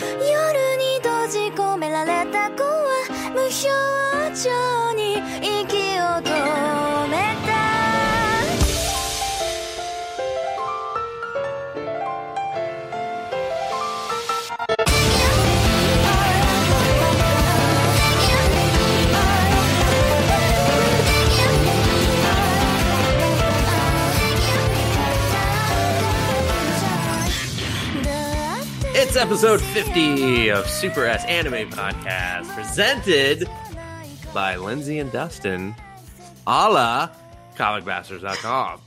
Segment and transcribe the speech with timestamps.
[0.00, 3.58] 夜に閉じ込められた子は無表
[4.36, 5.87] 情に生き
[29.08, 33.48] It's episode 50 of Super S Anime Podcast, presented
[34.34, 35.74] by Lindsay and Dustin,
[36.46, 37.08] a la
[37.56, 38.82] comicbastards.com.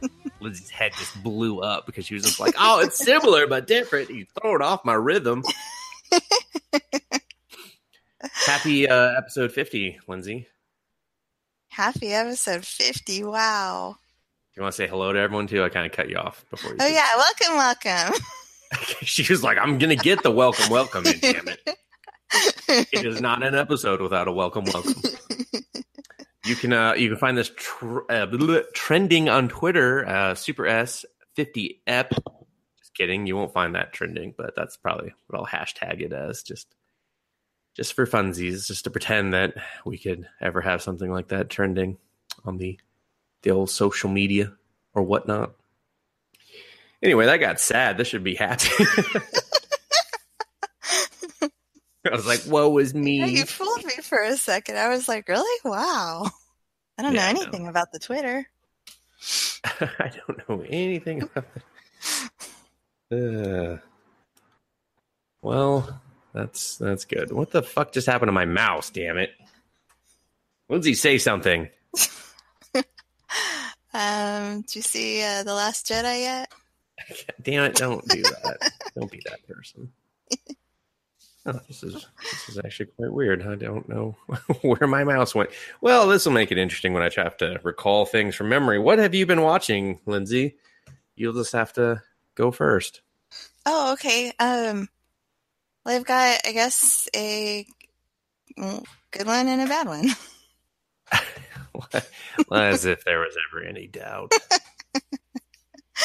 [0.40, 4.10] Lindsay's head just blew up because she was just like, oh, it's similar but different.
[4.10, 5.42] You throw it off my rhythm.
[8.46, 10.46] Happy uh, episode 50, Lindsay.
[11.66, 13.24] Happy episode 50.
[13.24, 13.96] Wow.
[14.54, 15.64] Do you want to say hello to everyone too?
[15.64, 16.76] I kind of cut you off before you.
[16.80, 16.94] Oh, did.
[16.94, 17.08] yeah.
[17.16, 18.24] Welcome, welcome.
[19.02, 21.60] she was like, I'm going to get the welcome, welcome in, damn it.
[22.92, 24.94] it is not an episode without a welcome welcome.
[26.44, 28.26] You can uh, you can find this tr- uh,
[28.74, 31.04] trending on Twitter, uh, Super S
[31.36, 32.10] fifty ep.
[32.10, 36.42] Just kidding, you won't find that trending, but that's probably what I'll hashtag it as
[36.42, 36.74] just
[37.76, 39.54] just for funsies, just to pretend that
[39.86, 41.96] we could ever have something like that trending
[42.44, 42.76] on the
[43.42, 44.52] the old social media
[44.94, 45.54] or whatnot.
[47.02, 47.96] Anyway, that got sad.
[47.98, 48.68] This should be happy.
[52.04, 54.76] I was like, "Woe is Yeah, me." you fooled me for a second.
[54.78, 55.58] I was like, really?
[55.64, 56.28] Wow.
[56.98, 58.46] I don't Yeah, know anything about the Twitter.
[59.80, 61.62] I don't know anything about it.
[63.12, 63.76] Uh,
[65.42, 66.00] well,
[66.32, 67.30] that's that's good.
[67.30, 68.88] What the fuck just happened to my mouse?
[68.88, 69.32] Damn it!
[70.70, 71.68] Lindsay, say something.
[73.92, 76.50] Um, do you see uh, The Last Jedi yet?
[77.42, 77.76] Damn it!
[77.76, 78.72] Don't do that.
[78.94, 79.90] don't be that person.
[81.44, 83.44] Oh, this is this is actually quite weird.
[83.46, 84.16] I don't know
[84.62, 85.50] where my mouse went.
[85.80, 88.78] Well, this will make it interesting when I have to recall things from memory.
[88.78, 90.56] What have you been watching, Lindsay?
[91.16, 92.00] You'll just have to
[92.36, 93.00] go first.
[93.66, 94.32] Oh, okay.
[94.38, 94.88] Um,
[95.84, 97.66] well, I've got, I guess, a
[98.56, 100.08] good one and a bad one.
[102.52, 104.32] As if there was ever any doubt.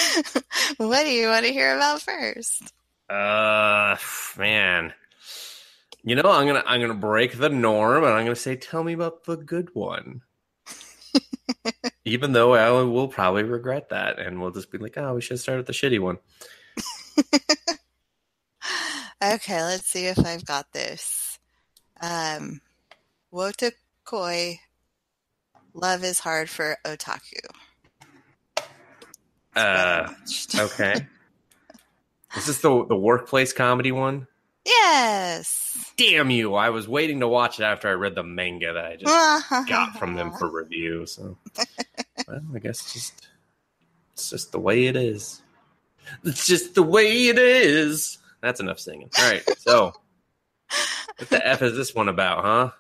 [0.78, 2.74] what do you want to hear about first?
[3.09, 3.96] Uh,
[4.38, 4.94] man,
[6.03, 8.94] you know, I'm gonna I'm gonna break the norm, and I'm gonna say, tell me
[8.94, 10.22] about the good one.
[12.06, 15.40] Even though I will probably regret that, and we'll just be like, oh, we should
[15.40, 16.18] start with the shitty one.
[19.19, 21.40] Okay, let's see if I've got this.
[22.00, 22.62] Um,
[23.34, 24.59] Wotakoi,
[25.74, 27.40] love is hard for otaku.
[29.57, 31.07] That's what I Uh, okay.
[32.35, 34.28] Is this the the workplace comedy one?
[34.66, 35.94] Yes.
[35.95, 36.56] Damn you!
[36.56, 39.97] I was waiting to watch it after I read the manga that I just got
[39.97, 41.06] from them for review.
[41.06, 41.38] So,
[42.28, 43.28] well, I guess just
[44.13, 45.41] it's just the way it is.
[46.23, 48.17] It's just the way it is.
[48.41, 49.09] That's enough singing.
[49.17, 49.94] All right, so
[51.17, 52.73] what the f is this one about,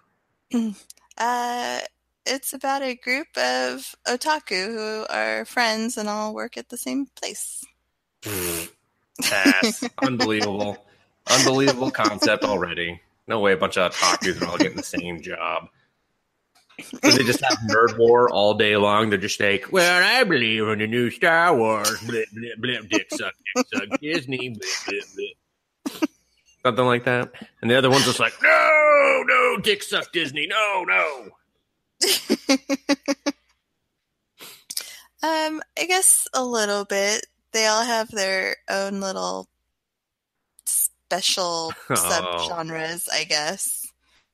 [0.53, 0.71] huh?
[1.19, 1.79] Uh,
[2.27, 7.07] it's about a group of otaku who are friends and all work at the same
[7.15, 7.63] place.
[9.21, 9.83] Pass.
[10.03, 10.77] Unbelievable,
[11.29, 13.01] unbelievable concept already.
[13.27, 15.69] No way, a bunch of otakus are all getting the same job.
[16.79, 19.09] So they just have nerd war all day long.
[19.09, 21.99] They're just like, well, I believe in the new Star Wars.
[22.05, 24.49] Blip, blip, blip, dick suck, dick suck, Disney.
[24.49, 26.09] Blip, blip, blip.
[26.63, 27.31] Something like that.
[27.61, 30.47] And the other one's just like, no, no, dick suck, Disney.
[30.47, 31.29] No, no.
[35.23, 37.25] Um, I guess a little bit.
[37.51, 39.47] They all have their own little
[40.65, 41.93] special Oh.
[41.93, 43.87] subgenres, I guess.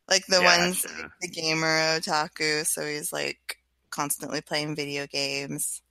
[0.10, 1.12] Like the ones Gotcha.
[1.22, 3.58] the gamer otaku, so he's like
[3.92, 5.82] constantly playing video games.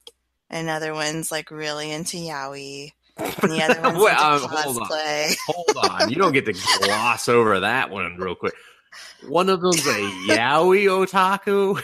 [0.50, 2.92] Another one's like really into yaoi.
[3.16, 5.36] And the other one's into um, hold on.
[5.46, 6.10] Hold on.
[6.10, 8.52] You don't get to gloss over that one real quick.
[9.28, 11.82] One of them's a yaoi otaku.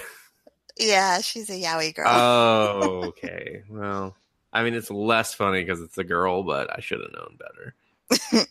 [0.78, 2.06] Yeah, she's a yaoi girl.
[2.08, 3.62] Oh, okay.
[3.68, 4.14] Well,
[4.52, 7.74] I mean, it's less funny because it's a girl, but I should have known better.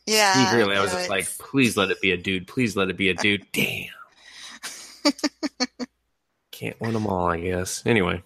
[0.06, 0.46] yeah.
[0.46, 2.48] Secretly, I was just like, please let it be a dude.
[2.48, 3.46] Please let it be a dude.
[3.52, 3.90] Damn.
[6.52, 7.84] Can't win them all, I guess.
[7.86, 8.24] Anyway,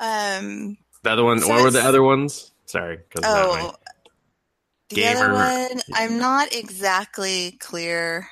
[0.00, 1.40] um, the other one.
[1.40, 2.50] So what were the other ones?
[2.66, 2.98] Sorry.
[3.22, 3.74] Oh,
[4.94, 8.28] the other one, I'm not exactly clear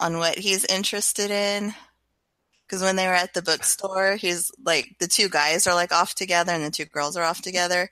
[0.00, 1.74] on what he's interested in.
[2.66, 6.14] Because when they were at the bookstore, he's like, the two guys are like off
[6.14, 7.90] together and the two girls are off together.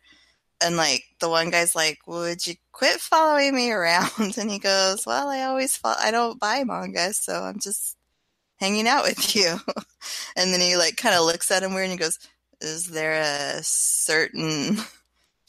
[0.63, 5.07] and like the one guy's like, "Would you quit following me around?" And he goes,
[5.07, 7.97] "Well, I always fo- I don't buy manga, so I'm just
[8.59, 9.59] hanging out with you."
[10.37, 12.19] and then he like kind of looks at him weird and he goes,
[12.61, 14.79] "Is there a certain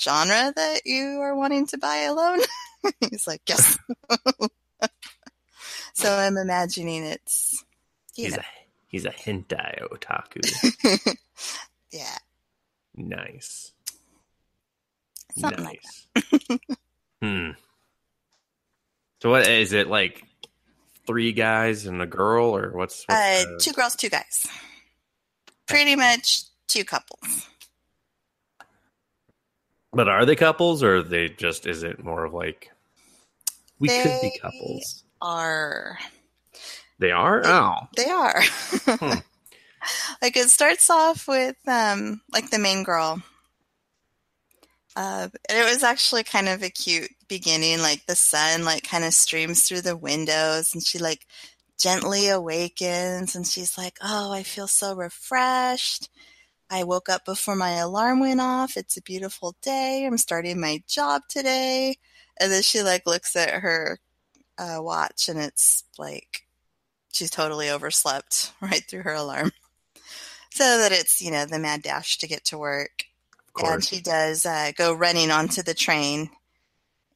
[0.02, 2.40] genre that you are wanting to buy alone?"
[3.10, 3.78] He's like, "Yes."
[5.94, 7.64] so I'm imagining it's
[8.16, 8.46] He's know, a
[8.88, 11.16] he's a hentai otaku.
[11.92, 12.18] yeah,
[12.96, 13.72] nice.
[15.38, 15.82] something like
[16.16, 16.60] nice.
[17.22, 17.50] hmm.
[19.22, 20.24] So what is it like?
[21.08, 23.04] Three guys and a girl, or what's?
[23.08, 24.46] what's Uh, the- two girls, two guys.
[25.68, 27.48] Pretty much two couples.
[29.94, 31.68] But are they couples, or are they just?
[31.68, 32.72] Is it more of like
[33.80, 35.04] we could be couples?
[35.22, 35.98] Are
[37.00, 37.42] They are.
[37.46, 38.42] Oh, they are?
[38.42, 39.20] Hmm.
[40.22, 43.22] like it starts off with um like the main girl.
[44.96, 47.80] Uh, and it was actually kind of a cute beginning.
[47.80, 51.26] Like the sun like kind of streams through the windows, and she like
[51.80, 56.10] gently awakens, and she's like, "Oh, I feel so refreshed."
[56.72, 58.78] I woke up before my alarm went off.
[58.78, 60.06] It's a beautiful day.
[60.06, 61.98] I'm starting my job today.
[62.40, 64.00] And then she like looks at her
[64.58, 66.48] uh, watch and it's like
[67.12, 69.52] she's totally overslept right through her alarm.
[70.52, 73.04] So that it's, you know, the mad dash to get to work.
[73.74, 76.30] And she does uh, go running onto the train.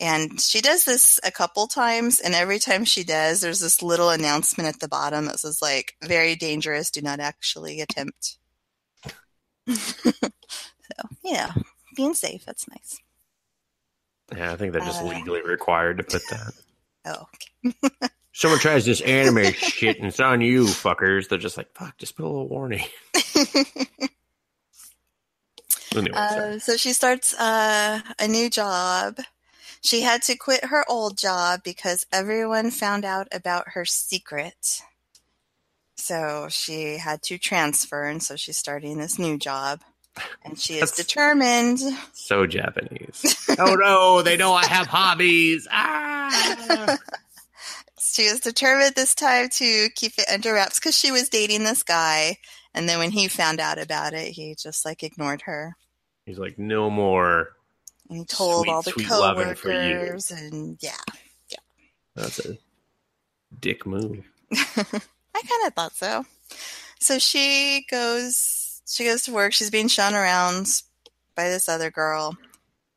[0.02, 4.10] And she does this a couple times, and every time she does, there's this little
[4.10, 8.38] announcement at the bottom that says, like, very dangerous, do not actually attempt.
[9.74, 10.30] so,
[11.24, 11.50] know,
[11.96, 13.00] being safe, that's nice.
[14.36, 16.54] Yeah, I think they're just Uh, legally required to put that.
[17.08, 17.28] Oh,
[18.34, 21.30] Someone tries this anime shit and it's on you, fuckers.
[21.30, 22.84] They're just like, fuck, just put a little warning.
[25.96, 26.18] Anyway.
[26.18, 29.20] Uh, so she starts uh, a new job.
[29.82, 34.82] She had to quit her old job because everyone found out about her secret.
[36.06, 39.82] So she had to transfer, and so she's starting this new job.
[40.44, 41.80] And she is That's- determined.
[42.14, 43.36] So Japanese.
[43.60, 45.68] oh no, they know I have hobbies.
[45.72, 46.98] Ah!
[48.00, 51.84] She is determined this time to keep it under wraps because she was dating this
[51.84, 52.38] guy.
[52.74, 55.76] And then when he found out about it, he just like ignored her.
[56.26, 57.50] He's like, no more.
[58.10, 59.96] And he told Sweet, all the sweet loving for you.
[59.96, 60.92] coworkers, and yeah,
[62.16, 62.58] That's a
[63.60, 64.24] dick move.
[65.36, 66.26] I kind of thought so.
[67.00, 69.54] So she goes, she goes to work.
[69.54, 70.68] She's being shown around
[71.36, 72.38] by this other girl,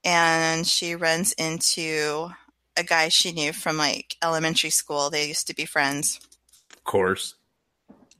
[0.05, 2.31] and she runs into
[2.76, 5.11] a guy she knew from like elementary school.
[5.11, 6.20] They used to be friends,
[6.76, 7.35] Of course.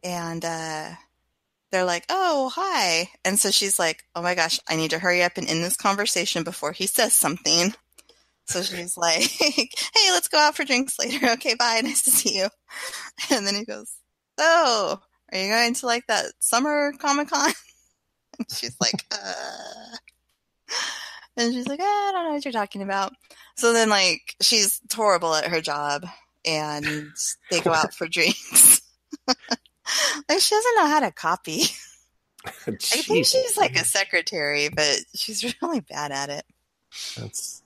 [0.03, 0.91] and uh,
[1.71, 5.23] they're like, "Oh, hi!" And so she's like, "Oh my gosh, I need to hurry
[5.23, 7.73] up and end this conversation before he says something."
[8.47, 11.27] So she's like, "Hey, let's go out for drinks later.
[11.35, 11.81] Okay, bye.
[11.85, 12.49] Nice to see you."
[13.31, 13.93] And then he goes,
[14.39, 15.01] "So,
[15.33, 17.53] are you going to like that summer Comic Con?"
[18.39, 19.97] And she's like, "Uh."
[21.37, 23.13] And she's like, I don't know what you're talking about.
[23.57, 26.05] So then, like, she's horrible at her job,
[26.45, 26.85] and
[27.51, 28.83] they go out for drinks.
[29.29, 31.63] like, she doesn't know how to copy.
[32.45, 36.45] I think she's like a secretary, but she's really bad at it.
[37.17, 37.63] That's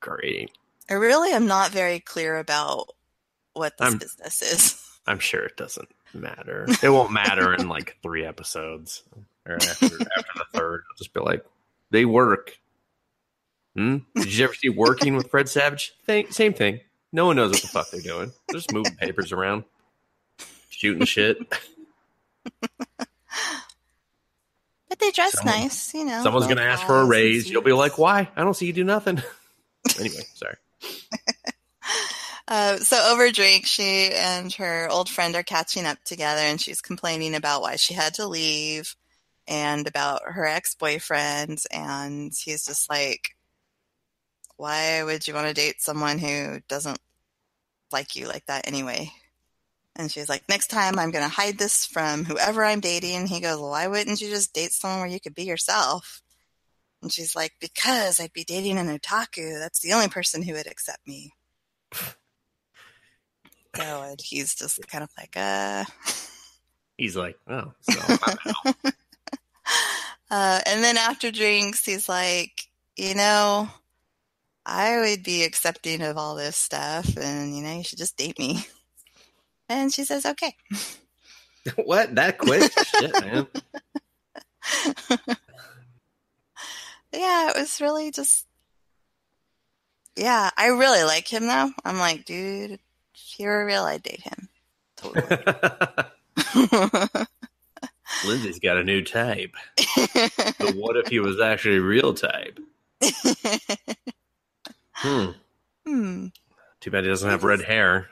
[0.00, 0.50] great.
[0.88, 2.86] I really am not very clear about
[3.52, 4.79] what this I'm- business is.
[5.06, 6.66] I'm sure it doesn't matter.
[6.82, 9.02] It won't matter in like three episodes
[9.46, 9.98] or after, after
[10.36, 10.82] the third.
[10.90, 11.44] I'll just be like,
[11.90, 12.58] they work.
[13.76, 13.98] Hmm?
[14.16, 15.94] Did you ever see Working with Fred Savage?
[16.04, 16.80] Thing, same thing.
[17.12, 18.32] No one knows what the fuck they're doing.
[18.48, 19.64] They're just moving papers around,
[20.70, 21.38] shooting shit.
[24.88, 26.22] But they dress Someone- nice, you know.
[26.22, 27.48] Someone's going to ask for a raise.
[27.50, 28.28] You'll be like, why?
[28.36, 29.22] I don't see you do nothing.
[29.98, 30.56] anyway, sorry.
[32.50, 36.80] Uh, so over drink, she and her old friend are catching up together, and she's
[36.82, 38.96] complaining about why she had to leave
[39.46, 41.62] and about her ex-boyfriend.
[41.70, 43.36] And he's just like,
[44.56, 47.00] "Why would you want to date someone who doesn't
[47.92, 49.12] like you like that anyway?"
[49.96, 53.28] And she's like, "Next time, I'm going to hide this from whoever I'm dating." And
[53.28, 56.22] He goes, "Well, why wouldn't you just date someone where you could be yourself?"
[57.02, 59.58] And she's like, "Because I'd be dating an otaku.
[59.58, 61.32] That's the only person who would accept me."
[63.76, 65.84] So and he's just kind of like, uh,
[67.00, 67.98] He's like, oh, so
[70.30, 73.70] uh, and then after drinks, he's like, you know,
[74.66, 78.38] I would be accepting of all this stuff, and you know, you should just date
[78.38, 78.66] me.
[79.70, 80.54] And she says, okay.
[81.76, 82.14] what?
[82.16, 82.70] That quick?
[82.70, 83.46] Shit, man.
[87.14, 88.46] yeah, it was really just.
[90.16, 91.70] Yeah, I really like him though.
[91.82, 92.78] I'm like, dude,
[93.40, 94.50] he were real, I'd date him.
[94.96, 95.24] Totally.
[98.26, 99.54] Lindsay's got a new type.
[100.58, 102.60] But what if he was actually a real type?
[104.92, 105.30] Hmm.
[105.86, 106.26] hmm.
[106.80, 108.08] Too bad he doesn't have red hair.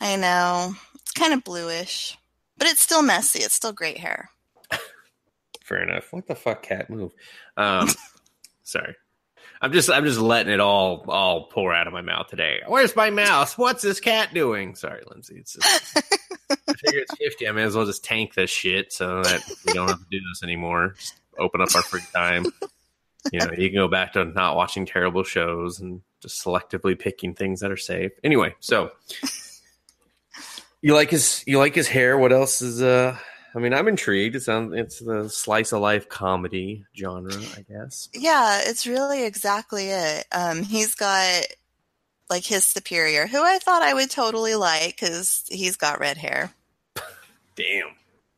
[0.00, 0.76] I know.
[0.94, 2.16] It's kind of bluish,
[2.56, 3.40] but it's still messy.
[3.40, 4.30] It's still great hair.
[5.64, 6.12] Fair enough.
[6.12, 6.88] What the fuck, cat?
[6.88, 7.12] Move.
[7.56, 7.88] Um,
[8.62, 8.94] sorry.
[9.62, 12.60] I'm just I'm just letting it all all pour out of my mouth today.
[12.66, 13.56] Where's my mouse?
[13.56, 14.74] What's this cat doing?
[14.74, 15.36] Sorry, Lindsay.
[15.38, 15.96] It's just,
[16.50, 17.46] I figure it's 50.
[17.46, 20.18] I may as well just tank this shit so that we don't have to do
[20.32, 20.94] this anymore.
[20.98, 22.46] Just open up our free time.
[23.32, 27.34] You know, you can go back to not watching terrible shows and just selectively picking
[27.34, 28.10] things that are safe.
[28.24, 28.90] Anyway, so
[30.80, 32.18] you like his you like his hair.
[32.18, 33.16] What else is uh
[33.54, 34.34] I mean, I'm intrigued.
[34.36, 38.08] It sounds it's the slice of life comedy genre, I guess.
[38.14, 40.26] Yeah, it's really exactly it.
[40.32, 41.42] Um, he's got
[42.30, 46.52] like his superior, who I thought I would totally like because he's got red hair,
[47.56, 47.88] Damn.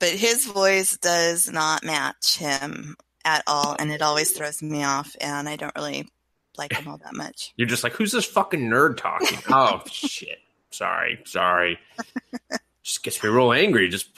[0.01, 5.15] but his voice does not match him at all, and it always throws me off,
[5.21, 6.09] and I don't really
[6.59, 7.53] like him all that much.
[7.57, 9.39] You're just like, who's this fucking nerd talking?
[9.49, 10.39] oh shit.
[10.71, 11.79] Sorry, sorry.
[12.83, 13.89] Just gets me real angry.
[13.89, 14.09] Just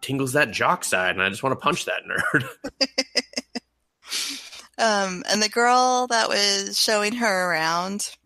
[0.00, 2.48] tingles that jock side, and I just want to punch that nerd.
[4.80, 8.16] Um, and the girl that was showing her around,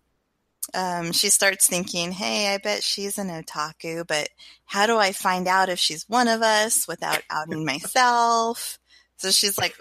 [0.72, 4.28] um, she starts thinking, hey, I bet she's an otaku, but
[4.64, 8.78] how do I find out if she's one of us without outing myself?
[9.16, 9.74] So she's like,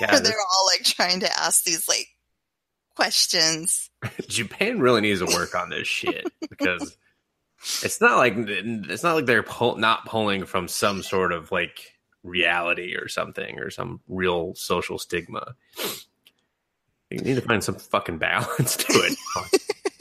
[0.00, 2.06] Yeah, they're all like trying to ask these like
[2.94, 3.90] questions.
[4.28, 6.96] Japan really needs to work on this shit because
[7.82, 11.94] it's not like it's not like they're pull, not pulling from some sort of like
[12.22, 15.54] reality or something or some real social stigma.
[17.10, 19.18] You need to find some fucking balance to it.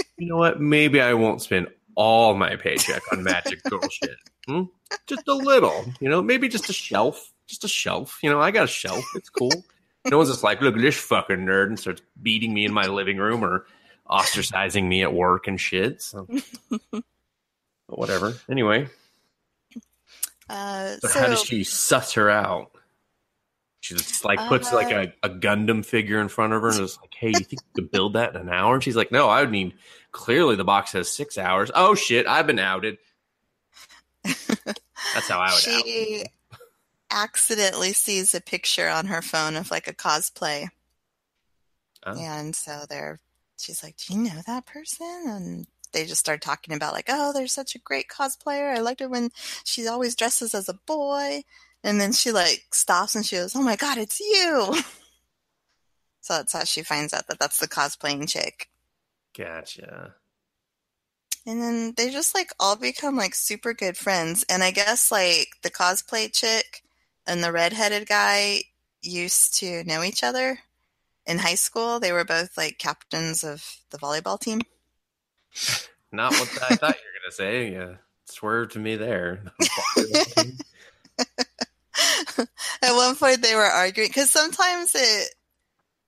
[0.18, 0.60] you know what?
[0.60, 4.18] Maybe I won't spend all my paycheck on magic girl shit.
[4.48, 4.64] Hmm?
[5.08, 8.20] Just a little, you know, maybe just a shelf, just a shelf.
[8.24, 9.04] You know, I got a shelf.
[9.16, 9.52] It's cool.
[10.10, 12.88] No one's just like, look at this fucking nerd and starts beating me in my
[12.88, 13.66] living room or
[14.10, 16.02] ostracizing me at work and shit.
[16.02, 16.28] So,
[17.94, 18.34] but whatever.
[18.50, 18.88] Anyway,
[20.50, 22.72] Uh, so, so how does she suss her out?
[23.82, 26.80] She just like puts Uh, like a, a Gundam figure in front of her and
[26.80, 29.12] is like, "Hey, you think you could build that in an hour?" And she's like,
[29.12, 29.74] "No, I would need."
[30.12, 31.70] Clearly, the box has six hours.
[31.76, 32.26] Oh shit!
[32.26, 32.98] I've been outed.
[34.24, 35.86] That's how I would out.
[35.86, 36.26] she
[37.12, 40.68] accidentally sees a picture on her phone of like a cosplay.
[42.06, 42.18] Oh.
[42.20, 43.20] And so they're
[43.58, 45.24] she's like, Do you know that person?
[45.28, 48.76] And they just start talking about like, oh, they're such a great cosplayer.
[48.76, 49.30] I liked it when
[49.64, 51.44] she always dresses as a boy.
[51.84, 54.76] And then she like stops and she goes, Oh my god, it's you.
[56.22, 58.70] so that's how she finds out that that's the cosplaying chick.
[59.38, 60.16] Gotcha.
[61.46, 64.46] And then they just like all become like super good friends.
[64.50, 66.84] And I guess like the cosplay chick
[67.28, 68.64] and the redheaded guy
[69.02, 70.60] used to know each other
[71.26, 72.00] in high school.
[72.00, 74.62] They were both like captains of the volleyball team.
[76.12, 77.72] Not what I thought you were gonna say.
[77.72, 77.96] Yeah,
[78.26, 79.44] swerve to me there.
[82.82, 85.30] At one point they were arguing because sometimes it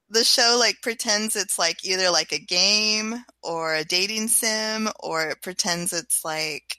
[0.10, 5.30] the show like pretends it's like either like a game or a dating sim or
[5.30, 6.78] it pretends it's like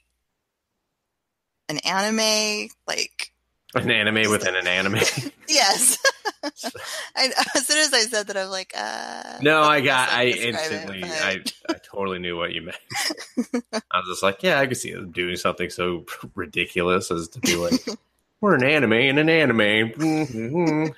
[1.69, 3.31] an anime like
[3.75, 4.95] An anime within an anime.
[5.49, 5.97] yes
[7.15, 10.09] I, as soon as i said that i'm like uh No, I got.
[10.09, 11.01] I it, instantly.
[11.01, 12.77] but- I, I totally knew what you meant.
[13.73, 16.05] I was just like, yeah, I could see them doing something so
[16.35, 17.73] ridiculous as to be like,
[18.39, 20.93] we're an anime and an anime Mhm.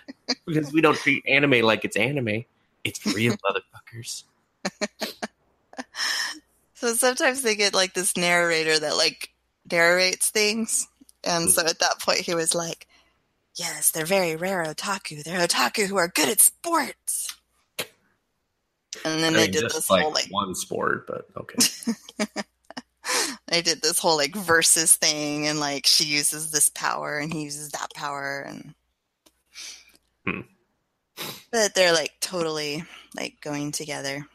[0.45, 2.43] because we don't treat anime like it's anime.
[2.83, 4.23] It's real, motherfuckers.
[6.73, 9.29] so sometimes they get like this narrator that like
[9.71, 10.87] narrates things
[11.23, 12.87] and so at that point he was like
[13.55, 17.35] yes they're very rare otaku they're otaku who are good at sports
[19.05, 22.33] and then I they mean, did this like, whole like one sport, but okay.
[23.47, 27.43] they did this whole like versus thing and like she uses this power and he
[27.43, 28.73] uses that power and
[30.27, 30.41] Hmm.
[31.51, 32.83] but they're like totally
[33.15, 34.25] like going together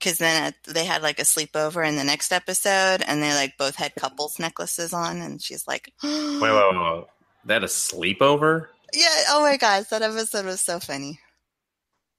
[0.00, 3.56] because then at, they had like a sleepover in the next episode and they like
[3.58, 7.04] both had couples necklaces on and she's like Wait, wait, wait, wait.
[7.44, 8.66] That a sleepover?
[8.92, 11.20] yeah oh my gosh that episode was so funny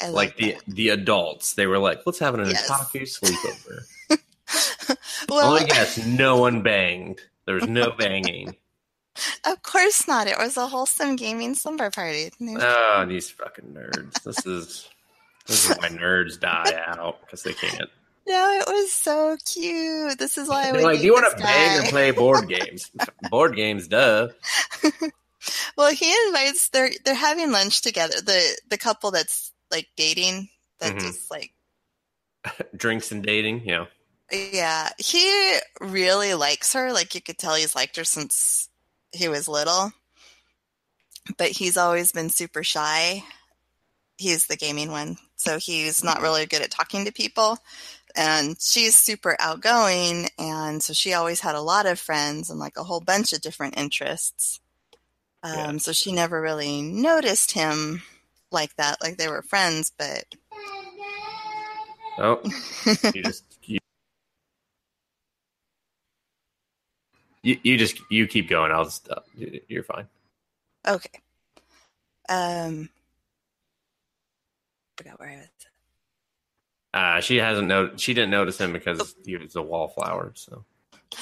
[0.02, 0.64] I Like the that.
[0.68, 2.68] the adults, they were like, let's have an Yes.
[2.70, 3.84] otaku sleepover.
[5.30, 7.22] well Only guess, no one banged.
[7.46, 8.56] There was no banging.
[9.46, 14.24] of course not it was a wholesome gaming slumber party Oh, these fucking nerds.
[14.24, 14.90] This is
[15.52, 17.90] This is why nerds die out because they can't.
[18.28, 20.20] No, it was so cute.
[20.20, 22.90] This is why I would like, do you want to bang or play board games?
[23.32, 24.28] board games, duh.
[25.76, 26.70] Well, he invites.
[26.70, 28.22] They're they're having lunch together.
[28.22, 30.50] The the couple that's like dating.
[30.80, 31.00] That Mhm.
[31.02, 31.52] just like
[32.76, 33.86] Drinks and dating, yeah.
[34.32, 34.90] yeah.
[35.00, 36.94] He really likes her.
[36.94, 38.70] Like you could tell he's liked her since
[39.14, 39.92] he was little.
[41.40, 43.24] But he's always been super shy.
[44.22, 47.58] He's the gaming one, so he's not really good at talking to people.
[48.16, 52.78] And she's super outgoing, and so she always had a lot of friends and like
[52.78, 54.60] a whole bunch of different interests.
[55.44, 55.78] Um, Yeah.
[55.78, 58.04] So she never really noticed him
[58.52, 59.92] like that, like they were friends.
[59.98, 60.26] But
[62.20, 62.42] Oh,
[63.16, 63.80] you just you,
[67.42, 68.72] you, you just you keep going.
[68.72, 70.08] I'll just uh, you- you're fine.
[70.88, 71.20] okay,
[72.30, 72.90] um,
[75.02, 75.48] forgot where I was.
[76.94, 80.34] Uh, she hasn't no she didn't notice him because he was a wallflower.
[80.36, 80.66] So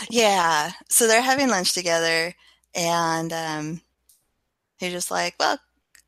[0.09, 2.33] Yeah, so they're having lunch together,
[2.73, 3.81] and um,
[4.79, 5.59] he's just like, "Well,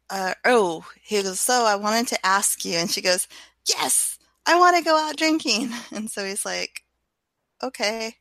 [0.10, 3.28] uh, oh," he goes, "So I wanted to ask you," and she goes,
[3.70, 6.84] "Yes, I want to go out drinking," and so he's like,
[7.64, 8.16] "Okay."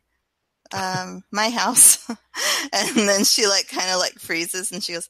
[0.73, 2.07] Um, my house,
[2.73, 5.09] and then she like kind of like freezes, and she goes,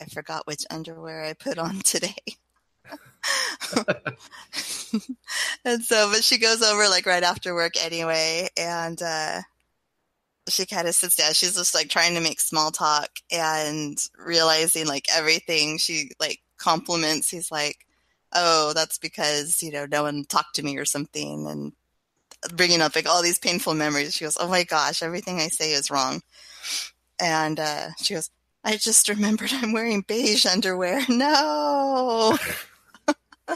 [0.00, 2.36] "I forgot which underwear I put on today."
[5.64, 9.40] and so, but she goes over like right after work anyway, and uh,
[10.48, 11.32] she kind of sits down.
[11.34, 17.30] She's just like trying to make small talk and realizing like everything she like compliments.
[17.30, 17.76] He's like,
[18.32, 21.72] "Oh, that's because you know no one talked to me or something," and
[22.56, 24.14] bringing up like all these painful memories.
[24.14, 26.22] She goes, "Oh my gosh, everything I say is wrong,"
[27.20, 28.30] and uh, she goes,
[28.64, 32.38] "I just remembered I'm wearing beige underwear." No.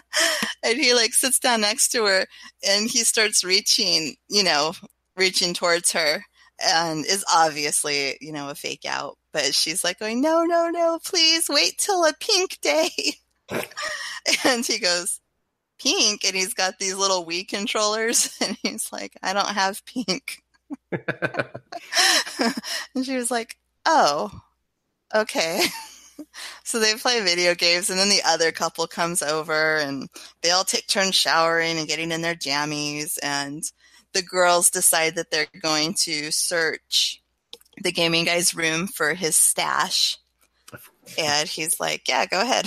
[0.62, 2.26] and he like sits down next to her
[2.66, 4.72] and he starts reaching, you know,
[5.16, 6.24] reaching towards her
[6.62, 9.18] and is obviously, you know, a fake out.
[9.32, 12.88] But she's like going, no, no, no, please wait till a pink day.
[14.44, 15.20] and he goes,
[15.78, 16.24] pink?
[16.24, 18.36] And he's got these little Wii controllers.
[18.42, 20.42] And he's like, I don't have pink.
[20.90, 24.30] and she was like, oh,
[25.14, 25.62] okay.
[26.64, 27.90] so they play video games.
[27.90, 30.08] And then the other couple comes over and
[30.42, 33.18] they all take turns showering and getting in their jammies.
[33.22, 33.62] And
[34.12, 37.22] the girls decide that they're going to search
[37.82, 40.18] the gaming guy's room for his stash.
[41.18, 42.66] And he's like, Yeah, go ahead.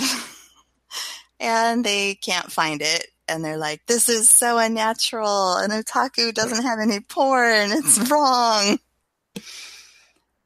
[1.40, 3.08] and they can't find it.
[3.28, 5.56] And they're like, This is so unnatural.
[5.56, 7.72] And otaku doesn't have any porn.
[7.72, 8.78] It's wrong.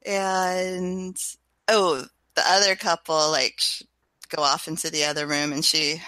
[0.07, 1.17] And
[1.69, 3.61] oh, the other couple like
[4.29, 6.01] go off into the other room and she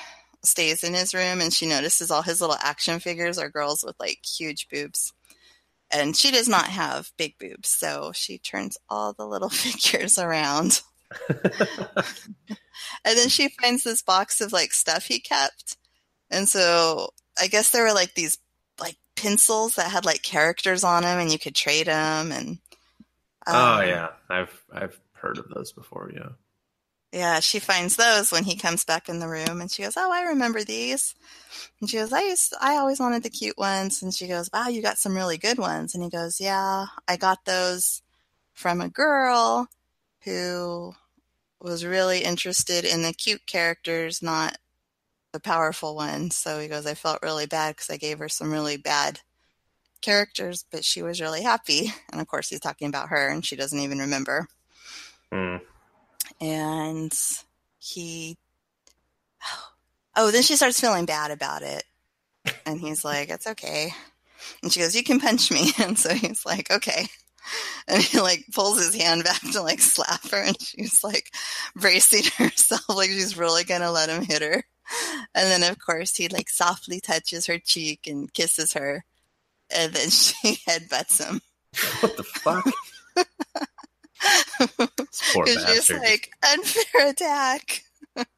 [0.43, 3.97] stays in his room and she notices all his little action figures are girls with
[3.99, 5.13] like huge boobs.
[5.91, 10.83] And she does not have big boobs, so she turns all the little figures around.
[13.05, 15.77] And then she finds this box of like stuff he kept.
[16.31, 17.11] And so
[17.41, 18.39] I guess there were like these
[18.81, 22.59] like pencils that had like characters on them and you could trade them and
[23.47, 26.11] oh um, yeah, I've I've heard of those before.
[26.15, 26.31] Yeah.
[27.13, 30.13] Yeah, she finds those when he comes back in the room and she goes, Oh,
[30.13, 31.15] I remember these.
[31.81, 34.03] And she goes, I used I always wanted the cute ones.
[34.03, 35.95] And she goes, Wow, you got some really good ones.
[35.95, 38.03] And he goes, Yeah, I got those
[38.53, 39.69] from a girl
[40.25, 40.95] who
[41.61, 44.59] was really interested in the cute characters, not
[45.33, 46.37] the powerful ones.
[46.37, 49.21] So he goes, I felt really bad because I gave her some really bad
[50.03, 51.93] characters, but she was really happy.
[52.13, 54.49] And of course, he's talking about her and she doesn't even remember
[55.33, 55.61] Mm.
[56.41, 57.13] and
[57.79, 58.37] he
[60.17, 61.85] oh then she starts feeling bad about it.
[62.65, 63.93] And he's like it's okay.
[64.63, 65.73] And she goes you can punch me.
[65.81, 67.07] And so he's like okay.
[67.89, 70.43] And he like pulls his hand back to like slap her.
[70.43, 71.33] And she's like
[71.77, 74.65] bracing herself like she's really gonna let him hit her.
[75.35, 79.05] And then of course he like softly touches her cheek and kisses her.
[79.71, 81.41] And then she headbutts him.
[82.01, 82.65] What the fuck?
[85.33, 85.99] Poor she's bastard.
[85.99, 87.83] like, unfair attack.
[88.17, 88.27] and,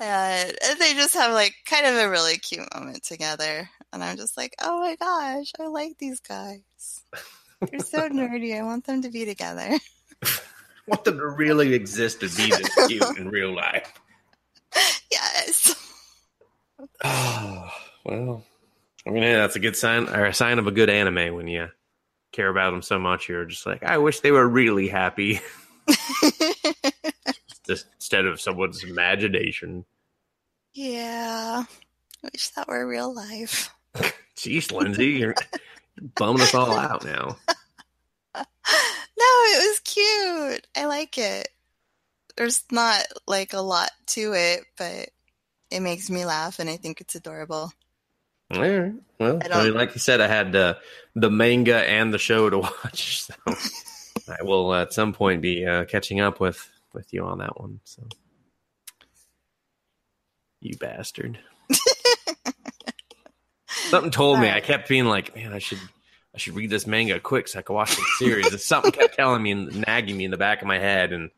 [0.00, 3.68] and they just have like kind of a really cute moment together.
[3.92, 7.02] And I'm just like, oh my gosh, I like these guys.
[7.60, 8.58] They're so nerdy.
[8.58, 9.78] I want them to be together.
[10.86, 13.92] want them to really exist to be this cute in real life.
[15.10, 15.74] Yes.
[17.04, 17.70] Oh,
[18.04, 18.44] well,
[19.06, 21.48] I mean, yeah, that's a good sign or a sign of a good anime when
[21.48, 21.68] you
[22.32, 23.28] care about them so much.
[23.28, 25.40] You're just like, I wish they were really happy.
[27.66, 29.84] Just instead of someone's imagination.
[30.72, 31.64] Yeah.
[32.24, 33.70] I wish that were real life.
[34.36, 35.34] Jeez, Lindsay, you're
[36.16, 37.36] bumming us all out now.
[38.34, 38.44] No,
[39.26, 40.66] it was cute.
[40.76, 41.48] I like it.
[42.36, 45.10] There's not like a lot to it, but
[45.70, 47.72] it makes me laugh and I think it's adorable.
[48.52, 48.92] All right.
[49.18, 50.74] Well, I mean, like you said, I had uh,
[51.14, 53.34] the manga and the show to watch, so
[54.28, 57.80] I will at some point be uh, catching up with with you on that one.
[57.84, 58.06] So,
[60.60, 61.38] you bastard!
[63.68, 64.50] Something told me.
[64.50, 65.80] I kept being like, man, I should
[66.34, 68.46] I should read this manga quick so I can watch the series.
[68.52, 71.30] And something kept telling me and nagging me in the back of my head, and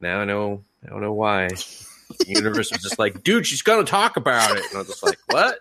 [0.00, 1.48] now I know I don't know why.
[1.48, 5.02] The universe was just like, dude, she's gonna talk about it, and I was just
[5.02, 5.60] like, what?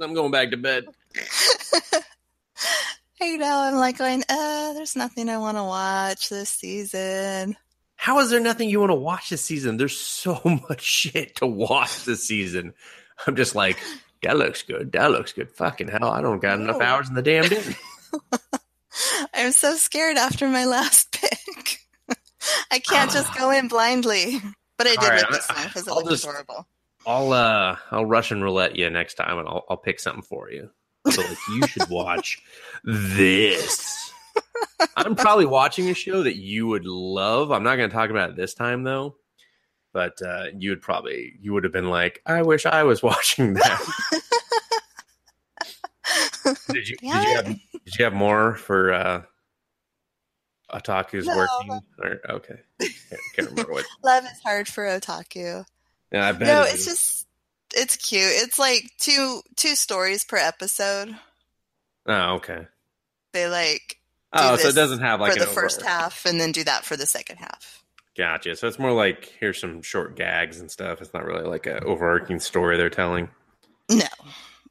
[0.00, 0.86] I'm going back to bed.
[3.20, 7.56] I know, I'm like going, uh, there's nothing I want to watch this season.
[7.96, 9.76] How is there nothing you want to watch this season?
[9.76, 12.74] There's so much shit to watch this season.
[13.26, 13.78] I'm just like,
[14.22, 14.92] that looks good.
[14.92, 15.50] That looks good.
[15.50, 17.62] Fucking hell, I don't got enough hours in the damn day.
[19.34, 21.78] I'm so scared after my last pick.
[22.70, 24.40] I can't just go in blindly.
[24.76, 26.66] But I did All right, with this time because it I'll looked just- adorable.
[27.06, 30.70] I'll uh I'll Russian roulette you next time, and I'll I'll pick something for you.
[31.10, 32.40] So like, you should watch
[32.84, 34.12] this.
[34.96, 37.50] I'm probably watching a show that you would love.
[37.50, 39.16] I'm not going to talk about it this time though.
[39.92, 43.54] But uh, you would probably you would have been like, I wish I was watching
[43.54, 43.82] that.
[46.70, 49.22] did you did you have did you have more for uh
[50.72, 51.36] Otaku's No.
[51.36, 51.80] working?
[51.98, 53.86] Or, okay, can't, can't remember what.
[54.04, 55.64] Love is hard for otaku.
[56.12, 56.48] Yeah, I bet.
[56.48, 57.26] No, it's just
[57.74, 58.22] it's cute.
[58.24, 61.16] It's like two two stories per episode.
[62.06, 62.66] Oh, okay.
[63.32, 63.98] They like
[64.32, 66.84] Oh, so it doesn't have like for the an first half and then do that
[66.84, 67.82] for the second half.
[68.16, 68.56] Gotcha.
[68.56, 71.00] So it's more like here's some short gags and stuff.
[71.00, 73.28] It's not really like an overarching story they're telling.
[73.90, 74.06] No.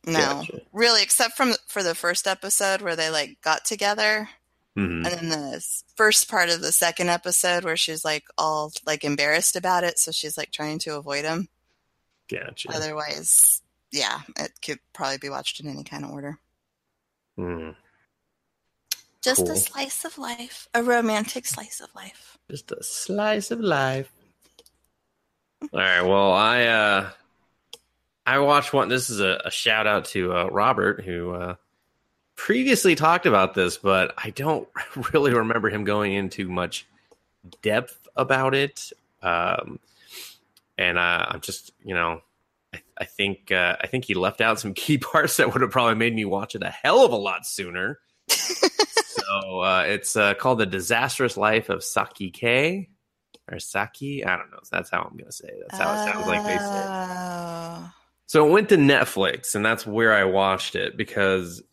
[0.06, 0.20] No.
[0.20, 0.62] Gotcha.
[0.74, 4.30] Really, except from for the first episode where they like got together
[4.76, 9.04] hmm and then the first part of the second episode where she's like all like
[9.04, 11.50] embarrassed about it so she's like trying to avoid him
[12.30, 12.70] Gotcha.
[12.74, 13.62] otherwise
[13.92, 16.38] yeah it could probably be watched in any kind of order
[17.38, 17.72] Hmm.
[19.22, 19.52] just Cool.
[19.52, 24.10] a slice of life a romantic slice of life Just a slice of life.
[25.62, 26.02] All right.
[26.02, 27.10] Well, I uh
[28.26, 28.90] I watched one.
[28.90, 31.56] This is a, a shout out to uh, Robert who uh,
[32.36, 34.68] previously talked about this, but I don't
[35.14, 36.86] really remember him going into much
[37.62, 38.92] depth about it.
[39.22, 39.80] Um,
[40.78, 42.22] and uh, I'm just, you know,
[42.74, 45.72] I, I think uh, I think he left out some key parts that would have
[45.72, 48.00] probably made me watch it a hell of a lot sooner.
[48.30, 52.90] so uh, it's uh, called the Disastrous Life of Saki K
[53.52, 54.26] or Saki.
[54.26, 54.60] I don't know.
[54.72, 55.64] That's how I'm gonna say it.
[55.70, 56.64] That's how it sounds like they say.
[56.64, 57.92] Oh.
[58.26, 61.64] So it went to Netflix, and that's where I watched it because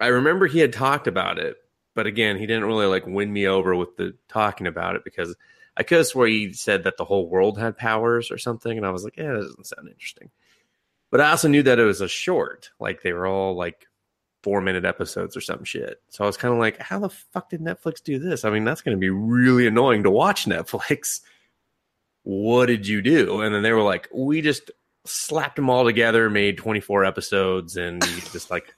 [0.00, 1.56] I remember he had talked about it,
[1.94, 5.34] but again, he didn't really like win me over with the talking about it because
[5.76, 8.86] I could have swore he said that the whole world had powers or something, and
[8.86, 10.30] I was like, yeah, that doesn't sound interesting.
[11.10, 13.86] But I also knew that it was a short, like they were all like
[14.42, 16.02] four minute episodes or some shit.
[16.08, 18.44] So I was kind of like, how the fuck did Netflix do this?
[18.44, 21.20] I mean, that's going to be really annoying to watch Netflix.
[22.24, 23.40] What did you do?
[23.40, 24.70] And then they were like, we just
[25.04, 28.74] slapped them all together, made 24 episodes, and just like,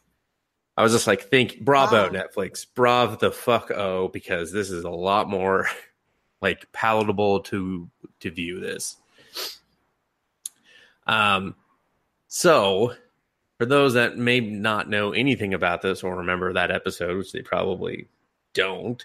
[0.77, 2.09] I was just like, think, bravo, Wow.
[2.09, 5.69] Netflix, bravo the fuck oh, because this is a lot more
[6.45, 7.89] like palatable to
[8.21, 8.97] to view this.
[11.07, 11.55] Um,
[12.29, 12.95] so
[13.57, 17.41] for those that may not know anything about this or remember that episode, which they
[17.41, 18.09] probably
[18.53, 19.05] don't,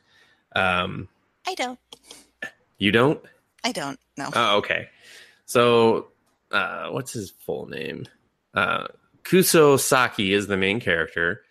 [0.56, 1.08] um,
[1.48, 1.80] i don't
[2.78, 3.22] you don't.
[3.64, 4.90] i don't know Oh, okay.
[5.46, 6.10] So,
[6.52, 8.06] uh, what's his full name?
[8.54, 8.88] Uh,
[9.24, 11.44] Kuso Saki is the main character.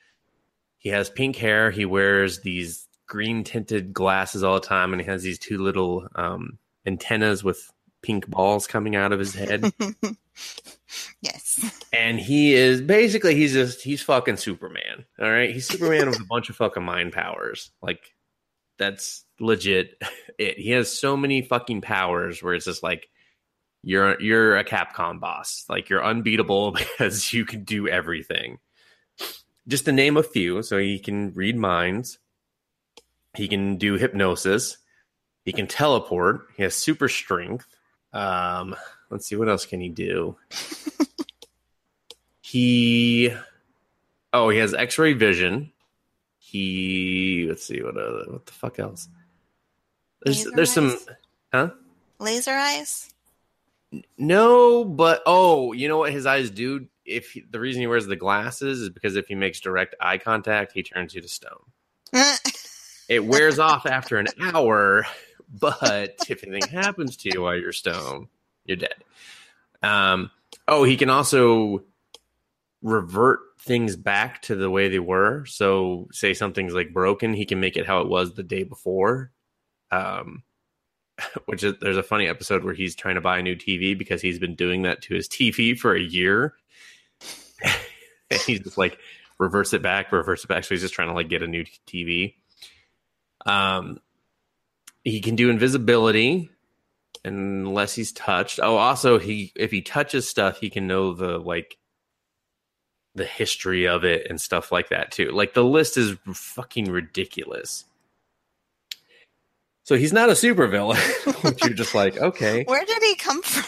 [0.76, 1.70] He has pink hair.
[1.70, 6.06] He wears these green tinted glasses all the time, and he has these two little
[6.14, 7.70] um, antennas with
[8.02, 9.72] pink balls coming out of his head.
[11.20, 15.04] yes and he is basically he's just he's fucking Superman.
[15.20, 17.70] All right, he's Superman with a bunch of fucking mind powers.
[17.82, 18.00] Like
[18.78, 20.00] that's legit.
[20.38, 23.08] It he has so many fucking powers where it's just like
[23.82, 25.64] you're you're a Capcom boss.
[25.68, 28.60] Like you're unbeatable because you can do everything.
[29.66, 32.20] Just to name a few, so he can read minds.
[33.34, 34.78] He can do hypnosis.
[35.44, 36.48] He can teleport.
[36.56, 37.66] He has super strength.
[38.12, 38.74] Um,
[39.10, 40.36] let's see what else can he do.
[42.50, 43.30] He
[44.32, 45.70] oh, he has X-ray vision.
[46.38, 49.06] He let's see what uh, what the fuck else.
[50.22, 50.98] There's Laser there's some
[51.52, 51.70] huh?
[52.18, 53.12] Laser eyes?
[54.16, 56.86] No, but oh, you know what his eyes do?
[57.04, 60.16] If he, the reason he wears the glasses is because if he makes direct eye
[60.16, 61.60] contact, he turns you to stone.
[63.08, 65.06] It wears off after an hour,
[65.48, 68.28] but if anything happens to you while you're stone,
[68.64, 68.94] you're dead.
[69.82, 70.30] Um,
[70.66, 71.84] oh, he can also
[72.82, 75.46] revert things back to the way they were.
[75.46, 79.30] So, say something's like broken, he can make it how it was the day before.
[79.90, 80.42] Um,
[81.46, 84.20] which is there's a funny episode where he's trying to buy a new TV because
[84.22, 86.54] he's been doing that to his TV for a year.
[88.30, 88.98] and he's just like
[89.38, 90.64] reverse it back, reverse it back.
[90.64, 92.34] So he's just trying to like get a new TV.
[93.46, 94.00] Um,
[95.04, 96.50] he can do invisibility
[97.24, 98.60] unless he's touched.
[98.62, 101.76] Oh, also he if he touches stuff, he can know the like
[103.14, 105.30] the history of it and stuff like that too.
[105.30, 107.84] Like the list is fucking ridiculous.
[109.84, 112.64] So he's not a supervillain, which you're just like, okay.
[112.64, 113.64] Where did he come from?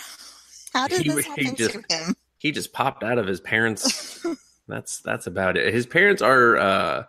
[0.74, 2.14] How did He- this he happen just- to him?
[2.38, 4.24] He just popped out of his parents.
[4.68, 5.72] that's that's about it.
[5.74, 7.04] His parents are uh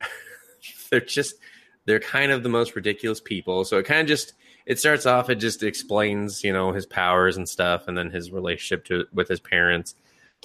[0.90, 1.34] they're just
[1.84, 3.64] they're kind of the most ridiculous people.
[3.64, 4.34] So it kind of just
[4.66, 8.30] it starts off it just explains, you know, his powers and stuff and then his
[8.30, 9.94] relationship to with his parents.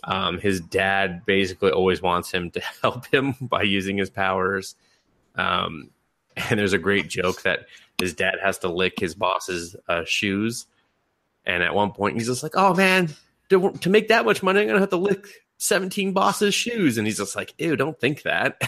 [0.04, 4.76] Um, his dad basically always wants him to help him by using his powers.
[5.36, 5.91] Um,
[6.36, 7.65] and there's a great joke that
[8.00, 10.67] his dad has to lick his boss's uh, shoes.
[11.45, 13.10] And at one point, he's just like, "Oh man,
[13.50, 15.26] to, to make that much money, I'm gonna have to lick
[15.58, 18.62] 17 bosses' shoes." And he's just like, "Ew, don't think that."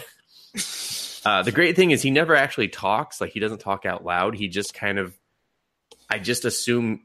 [1.25, 3.19] uh, the great thing is he never actually talks.
[3.19, 4.35] Like he doesn't talk out loud.
[4.35, 5.17] He just kind of,
[6.09, 7.01] I just assume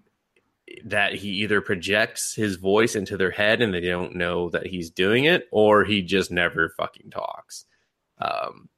[0.87, 4.91] that he either projects his voice into their head and they don't know that he's
[4.91, 7.65] doing it, or he just never fucking talks.
[8.19, 8.69] Um,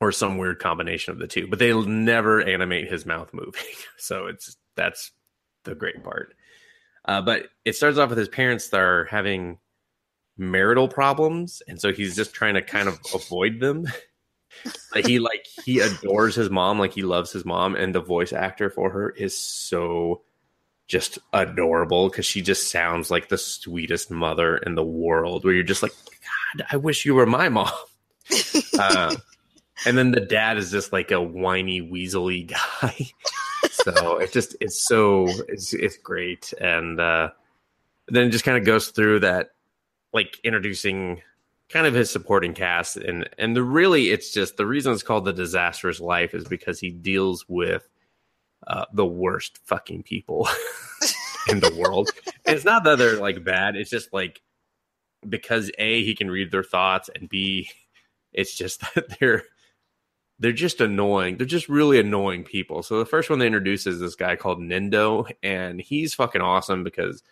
[0.00, 3.62] or some weird combination of the two, but they'll never animate his mouth moving.
[3.96, 5.12] So it's that's
[5.64, 6.34] the great part.
[7.06, 9.58] Uh, but it starts off with his parents that are having
[10.36, 13.86] marital problems, and so he's just trying to kind of avoid them.
[14.94, 18.32] like he like he adores his mom, like he loves his mom, and the voice
[18.32, 20.22] actor for her is so
[20.86, 25.44] just adorable because she just sounds like the sweetest mother in the world.
[25.44, 27.70] Where you're just like, God, I wish you were my mom.
[28.78, 29.16] uh,
[29.86, 32.46] and then the dad is just like a whiny, weaselly
[32.82, 33.08] guy.
[33.70, 37.30] so it just it's so it's it's great, and uh,
[38.08, 39.50] then it just kind of goes through that,
[40.14, 41.20] like introducing
[41.68, 45.24] kind of his supporting cast, and and the really it's just the reason it's called
[45.24, 47.86] the disastrous life is because he deals with
[48.66, 50.48] uh, the worst fucking people
[51.48, 52.10] in the world.
[52.46, 54.40] And it's not that they're like bad; it's just like
[55.28, 57.68] because a he can read their thoughts, and b
[58.32, 59.42] it's just that they're
[60.38, 61.36] they're just annoying.
[61.36, 62.82] They're just really annoying people.
[62.82, 66.84] So the first one they introduce is this guy called Nindo, and he's fucking awesome
[66.84, 67.22] because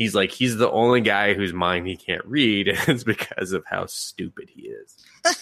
[0.00, 3.62] he's like he's the only guy whose mind he can't read, and it's because of
[3.66, 4.96] how stupid he is.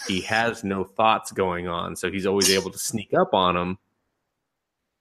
[0.05, 3.77] he has no thoughts going on, so he's always able to sneak up on him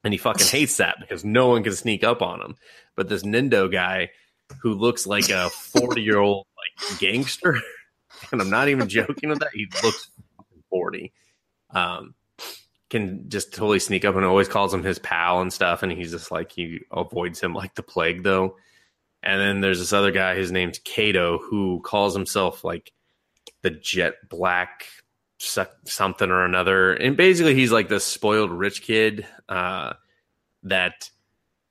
[0.05, 2.55] And he fucking hates that because no one can sneak up on him.
[2.95, 4.11] But this Nindo guy
[4.63, 7.59] who looks like a 40 year old like gangster,
[8.33, 10.11] and I'm not even joking with that, he looks
[10.71, 11.13] 40
[11.71, 12.15] um,
[12.91, 15.83] can just totally sneak up and always calls him his pal and stuff.
[15.83, 18.57] And he's just like, he avoids him like the plague, though.
[19.23, 22.93] And then there's this other guy, his name's Kato, who calls himself like
[23.63, 24.87] the jet black
[25.39, 26.93] something or another.
[26.93, 29.95] And basically, he's like this spoiled rich kid uh,
[30.65, 31.11] that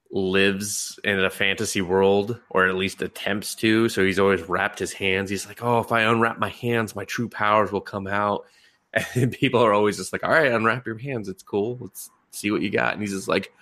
[0.09, 3.89] lives in a fantasy world or at least attempts to.
[3.89, 5.29] So he's always wrapped his hands.
[5.29, 8.45] He's like, oh, if I unwrap my hands, my true powers will come out.
[9.13, 11.27] And people are always just like, all right, unwrap your hands.
[11.27, 11.77] It's cool.
[11.79, 12.93] Let's see what you got.
[12.93, 13.53] And he's just like,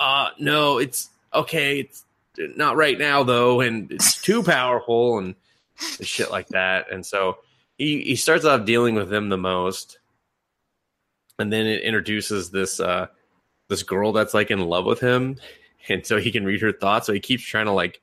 [0.00, 1.80] uh, no, it's okay.
[1.80, 2.04] It's
[2.38, 3.60] not right now though.
[3.60, 5.34] And it's too powerful and
[5.76, 6.90] shit like that.
[6.92, 7.38] And so
[7.78, 9.98] he, he starts off dealing with them the most.
[11.38, 13.08] And then it introduces this, uh,
[13.68, 15.36] this girl that's like in love with him.
[15.86, 17.06] And so he can read her thoughts.
[17.06, 18.00] So he keeps trying to like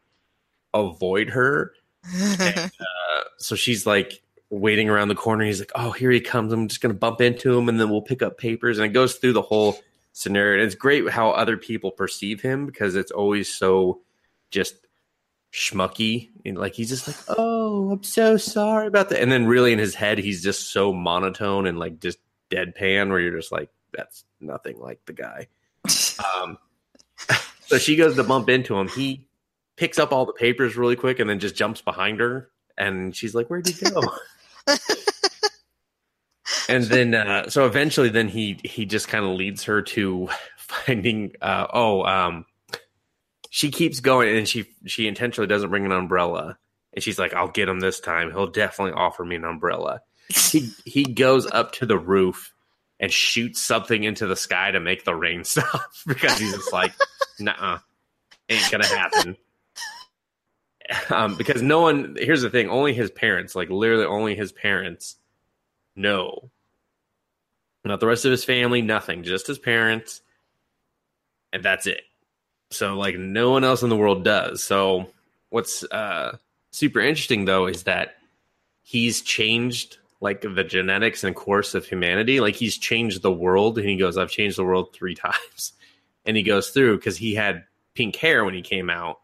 [0.71, 1.73] avoid her.
[2.13, 5.45] Uh, so she's like waiting around the corner.
[5.45, 6.53] He's like, "Oh, here he comes.
[6.53, 9.15] I'm just gonna bump into him, and then we'll pick up papers." And it goes
[9.15, 9.79] through the whole
[10.13, 10.59] scenario.
[10.59, 14.01] And it's great how other people perceive him because it's always so
[14.51, 14.75] just
[15.53, 19.73] schmucky and like he's just like, "Oh, I'm so sorry about that." And then really
[19.73, 23.69] in his head, he's just so monotone and like just deadpan, where you're just like,
[23.93, 25.47] "That's nothing like the guy."
[26.39, 26.59] Um,
[27.61, 28.87] so she goes to bump into him.
[28.87, 29.27] He
[29.77, 32.49] picks up all the papers really quick and then just jumps behind her.
[32.77, 34.01] And she's like, Where'd you go?
[36.69, 41.33] and then uh, so eventually then he he just kind of leads her to finding
[41.41, 42.45] uh, oh um
[43.53, 46.57] she keeps going and she she intentionally doesn't bring an umbrella.
[46.93, 48.31] And she's like i'll get him this time.
[48.31, 50.01] He'll definitely offer me an umbrella.
[50.29, 52.53] He he goes up to the roof
[52.99, 56.93] and shoots something into the sky to make the rain stop because he's just like
[57.39, 57.79] nah
[58.49, 59.37] ain't gonna happen.
[61.09, 65.17] Um, because no one here's the thing only his parents like literally only his parents
[65.95, 66.51] know.
[67.83, 70.21] Not the rest of his family nothing just his parents.
[71.51, 72.01] And that's it
[72.71, 75.07] so like no one else in the world does so
[75.49, 76.35] what's uh
[76.71, 78.15] super interesting though is that
[78.81, 83.87] he's changed like the genetics and course of humanity like he's changed the world and
[83.87, 85.73] he goes i've changed the world three times
[86.25, 89.19] and he goes through because he had pink hair when he came out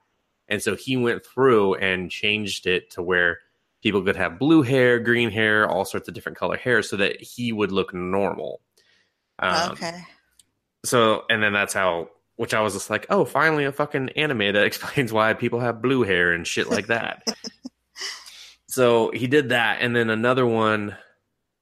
[0.47, 3.39] and so he went through and changed it to where
[3.81, 7.21] people could have blue hair, green hair, all sorts of different color hair so that
[7.21, 8.61] he would look normal.
[9.39, 10.01] Um, okay.
[10.85, 14.53] So, and then that's how, which I was just like, oh, finally a fucking anime
[14.53, 17.27] that explains why people have blue hair and shit like that.
[18.67, 19.79] so he did that.
[19.81, 20.95] And then another one,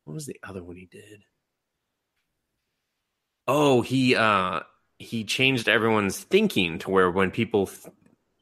[0.03, 1.23] what was the other one he did?
[3.47, 4.61] Oh, he, uh,
[4.99, 7.69] he changed everyone's thinking to where when people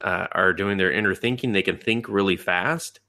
[0.02, 3.00] uh, are doing their inner thinking, they can think really fast.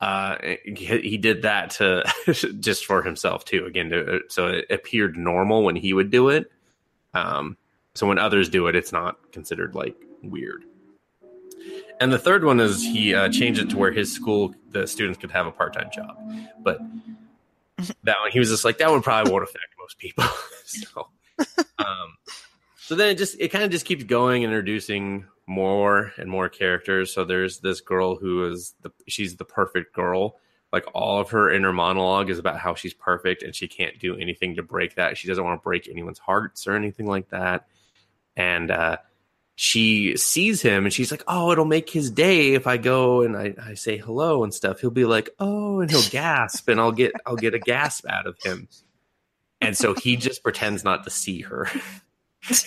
[0.00, 2.04] Uh, he, did that to
[2.60, 3.64] just for himself too.
[3.64, 6.50] Again, to, so it appeared normal when he would do it.
[7.14, 7.56] Um,
[7.94, 10.64] so when others do it, it's not considered like weird.
[12.00, 15.18] And the third one is he uh, changed it to where his school the students
[15.18, 16.16] could have a part time job,
[16.62, 16.80] but
[18.02, 20.24] that one he was just like that one probably won't affect most people.
[20.64, 21.08] so,
[21.78, 22.16] um,
[22.76, 27.12] so then it just it kind of just keeps going, introducing more and more characters.
[27.12, 30.36] So there's this girl who is the she's the perfect girl.
[30.72, 34.16] Like all of her inner monologue is about how she's perfect and she can't do
[34.16, 35.16] anything to break that.
[35.16, 37.68] She doesn't want to break anyone's hearts or anything like that.
[38.36, 38.96] And uh,
[39.56, 43.36] she sees him and she's like, "Oh, it'll make his day if I go and
[43.36, 46.92] I, I say hello and stuff." He'll be like, "Oh," and he'll gasp, and I'll
[46.92, 48.68] get I'll get a gasp out of him.
[49.60, 51.68] And so he just pretends not to see her.
[52.42, 52.66] just,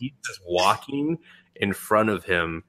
[0.00, 1.18] he's just walking
[1.56, 2.64] in front of him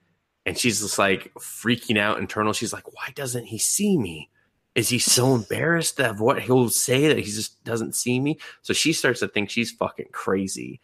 [0.46, 4.30] and she's just like freaking out internal she's like why doesn't he see me
[4.76, 8.74] is he so embarrassed of what he'll say that he just doesn't see me so
[8.74, 10.80] she starts to think she's fucking crazy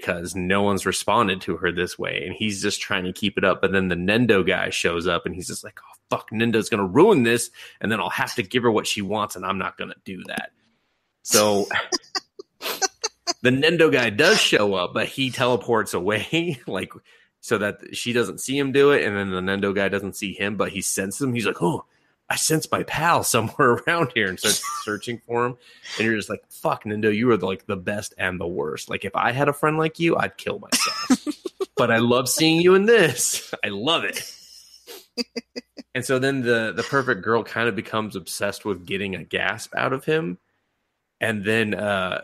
[0.00, 3.44] because no one's responded to her this way and he's just trying to keep it
[3.44, 6.68] up but then the nendo guy shows up and he's just like oh fuck nendo's
[6.68, 9.58] gonna ruin this and then i'll have to give her what she wants and i'm
[9.58, 10.50] not gonna do that
[11.22, 11.66] so
[13.42, 16.92] the nendo guy does show up but he teleports away like
[17.46, 20.32] so that she doesn't see him do it, and then the Nendo guy doesn't see
[20.32, 21.32] him, but he senses him.
[21.32, 21.84] He's like, "Oh,
[22.28, 25.56] I sense my pal somewhere around here," and starts searching for him.
[25.98, 28.90] And you're just like, "Fuck, Nendo, you are like the best and the worst.
[28.90, 31.26] Like if I had a friend like you, I'd kill myself.
[31.76, 33.52] but I love seeing you in this.
[33.64, 34.32] I love it."
[35.94, 39.74] and so then the the perfect girl kind of becomes obsessed with getting a gasp
[39.74, 40.38] out of him,
[41.20, 42.22] and then uh,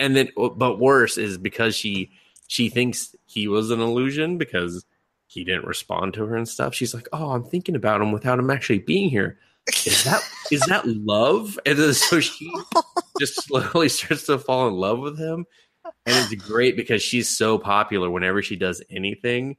[0.00, 2.10] and then but worse is because she
[2.46, 4.84] she thinks he was an illusion because
[5.30, 6.74] he didn't respond to her and stuff.
[6.74, 9.38] She's like, "Oh, I'm thinking about him without him actually being here.
[9.86, 12.52] Is that is that love?" And then so she
[13.20, 15.46] just slowly starts to fall in love with him,
[16.04, 18.10] and it's great because she's so popular.
[18.10, 19.56] Whenever she does anything,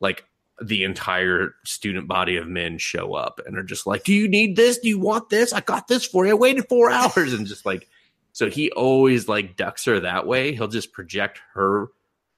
[0.00, 0.24] like
[0.62, 4.54] the entire student body of men show up and are just like, "Do you need
[4.54, 4.78] this?
[4.78, 5.52] Do you want this?
[5.52, 6.30] I got this for you.
[6.30, 7.88] I waited four hours," and just like.
[8.32, 10.54] So he always like ducks her that way.
[10.54, 11.88] He'll just project her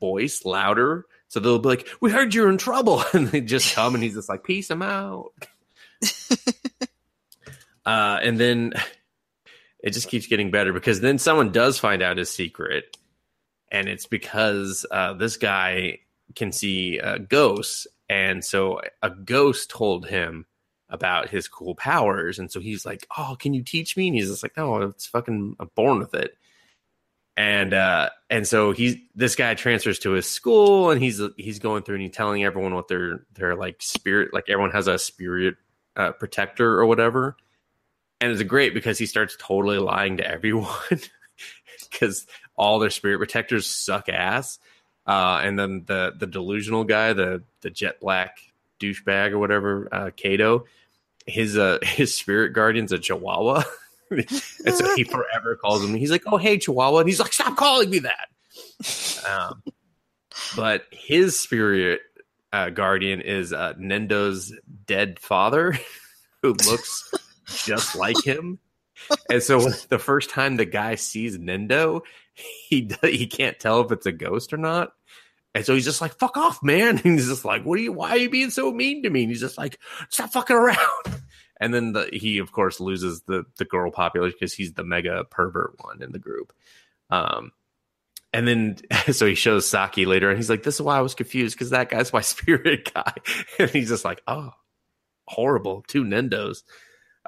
[0.01, 1.05] voice louder.
[1.31, 4.15] So they'll be like, "We heard you're in trouble," and they just come, and he's
[4.15, 5.33] just like, "Peace, I'm out."
[7.87, 8.75] uh, and then
[9.79, 12.97] it just keeps getting better because then someone does find out his secret,
[13.71, 16.01] and it's because uh, this guy
[16.35, 20.47] can see uh, ghosts, and so a ghost told him
[20.89, 24.31] about his cool powers, and so he's like, "Oh, can you teach me?" And he's
[24.31, 26.37] just like, "No, it's fucking I'm born with it."
[27.41, 31.83] And uh and so he's this guy transfers to his school and he's he's going
[31.83, 35.55] through and he's telling everyone what their their like spirit like everyone has a spirit
[35.97, 37.37] uh, protector or whatever.
[38.21, 40.69] And it's great because he starts totally lying to everyone
[41.91, 42.27] because
[42.57, 44.59] all their spirit protectors suck ass.
[45.07, 48.37] Uh and then the the delusional guy the the jet black
[48.81, 50.67] douchebag or whatever uh kato
[51.25, 53.63] his uh his spirit guardian's a chihuahua
[54.65, 55.95] and so he forever calls him.
[55.95, 58.29] He's like, "Oh, hey, Chihuahua," and he's like, "Stop calling me that."
[59.29, 59.63] Um,
[60.57, 62.01] but his spirit
[62.53, 64.53] uh, guardian is uh, Nendo's
[64.87, 65.79] dead father,
[66.43, 67.13] who looks
[67.65, 68.59] just like him.
[69.31, 72.03] and so the first time the guy sees Nendo,
[72.35, 74.93] he he can't tell if it's a ghost or not.
[75.55, 77.93] And so he's just like, "Fuck off, man!" And he's just like, "What are you?
[77.93, 81.20] Why are you being so mean to me?" And he's just like, "Stop fucking around."
[81.61, 85.25] And then the, he, of course, loses the the girl population because he's the mega
[85.25, 86.53] pervert one in the group.
[87.11, 87.53] Um,
[88.33, 88.77] and then
[89.13, 91.71] so he shows Saki later, and he's like, "This is why I was confused because
[91.71, 93.13] that guy's my spirit guy."
[93.59, 94.53] And he's just like, "Oh,
[95.27, 96.63] horrible, two Nendos."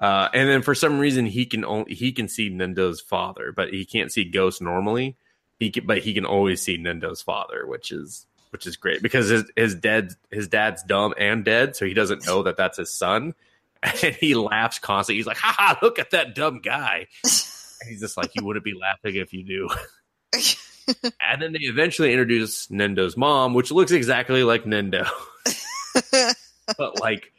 [0.01, 3.69] Uh, and then for some reason he can only he can see Nendo's father, but
[3.71, 5.17] he can't see Ghost normally.
[5.61, 9.29] He can, but he can always see Nendo's father, which is which is great because
[9.29, 12.91] his his dad his dad's dumb and dead, so he doesn't know that that's his
[12.91, 13.35] son,
[14.03, 15.19] and he laughs constantly.
[15.19, 15.79] He's like, "Ha ha!
[15.83, 17.33] Look at that dumb guy." And
[17.89, 19.69] he's just like, "You wouldn't be laughing if you knew."
[21.21, 25.09] and then they eventually introduce Nendo's mom, which looks exactly like Nendo,
[26.79, 27.33] but like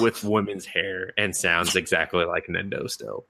[0.00, 3.26] with women's hair and sounds exactly like Nendo still.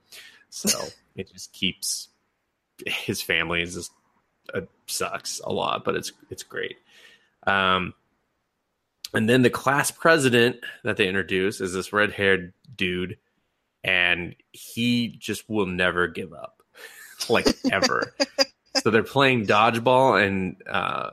[0.51, 0.69] So
[1.17, 2.09] it just keeps
[2.87, 3.93] his family is just
[4.55, 6.77] uh, sucks a lot, but it's it's great.
[7.47, 7.95] Um,
[9.13, 13.19] and then the class president that they introduce is this red haired dude,
[13.83, 16.63] and he just will never give up,
[17.29, 18.15] like ever.
[18.77, 21.11] so they're playing dodgeball, and uh,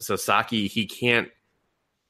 [0.00, 1.28] so Saki he can't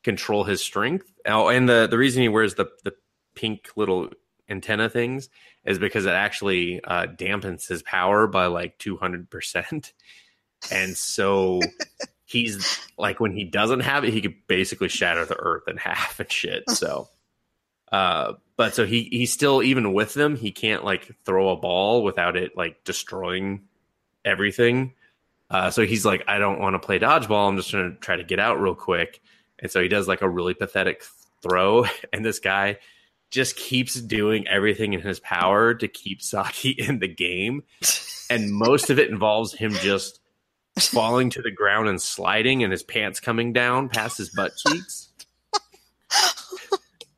[0.03, 1.11] control his strength.
[1.27, 2.95] Oh, and the the reason he wears the the
[3.35, 4.11] pink little
[4.49, 5.29] antenna things
[5.65, 9.93] is because it actually uh, dampens his power by like two hundred percent,
[10.71, 11.61] and so
[12.25, 16.19] he's like when he doesn't have it, he could basically shatter the earth in half
[16.21, 16.69] and shit.
[16.71, 17.09] So.
[17.91, 22.03] Uh, but so he he's still even with them, he can't like throw a ball
[22.05, 23.63] without it like destroying
[24.25, 24.95] everything.
[25.51, 27.49] Uh, so he's like, I don't want to play dodgeball.
[27.49, 29.21] I'm just going to try to get out real quick.
[29.59, 31.03] And so he does like a really pathetic
[31.43, 32.79] throw, and this guy
[33.31, 37.63] just keeps doing everything in his power to keep Saki in the game.
[38.29, 40.21] And most of it involves him just
[40.79, 45.00] falling to the ground and sliding and his pants coming down past his butt cheeks.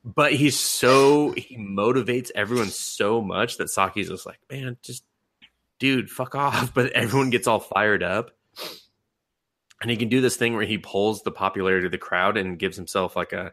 [0.05, 5.05] But he's so he motivates everyone so much that Saki's just like, man, just
[5.78, 6.74] dude, fuck off.
[6.74, 8.30] But everyone gets all fired up.
[9.80, 12.59] And he can do this thing where he pulls the popularity of the crowd and
[12.59, 13.53] gives himself like a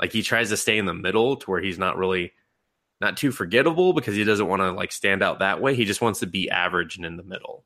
[0.00, 2.32] like he tries to stay in the middle to where he's not really
[3.00, 5.74] not too forgettable because he doesn't want to like stand out that way.
[5.74, 7.64] He just wants to be average and in the middle.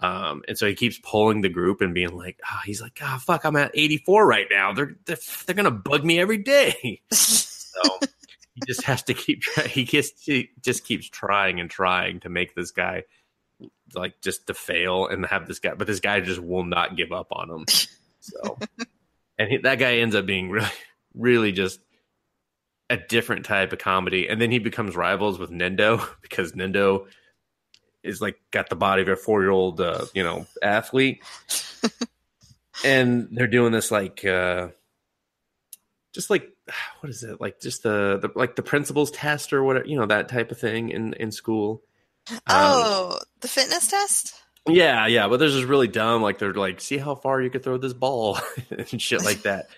[0.00, 3.18] Um, and so he keeps pulling the group and being like, oh, he's like, oh,
[3.18, 4.72] fuck, I'm at 84 right now.
[4.72, 7.00] They're, they're, they're going to bug me every day.
[7.82, 7.98] so
[8.54, 12.54] he just has to keep, he just, he just keeps trying and trying to make
[12.54, 13.04] this guy
[13.94, 17.12] like just to fail and have this guy, but this guy just will not give
[17.12, 17.64] up on him.
[18.20, 18.58] So,
[19.38, 20.68] and he, that guy ends up being really,
[21.14, 21.80] really just
[22.90, 24.28] a different type of comedy.
[24.28, 27.06] And then he becomes rivals with Nendo because Nendo
[28.02, 31.22] is like got the body of a four year old, uh, you know, athlete.
[32.84, 34.68] and they're doing this like, uh,
[36.14, 36.48] just like,
[37.00, 37.40] what is it?
[37.40, 40.58] Like just the, the, like the principal's test or whatever, you know, that type of
[40.58, 41.82] thing in, in school.
[42.30, 44.34] Um, oh, the fitness test?
[44.66, 46.22] Yeah, yeah, but there's just really dumb.
[46.22, 48.38] Like they're like, see how far you could throw this ball
[48.70, 49.68] and shit like that.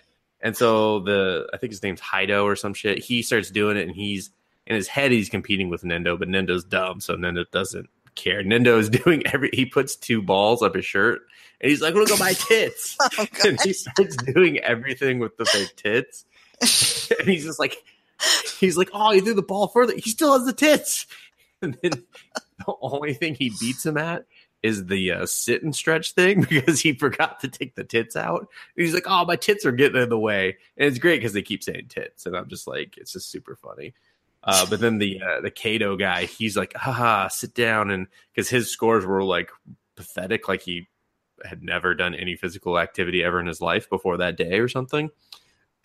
[0.40, 3.02] And so the I think his name's Hido or some shit.
[3.02, 4.30] He starts doing it, and he's
[4.66, 8.42] in his head he's competing with Nendo, but Nendo's dumb, so Nendo doesn't care.
[8.42, 9.50] Nendo is doing every.
[9.52, 11.22] He puts two balls up his shirt,
[11.60, 15.44] and he's like, "Look at my tits," Oh, and he starts doing everything with the
[15.44, 16.24] fake tits.
[17.18, 17.76] and he's just like,
[18.58, 19.94] he's like, "Oh, he threw the ball further.
[19.94, 21.06] He still has the tits."
[21.62, 22.02] And then
[22.66, 24.26] the only thing he beats him at
[24.62, 28.40] is the uh, sit and stretch thing because he forgot to take the tits out.
[28.40, 31.32] And he's like, "Oh, my tits are getting in the way," and it's great because
[31.32, 33.94] they keep saying tits, and I'm just like, it's just super funny.
[34.46, 38.48] Uh, but then the uh, the Kato guy, he's like, haha, sit down, and because
[38.48, 39.50] his scores were like
[39.96, 40.88] pathetic, like he
[41.44, 45.10] had never done any physical activity ever in his life before that day or something.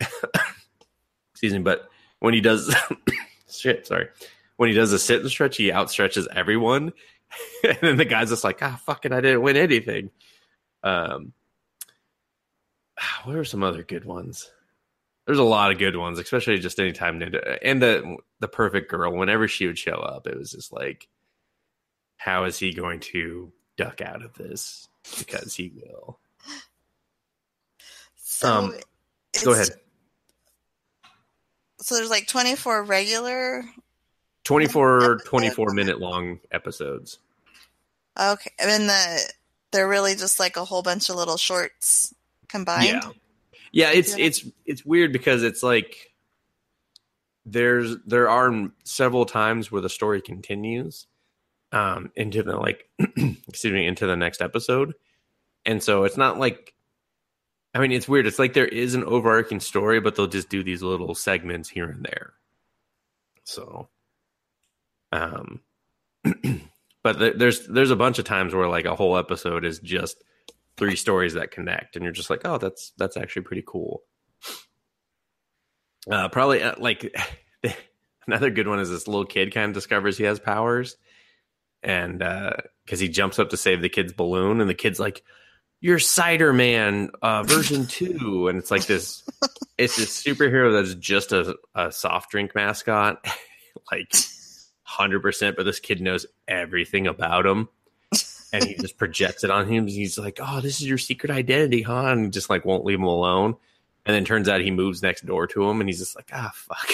[1.32, 1.88] Excuse me, but
[2.20, 2.72] when he does
[3.50, 4.08] shit, sorry,
[4.56, 6.92] when he does a sit and stretch, he outstretches everyone,
[7.64, 10.10] and then the guy's just like, ah, fucking, I didn't win anything.
[10.84, 11.32] Um,
[13.24, 14.52] what are some other good ones?
[15.26, 19.12] There's a lot of good ones, especially just anytime and the the perfect girl.
[19.16, 21.08] Whenever she would show up, it was just like,
[22.18, 24.88] how is he going to duck out of this?
[25.18, 26.18] Because he will.
[28.16, 28.74] So Um,
[29.44, 29.68] Go ahead.
[31.80, 33.64] So there's like 24 regular.
[34.44, 35.24] 24, Episodes.
[35.28, 37.18] 24 minute long episodes.
[38.20, 39.32] Okay, and the
[39.70, 42.14] they're really just like a whole bunch of little shorts
[42.48, 42.86] combined.
[42.86, 43.10] Yeah.
[43.72, 44.26] Yeah, it's Yeah.
[44.26, 46.11] it's it's weird because it's like
[47.44, 51.06] there's there are several times where the story continues,
[51.72, 52.88] um into the like
[53.48, 54.94] excuse me into the next episode.
[55.64, 56.74] And so it's not like
[57.74, 58.26] i mean it's weird.
[58.26, 61.88] It's like there is an overarching story but they'll just do these little segments here
[61.88, 62.34] and there.
[63.44, 63.88] So
[65.10, 65.60] um
[67.02, 70.22] but th- there's there's a bunch of times where like a whole episode is just
[70.76, 74.02] three stories that connect and you're just like oh that's that's actually pretty cool
[76.10, 77.14] uh probably uh, like
[78.26, 80.96] another good one is this little kid kind of discovers he has powers
[81.82, 82.52] and uh
[82.84, 85.22] because he jumps up to save the kid's balloon and the kid's like
[85.80, 88.48] you're cider man uh version two.
[88.48, 89.24] And it's like this
[89.78, 93.24] it's this superhero that's just a, a soft drink mascot
[93.90, 94.10] like
[94.88, 97.68] 100% but this kid knows everything about him.
[98.54, 101.82] And he just projects it on him he's like oh this is your secret identity
[101.82, 102.06] huh?
[102.06, 103.56] And just like won't leave him alone
[104.04, 106.52] and then turns out he moves next door to him and he's just like ah
[106.54, 106.92] fuck.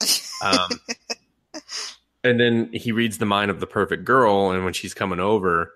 [0.42, 0.70] Um,
[2.24, 5.74] and then he reads the mind of the perfect girl and when she's coming over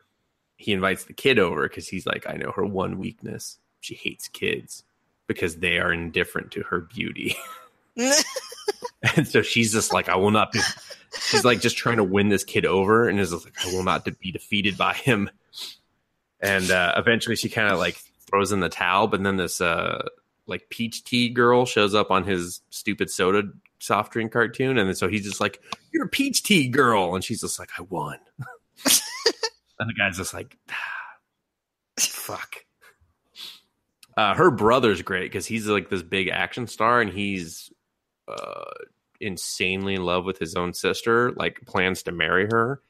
[0.56, 3.58] he invites the kid over because he's like i know her one weakness.
[3.80, 4.82] She hates kids
[5.26, 7.36] because they are indifferent to her beauty.
[9.16, 10.60] And so she's just like i will not be
[11.20, 14.04] she's like just trying to win this kid over and is like i will not
[14.18, 15.30] be defeated by him.
[16.40, 20.08] And uh eventually she kind of like throws in the towel but then this uh
[20.46, 23.42] like peach tea girl shows up on his stupid soda
[23.78, 25.60] soft drink cartoon and then so he's just like
[25.92, 28.18] you're a peach tea girl and she's just like i won.
[29.78, 32.64] And the guy's just like ah, fuck.
[34.16, 37.72] Uh her brother's great because he's like this big action star and he's
[38.28, 38.64] uh
[39.20, 42.80] insanely in love with his own sister like plans to marry her.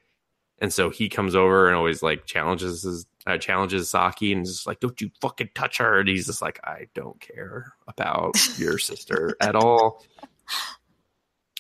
[0.59, 4.67] And so he comes over and always like challenges his uh, challenges Saki and is
[4.67, 8.79] like, "Don't you fucking touch her!" And he's just like, "I don't care about your
[8.79, 10.05] sister at all."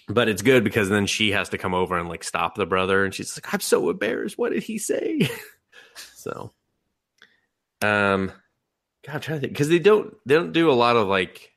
[0.09, 3.05] But it's good because then she has to come over and like stop the brother,
[3.05, 4.37] and she's like, "I'm so embarrassed.
[4.37, 5.29] What did he say?"
[6.15, 6.53] so,
[7.81, 8.31] um,
[9.05, 11.51] God, I'm trying to think because they don't they don't do a lot of like.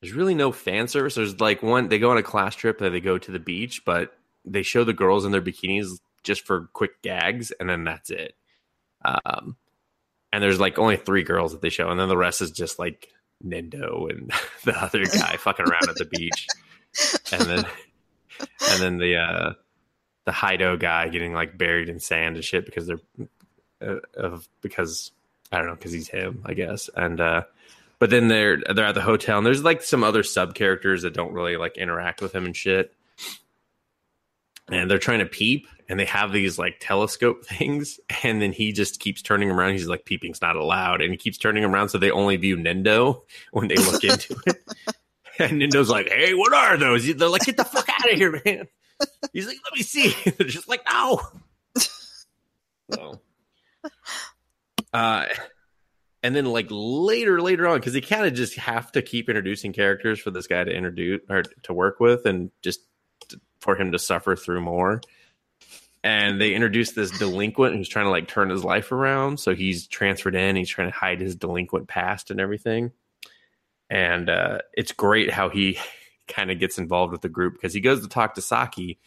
[0.00, 1.14] There's really no fan service.
[1.14, 3.86] There's like one they go on a class trip that they go to the beach,
[3.86, 8.10] but they show the girls in their bikinis just for quick gags, and then that's
[8.10, 8.34] it.
[9.04, 9.56] Um,
[10.32, 12.78] and there's like only three girls that they show, and then the rest is just
[12.78, 13.08] like
[13.44, 14.32] Nendo and
[14.64, 16.46] the other guy fucking around at the beach,
[17.32, 17.64] and then
[18.70, 19.52] and then the uh,
[20.24, 23.00] the Hido guy getting like buried in sand and shit because they're
[23.80, 25.12] uh, of because
[25.52, 27.42] I don't know because he's him, I guess, and uh,
[27.98, 31.14] but then they're they're at the hotel and there's like some other sub characters that
[31.14, 32.94] don't really like interact with him and shit
[34.70, 38.72] and they're trying to peep and they have these like telescope things and then he
[38.72, 39.72] just keeps turning around.
[39.72, 43.22] He's like peeping's not allowed and he keeps turning around so they only view nendo
[43.52, 44.62] when they look into it.
[45.38, 47.14] And nendo's like hey what are those?
[47.14, 48.68] They're like get the fuck out of here man.
[49.32, 50.14] He's like let me see.
[50.24, 51.20] They're just like no.
[52.92, 53.20] So
[54.92, 55.26] uh
[56.22, 59.72] and then like later later on because they kind of just have to keep introducing
[59.74, 62.80] characters for this guy to introduce or to work with and just
[63.64, 65.00] for him to suffer through more.
[66.04, 69.40] And they introduced this delinquent who's trying to like turn his life around.
[69.40, 70.54] So he's transferred in.
[70.54, 72.92] He's trying to hide his delinquent past and everything.
[73.88, 75.78] And uh, it's great how he
[76.28, 78.98] kind of gets involved with the group because he goes to talk to Saki,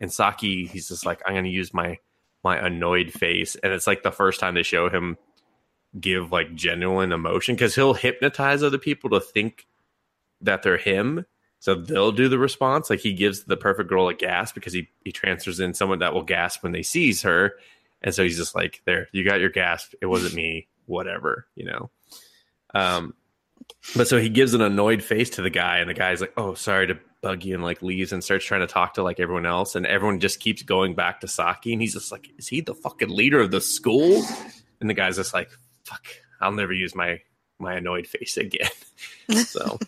[0.00, 1.98] and Saki he's just like, I'm going to use my
[2.42, 5.16] my annoyed face, and it's like the first time they show him
[5.98, 9.66] give like genuine emotion because he'll hypnotize other people to think
[10.42, 11.24] that they're him
[11.66, 12.88] so they'll do the response.
[12.88, 16.14] Like he gives the perfect girl a gasp because he, he transfers in someone that
[16.14, 17.54] will gasp when they sees her.
[18.02, 19.92] And so he's just like, there, you got your gasp.
[20.00, 21.90] It wasn't me, whatever, you know?
[22.72, 23.14] Um,
[23.96, 26.54] but so he gives an annoyed face to the guy and the guy's like, oh,
[26.54, 29.44] sorry to bug you and like leaves and starts trying to talk to like everyone
[29.44, 29.74] else.
[29.74, 31.72] And everyone just keeps going back to Saki.
[31.72, 34.22] And he's just like, is he the fucking leader of the school?
[34.80, 35.50] And the guy's just like,
[35.82, 36.06] fuck,
[36.40, 37.22] I'll never use my,
[37.58, 38.70] my annoyed face again.
[39.46, 39.80] so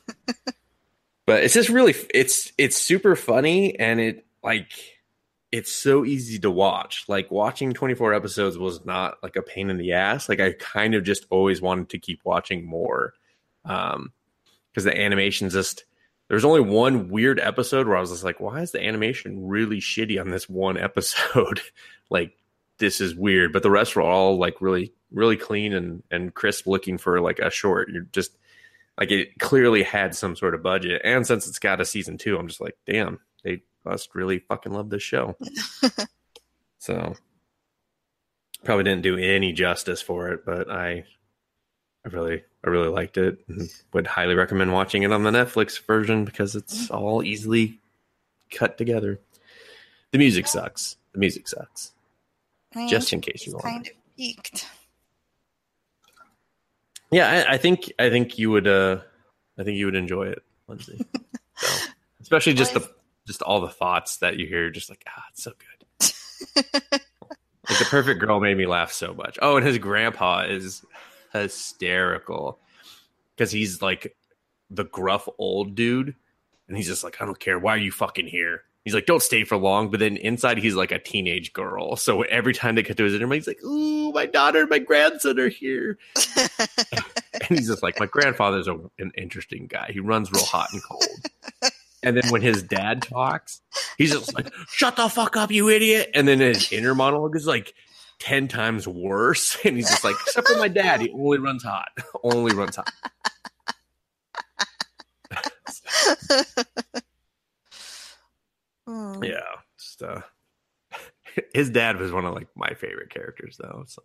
[1.28, 4.72] but it's just really it's it's super funny and it like
[5.52, 7.04] it's so easy to watch.
[7.06, 10.30] Like watching 24 episodes was not like a pain in the ass.
[10.30, 13.12] Like i kind of just always wanted to keep watching more
[13.66, 14.10] um
[14.70, 15.84] because the animation just
[16.28, 19.80] there's only one weird episode where i was just like why is the animation really
[19.80, 21.60] shitty on this one episode?
[22.10, 22.38] Like
[22.78, 23.52] this is weird.
[23.52, 27.38] But the rest were all like really really clean and and crisp looking for like
[27.38, 27.90] a short.
[27.90, 28.34] You're just
[28.98, 31.02] like it clearly had some sort of budget.
[31.04, 34.72] And since it's got a season two, I'm just like, damn, they must really fucking
[34.72, 35.36] love this show.
[36.78, 37.14] so
[38.64, 41.04] probably didn't do any justice for it, but I
[42.04, 45.80] I really I really liked it and would highly recommend watching it on the Netflix
[45.80, 46.94] version because it's mm-hmm.
[46.94, 47.78] all easily
[48.50, 49.20] cut together.
[50.10, 50.96] The music sucks.
[51.12, 51.92] the music sucks.
[52.74, 53.64] I Just in case you want.
[53.64, 54.66] kind of peaked.
[57.10, 58.66] Yeah, I, I think I think you would.
[58.66, 59.00] uh
[59.58, 61.00] I think you would enjoy it, Lindsay.
[61.56, 61.88] so,
[62.20, 62.88] especially just the
[63.26, 67.00] just all the thoughts that you hear, just like ah, it's so good.
[67.68, 69.38] Like the perfect girl made me laugh so much.
[69.42, 70.82] Oh, and his grandpa is
[71.34, 72.58] hysterical
[73.36, 74.16] because he's like
[74.70, 76.14] the gruff old dude,
[76.66, 77.58] and he's just like, I don't care.
[77.58, 78.62] Why are you fucking here?
[78.88, 79.90] He's like, don't stay for long.
[79.90, 81.94] But then inside, he's like a teenage girl.
[81.96, 84.78] So every time they get to his interview, he's like, Ooh, my daughter and my
[84.78, 85.98] grandson are here.
[86.38, 89.90] and he's just like, my grandfather's a, an interesting guy.
[89.92, 91.04] He runs real hot and cold.
[92.02, 93.60] And then when his dad talks,
[93.98, 96.10] he's just like, shut the fuck up, you idiot.
[96.14, 97.74] And then his inner monologue is like
[98.20, 99.58] 10 times worse.
[99.66, 101.90] And he's just like, except for my dad, he only runs hot.
[102.22, 102.90] only runs hot.
[109.22, 109.40] Yeah.
[109.78, 110.20] Just, uh,
[111.54, 113.84] his dad was one of like my favorite characters though.
[113.86, 114.02] So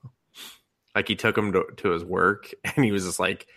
[0.95, 3.47] like he took him to, to his work and he was just like,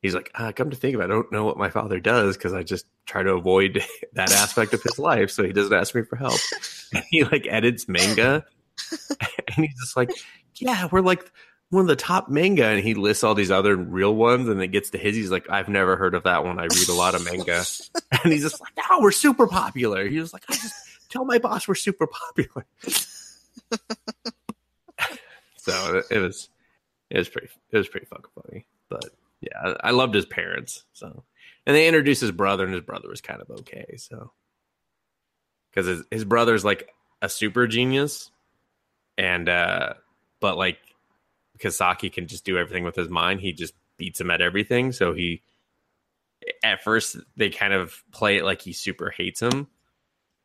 [0.00, 2.36] he's like, uh, come to think of it, I don't know what my father does
[2.36, 3.82] because I just try to avoid
[4.14, 6.40] that aspect of his life, so he doesn't ask me for help.
[6.94, 8.44] And he like edits manga,
[8.90, 10.10] and he's just like,
[10.56, 11.30] yeah, we're like
[11.72, 14.68] one of the top manga, and he lists all these other real ones, and it
[14.68, 16.58] gets to his, he's like, I've never heard of that one.
[16.58, 17.64] I read a lot of manga,
[18.22, 20.06] and he's just like, no, we're super popular.
[20.06, 20.74] He was like, I just
[21.08, 22.66] tell my boss we're super popular.
[25.56, 26.50] so it, was,
[27.08, 29.06] it was pretty, it was pretty fucking funny, but
[29.40, 30.84] yeah, I, I loved his parents.
[30.92, 31.24] So,
[31.64, 33.96] and they introduced his brother, and his brother was kind of okay.
[33.96, 34.30] So,
[35.70, 36.92] because his his brother's like
[37.22, 38.30] a super genius,
[39.16, 39.94] and uh,
[40.38, 40.76] but like
[41.62, 44.90] because Saki can just do everything with his mind, he just beats him at everything.
[44.90, 45.42] So he,
[46.64, 49.68] at first, they kind of play it like he super hates him.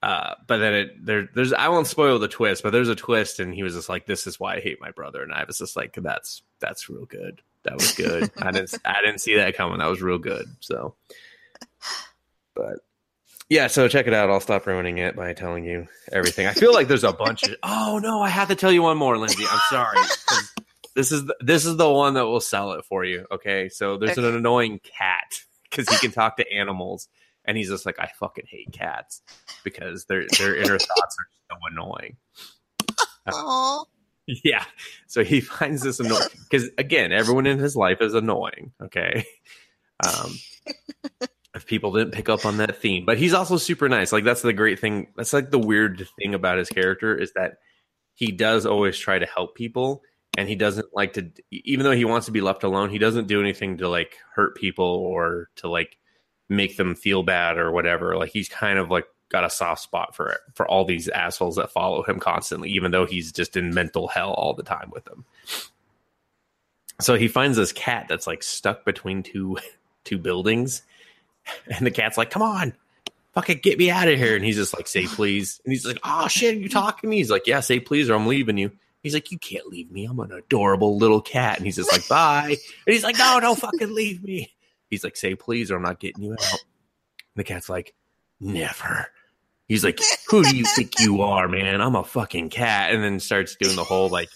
[0.03, 3.39] Uh, but then it there there's I won't spoil the twist, but there's a twist,
[3.39, 5.57] and he was just like, "This is why I hate my brother," and I was
[5.57, 7.41] just like, "That's that's real good.
[7.63, 8.30] That was good.
[8.38, 9.80] I didn't I didn't see that coming.
[9.80, 10.93] That was real good." So,
[12.53, 12.78] but
[13.49, 14.30] yeah, so check it out.
[14.30, 16.45] I'll stop ruining it by telling you everything.
[16.45, 17.55] I feel like there's a bunch of.
[17.63, 19.45] Oh no, I have to tell you one more, Lindsay.
[19.49, 19.97] I'm sorry.
[20.97, 23.27] This is the, this is the one that will sell it for you.
[23.31, 27.07] Okay, so there's an annoying cat because he can talk to animals,
[27.45, 29.21] and he's just like, I fucking hate cats
[29.63, 32.17] because their their inner thoughts are so annoying.
[33.31, 33.83] Aw.
[34.25, 34.65] Yeah.
[35.05, 38.71] So he finds this annoying because again, everyone in his life is annoying.
[38.81, 39.23] Okay.
[40.03, 40.33] Um,
[41.53, 44.11] if people didn't pick up on that theme, but he's also super nice.
[44.11, 45.09] Like that's the great thing.
[45.15, 47.57] That's like the weird thing about his character is that
[48.15, 50.01] he does always try to help people
[50.38, 53.28] and he doesn't like to even though he wants to be left alone he doesn't
[53.28, 55.97] do anything to like hurt people or to like
[56.49, 58.15] make them feel bad or whatever.
[58.15, 61.57] Like he's kind of like got a soft spot for it, for all these assholes
[61.57, 65.05] that follow him constantly even though he's just in mental hell all the time with
[65.05, 65.25] them.
[66.99, 69.57] So he finds this cat that's like stuck between two
[70.03, 70.84] two buildings
[71.67, 72.73] and the cat's like come on
[73.34, 74.36] fucking get me out of here.
[74.36, 75.61] And he's just like say please.
[75.63, 77.17] And he's like oh shit you talking to me?
[77.17, 78.71] He's like yeah say please or i'm leaving you
[79.08, 80.03] He's like, you can't leave me.
[80.03, 81.55] I'm an adorable little cat.
[81.55, 82.58] And he's just like, bye.
[82.86, 84.51] And he's like, no, don't fucking leave me.
[84.89, 86.39] He's like, say please, or I'm not getting you out.
[86.51, 86.60] And
[87.38, 87.93] the cat's like,
[88.41, 89.08] never.
[89.70, 91.80] He's like, who do you think you are, man?
[91.80, 92.93] I'm a fucking cat.
[92.93, 94.28] And then starts doing the whole like,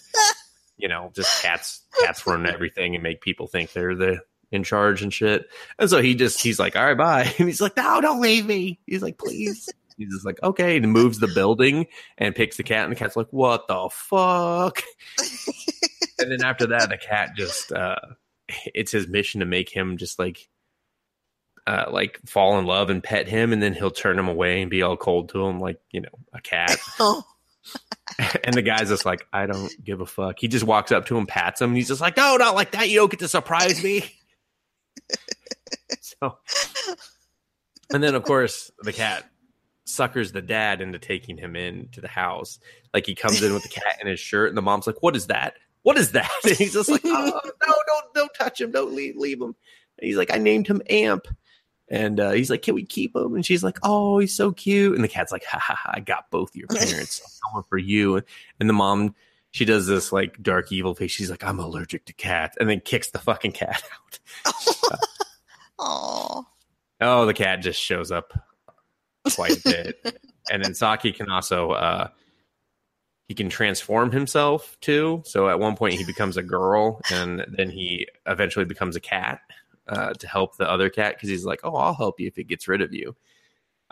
[0.78, 4.20] you know, just cats, cats run everything and make people think they're the
[4.52, 5.50] in charge and shit.
[5.78, 7.24] And so he just, he's like, all right, bye.
[7.38, 8.78] And he's like, no, don't leave me.
[8.86, 9.68] He's like, please.
[9.96, 11.86] He's just like, okay, and moves the building
[12.18, 14.82] and picks the cat, and the cat's like, what the fuck?
[16.18, 17.96] and then after that, the cat just, uh,
[18.74, 20.48] it's his mission to make him just like,
[21.66, 24.70] uh, like fall in love and pet him, and then he'll turn him away and
[24.70, 26.76] be all cold to him, like, you know, a cat.
[27.00, 27.22] Oh.
[28.44, 30.36] and the guy's just like, I don't give a fuck.
[30.40, 32.72] He just walks up to him, pats him, and he's just like, no, not like
[32.72, 32.88] that.
[32.88, 34.04] You don't get to surprise me.
[36.00, 36.38] so,
[37.92, 39.24] and then of course the cat
[39.84, 42.58] suckers the dad into taking him in to the house.
[42.94, 45.16] Like he comes in with the cat in his shirt, and the mom's like, "What
[45.16, 45.54] is that?
[45.82, 48.70] What is that?" And he's just like, "Oh no, don't don't touch him.
[48.70, 49.54] Don't leave leave him."
[49.98, 51.26] And he's like, "I named him Amp."
[51.88, 54.94] And uh, he's like, "Can we keep him?" And she's like, "Oh, he's so cute."
[54.94, 55.92] And the cat's like, "Ha ha ha!
[55.94, 57.40] I got both your parents.
[57.56, 58.22] I'm for you."
[58.60, 59.14] And the mom,
[59.50, 61.10] she does this like dark evil face.
[61.10, 64.54] She's like, "I'm allergic to cats," and then kicks the fucking cat out.
[65.78, 66.46] Oh.
[67.00, 68.32] Oh, the cat just shows up
[69.34, 70.20] quite a bit.
[70.50, 72.08] and then Saki can also uh
[73.28, 75.22] he can transform himself too.
[75.24, 79.40] So at one point he becomes a girl and then he eventually becomes a cat
[79.88, 82.44] uh to help the other cat because he's like, "Oh, I'll help you if it
[82.44, 83.16] gets rid of you."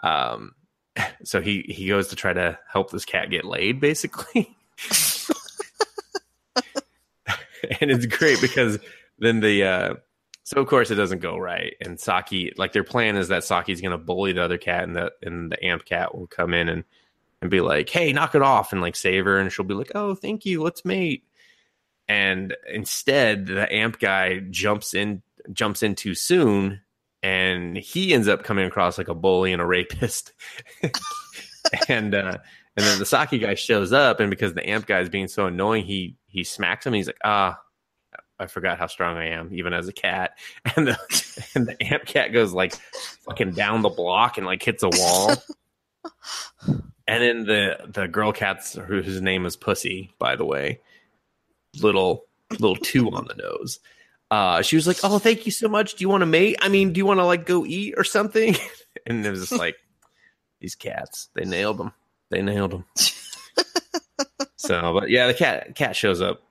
[0.03, 0.55] Um
[1.25, 4.57] so he he goes to try to help this cat get laid, basically.
[7.81, 8.79] and it's great because
[9.19, 9.95] then the uh
[10.51, 11.77] so of course it doesn't go right.
[11.81, 14.97] And saki like their plan is that saki's going to bully the other cat and
[14.97, 16.83] the and the amp cat will come in and
[17.41, 19.39] and be like hey knock it off and like save her.
[19.39, 20.61] And she'll be like oh thank you.
[20.61, 21.23] Let's mate.
[22.09, 25.23] And instead the amp guy jumps in
[25.53, 26.81] jumps in too soon
[27.23, 30.33] and he ends up coming across like a bully and a rapist.
[31.89, 32.39] And uh
[32.77, 35.47] and then the saki guy shows up and because the amp guy is being so
[35.47, 37.61] annoying he he smacks him he's like ah
[38.41, 40.39] I forgot how strong I am, even as a cat.
[40.77, 42.75] And the and the amp cat goes like
[43.27, 45.33] fucking down the block and like hits a wall.
[46.67, 50.81] and then the the girl cat's whose name is Pussy, by the way,
[51.81, 53.81] little little two on the nose.
[54.31, 55.97] Uh, she was like, "Oh, thank you so much.
[55.97, 56.57] Do you want to mate?
[56.61, 58.57] I mean, do you want to like go eat or something?"
[59.07, 59.77] And it was just like
[60.61, 61.29] these cats.
[61.35, 61.93] They nailed them.
[62.29, 62.85] They nailed them.
[64.57, 66.43] so, but yeah, the cat cat shows up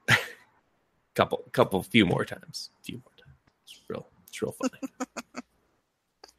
[1.20, 2.70] couple couple few more times.
[2.84, 3.36] Few more times.
[3.66, 4.80] It's real it's real funny.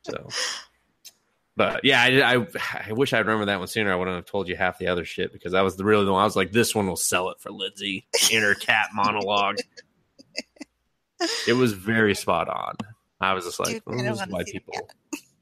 [0.02, 0.28] So
[1.56, 2.46] but yeah I, I,
[2.88, 3.92] I wish i'd remember that one sooner.
[3.92, 6.12] I wouldn't have told you half the other shit because that was the really the
[6.12, 6.22] one.
[6.22, 9.58] I was like this one will sell it for lindsay inner cat monologue.
[11.46, 12.76] It was very spot on.
[13.20, 14.74] I was just like Dude, oh, this is why people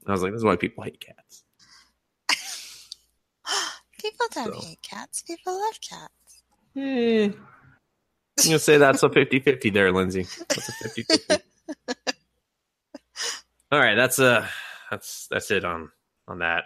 [0.08, 1.44] i was like this is why people hate cats.
[4.02, 4.60] People don't So.
[4.60, 5.22] hate cats.
[5.22, 6.42] People love cats.
[6.76, 7.30] Eh.
[8.38, 10.26] I'm gonna say that's a 50-50 there, Lindsay.
[10.48, 11.40] That's a 50-50.
[13.72, 14.46] All right, that's uh
[14.90, 15.90] that's that's it on
[16.26, 16.64] on that.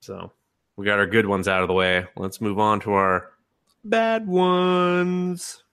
[0.00, 0.32] So
[0.76, 2.06] we got our good ones out of the way.
[2.16, 3.30] Let's move on to our
[3.84, 5.62] bad ones.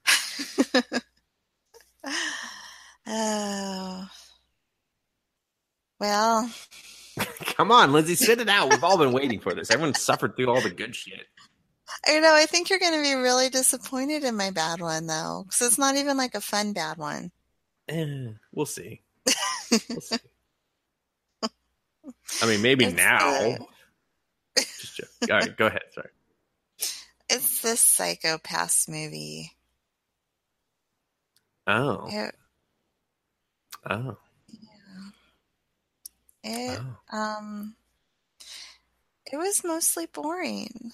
[3.12, 4.08] Oh.
[6.00, 6.52] Well,
[7.56, 8.70] Come on, Lindsay, spit it out.
[8.70, 9.72] We've all been waiting for this.
[9.72, 11.26] Everyone suffered through all the good shit.
[12.08, 12.34] I know.
[12.34, 15.78] I think you're going to be really disappointed in my bad one, though, because it's
[15.78, 17.32] not even like a fun bad one.
[17.88, 19.02] Eh, we'll see.
[19.90, 20.18] We'll see.
[22.42, 23.58] I mean, maybe It's now.
[24.58, 25.32] Just joking.
[25.34, 25.82] All right, go ahead.
[25.94, 26.10] Sorry.
[27.30, 29.52] It's this Psycho-Pass movie.
[31.68, 32.08] Oh.
[32.10, 32.36] It,
[33.90, 34.18] Oh.
[34.50, 35.10] Yeah.
[36.44, 36.80] It,
[37.12, 37.18] Oh.
[37.18, 37.76] um,
[39.32, 40.92] it was mostly boring.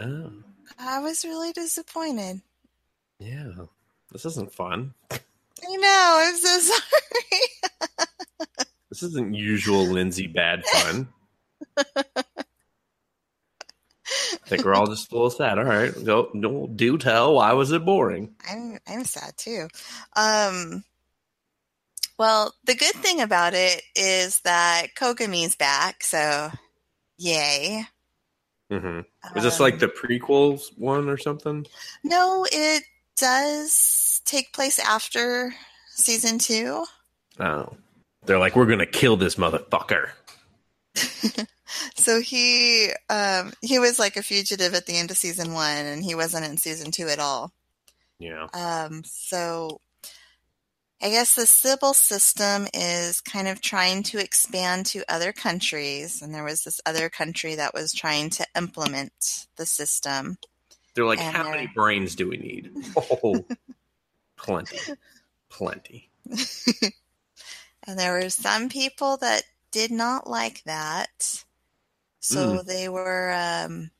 [0.00, 0.32] Oh.
[0.78, 2.40] I was really disappointed.
[3.18, 3.52] Yeah.
[4.12, 4.94] This isn't fun.
[5.10, 6.18] I know.
[6.22, 8.58] I'm so sorry.
[8.88, 11.08] This isn't usual Lindsay bad fun.
[11.76, 12.24] I
[14.46, 15.58] think we're all just a little sad.
[15.58, 16.30] All right, go.
[16.32, 17.34] No, do tell.
[17.34, 18.34] Why was it boring?
[18.48, 19.68] I'm I'm sad too.
[20.16, 20.84] Um
[22.18, 26.50] well, the good thing about it is that Kogami's back, so
[27.18, 27.84] yay.
[28.70, 29.00] Hmm
[29.36, 31.66] Is this like Um, the prequels one or something?
[32.04, 32.84] No, it
[33.16, 35.54] does take place after
[35.90, 36.84] season 2.
[37.40, 37.76] Oh,
[38.26, 40.10] they're like, we're gonna kill this motherfucker.
[41.96, 46.02] So he um he was like a fugitive at the end of season 1 and
[46.02, 47.52] he wasn't in season 2 at all.
[48.18, 48.46] Yeah.
[48.54, 49.80] Um, so
[51.00, 56.34] I guess the Sibyl system is kind of trying to expand to other countries, and
[56.34, 60.38] there was this other country that was trying to implement the system.
[60.94, 62.72] They're like, And how they're- many brains do we need?
[62.96, 63.44] Oh,
[64.36, 64.78] plenty,
[65.48, 66.10] plenty.
[67.86, 71.42] And there were some people that did not like that.
[72.20, 73.90] So they were um,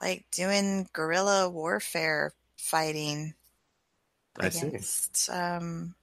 [0.00, 3.34] like doing guerrilla warfare fighting
[4.38, 4.68] I see.
[4.68, 5.96] against um,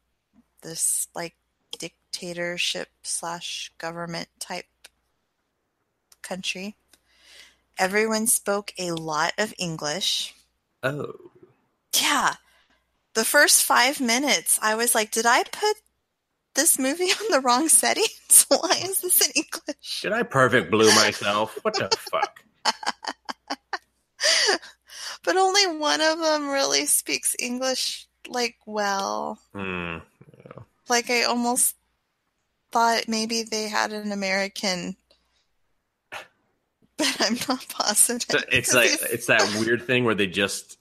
[0.62, 1.36] this like
[1.78, 4.66] dictatorship slash government type
[6.22, 6.76] country.
[7.78, 10.36] Everyone spoke a lot of English.
[10.84, 11.14] Oh,
[11.94, 12.36] Yeah.
[13.16, 15.78] The first five minutes, I was like, did I put
[16.56, 18.46] this movie on the wrong settings?
[18.50, 20.02] Why is this in English?
[20.02, 21.58] did I perfect blue myself?
[21.64, 22.44] What the fuck?
[25.24, 29.38] But only one of them really speaks English like well.
[29.54, 29.98] Hmm.
[30.90, 31.76] Like I almost
[32.72, 34.96] thought maybe they had an American,
[36.98, 38.46] but I'm not positive.
[38.52, 40.78] It's like it's that weird thing where they just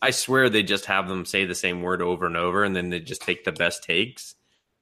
[0.00, 2.90] I swear they just have them say the same word over and over and then
[2.90, 4.34] they just take the best takes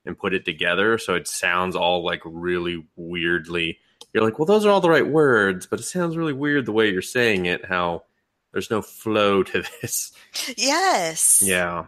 [0.07, 3.79] and put it together so it sounds all like really weirdly
[4.13, 6.73] you're like, well those are all the right words, but it sounds really weird the
[6.73, 8.05] way you're saying it, how
[8.53, 10.13] there's no flow to this.
[10.57, 11.43] yes.
[11.45, 11.87] Yeah.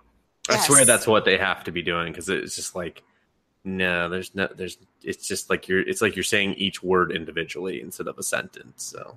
[0.48, 0.66] I Yes.
[0.66, 3.02] swear that's what they have to be doing because it's just like
[3.64, 4.48] No, there's no.
[4.48, 4.76] There's.
[5.02, 5.80] It's just like you're.
[5.80, 8.82] It's like you're saying each word individually instead of a sentence.
[8.82, 9.16] So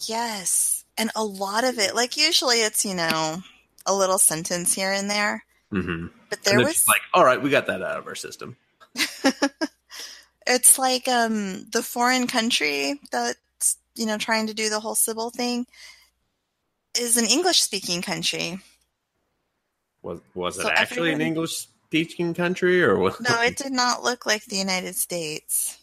[0.00, 0.84] Yes.
[0.98, 3.42] And a lot of it, like usually it's, you know,
[3.86, 5.44] a little sentence here and there.
[5.70, 8.56] hmm But there was like, "All right, we got that out of our system."
[10.46, 15.30] it's like um the foreign country that's, you know, trying to do the whole Sibyl
[15.30, 15.66] thing
[16.98, 18.60] is an English speaking country.
[20.02, 24.02] Was was it So actually an English speaking country or was No, it did not
[24.02, 25.78] look like the United States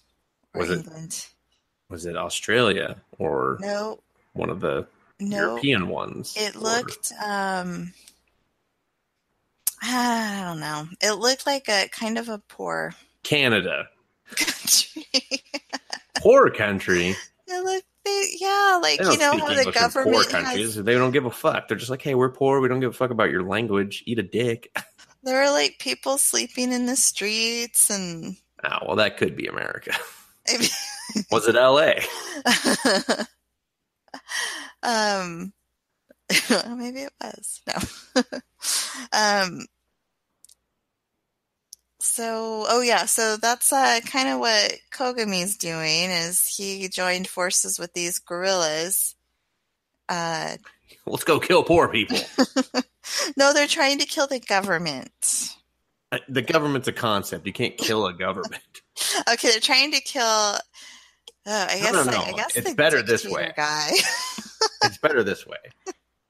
[0.53, 1.25] or Was it- England.
[1.89, 3.99] was it Australia or No,
[4.33, 4.87] one of the
[5.19, 5.37] no.
[5.51, 6.33] European ones?
[6.37, 7.93] It Or- looked um
[9.81, 10.87] I don't know.
[11.01, 12.93] It looked like a kind of a poor
[13.23, 13.87] Canada,
[14.35, 15.05] country.
[16.17, 17.15] poor country.
[17.47, 20.75] it looked they, yeah, like you know how the English poor government countries.
[20.75, 21.67] has They don't give a fuck.
[21.67, 22.59] They're just like, "Hey, we're poor.
[22.59, 24.03] We don't give a fuck about your language.
[24.05, 24.75] Eat a dick."
[25.23, 29.91] there are like people sleeping in the streets and Oh, well, that could be America.
[31.31, 32.01] Was it L.A.?
[34.83, 35.53] um
[36.77, 38.23] maybe it was no
[39.13, 39.65] um
[42.17, 47.77] so oh yeah so that's uh kind of what kogami's doing is he joined forces
[47.77, 49.15] with these guerrillas
[50.09, 50.57] uh
[51.05, 52.17] Let's go kill poor people.
[53.37, 55.53] no they're trying to kill the government
[56.11, 57.45] Uh, the government's a concept.
[57.45, 58.63] You can't kill a government.
[59.31, 60.57] okay they're trying to kill oh,
[61.45, 62.17] i guess no, no.
[62.17, 63.53] I, I guess It's better this way.
[63.55, 63.91] guy
[64.83, 65.57] It's better this way.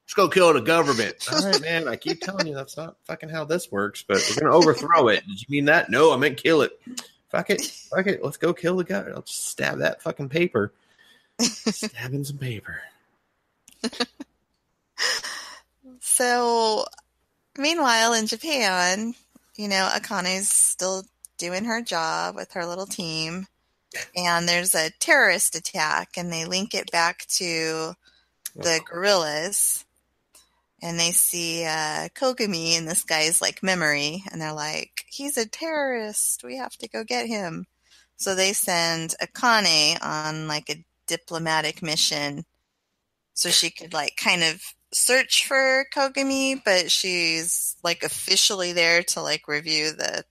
[0.08, 1.28] Let's go kill the government.
[1.32, 1.86] All right, man.
[1.86, 5.26] I keep telling you that's not fucking how this works, but we're gonna overthrow it.
[5.26, 5.90] Did you mean that?
[5.90, 6.80] No, I meant kill it.
[7.28, 7.60] Fuck it.
[7.62, 8.24] Fuck it.
[8.24, 9.04] Let's go kill the guy.
[9.14, 10.72] I'll just stab that fucking paper.
[11.38, 12.80] Stabbing some paper.
[16.18, 16.84] So,
[17.56, 19.14] meanwhile, in Japan,
[19.54, 21.04] you know, Akane's still
[21.36, 23.46] doing her job with her little team,
[24.16, 27.94] and there's a terrorist attack, and they link it back to
[28.56, 28.84] the oh.
[28.84, 29.84] guerrillas,
[30.82, 35.46] and they see uh, Kogami in this guy's like memory, and they're like, "He's a
[35.48, 36.44] terrorist.
[36.44, 37.66] We have to go get him."
[38.16, 42.44] So they send Akane on like a diplomatic mission,
[43.34, 44.62] so she could like kind of
[44.92, 50.24] search for Kogami, but she's like officially there to like review the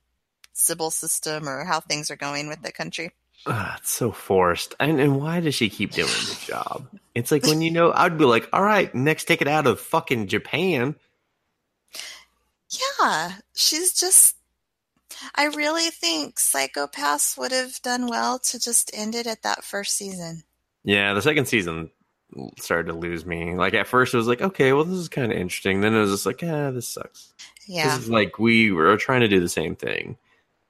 [0.54, 3.12] Sibyl system or how things are going with the country.
[3.48, 4.76] Ah, it's so forced.
[4.80, 6.88] And, and why does she keep doing the job?
[7.16, 9.80] It's like when you know, I'd be like, all right, next take it out of
[9.80, 10.96] fucking Japan.
[12.70, 14.36] Yeah, she's just.
[15.34, 19.96] I really think Psycho-Pass would have done well to just end it at that first
[19.96, 20.44] season.
[20.84, 21.90] Yeah, the second season
[22.60, 23.56] started to lose me.
[23.56, 25.82] Like at first, it was like, okay, well, this is kind of interesting.
[25.82, 27.34] Then it was just like, ah, this sucks.
[27.66, 30.18] Yeah, This is like we were trying to do the same thing.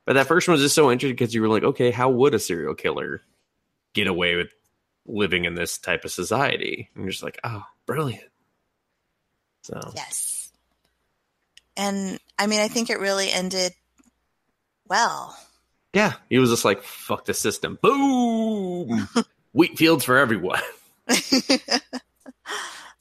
[0.07, 2.33] But that first one was just so interesting because you were like, okay, how would
[2.33, 3.21] a serial killer
[3.91, 4.47] get away with
[5.05, 6.89] living in this type of society?
[6.95, 8.23] And you're just like, oh, brilliant.
[9.63, 10.49] So yes.
[11.75, 13.73] And I mean, I think it really ended
[14.87, 15.37] well.
[15.93, 17.77] yeah, he was just like, fuck the system.
[17.81, 19.09] Boom!
[19.51, 20.61] Wheat fields for everyone.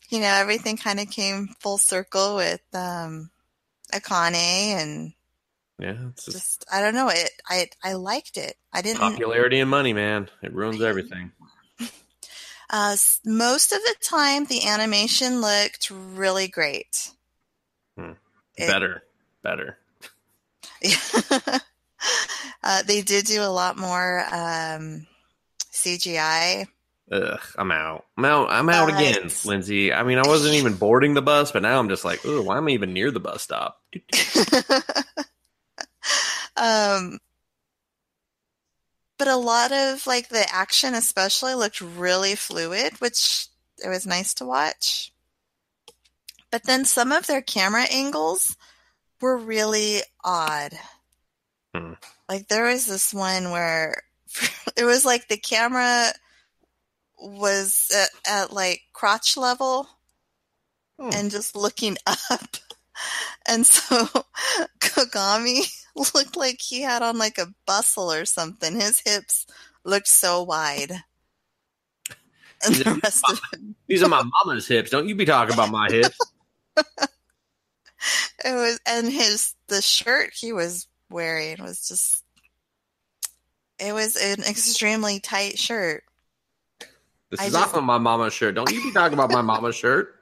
[0.09, 3.31] you know, everything kind of came full circle with um,
[3.93, 5.13] Akane and
[5.79, 7.31] Yeah, it's just just I don't know it.
[7.49, 8.57] I I liked it.
[8.73, 9.01] I didn't.
[9.01, 10.29] popularity and money, man.
[10.43, 11.33] It ruins everything.
[12.69, 17.13] Uh, most of the time, the animation looked really great.
[17.97, 18.15] Hmm.
[18.57, 19.05] It- Better,
[19.45, 19.79] better.
[22.65, 25.07] uh, they did do a lot more um,
[25.73, 26.67] CGI.
[27.13, 28.05] Ugh, I'm out.
[28.19, 28.51] I'm out.
[28.51, 29.93] I'm out But- again, Lindsay.
[29.93, 32.57] I mean, I wasn't even boarding the bus, but now I'm just like, oh, why
[32.57, 33.81] am I even near the bus stop?
[36.57, 37.19] Um,
[39.19, 43.47] but a lot of like the action, especially, looked really fluid, which
[43.85, 45.13] it was nice to watch.
[46.51, 48.57] But then some of their camera angles
[49.21, 50.73] were really odd.
[51.75, 51.93] Hmm.
[52.29, 54.03] Like there was this one where
[54.77, 56.13] it was like the camera
[57.19, 58.11] was at,
[58.43, 59.89] at like crotch level
[60.99, 61.11] Hmm.
[61.13, 62.57] and just looking up.
[63.47, 64.07] And so
[64.81, 65.71] Kagami
[66.15, 68.75] looked like he had on like a bustle or something.
[68.81, 69.47] His hips
[69.85, 70.93] looked so wide.
[72.65, 74.89] And He's a- the rest of it, These are my mama's hips.
[74.91, 76.17] Don't you be talking about my hips.
[76.79, 76.85] it
[78.45, 82.25] was, and his, the shirt he was wearing was just,
[83.79, 86.05] it was an extremely tight shirt.
[87.31, 88.55] This I is just- off of my mama's shirt.
[88.55, 90.15] Don't you be talking about my mama's shirt.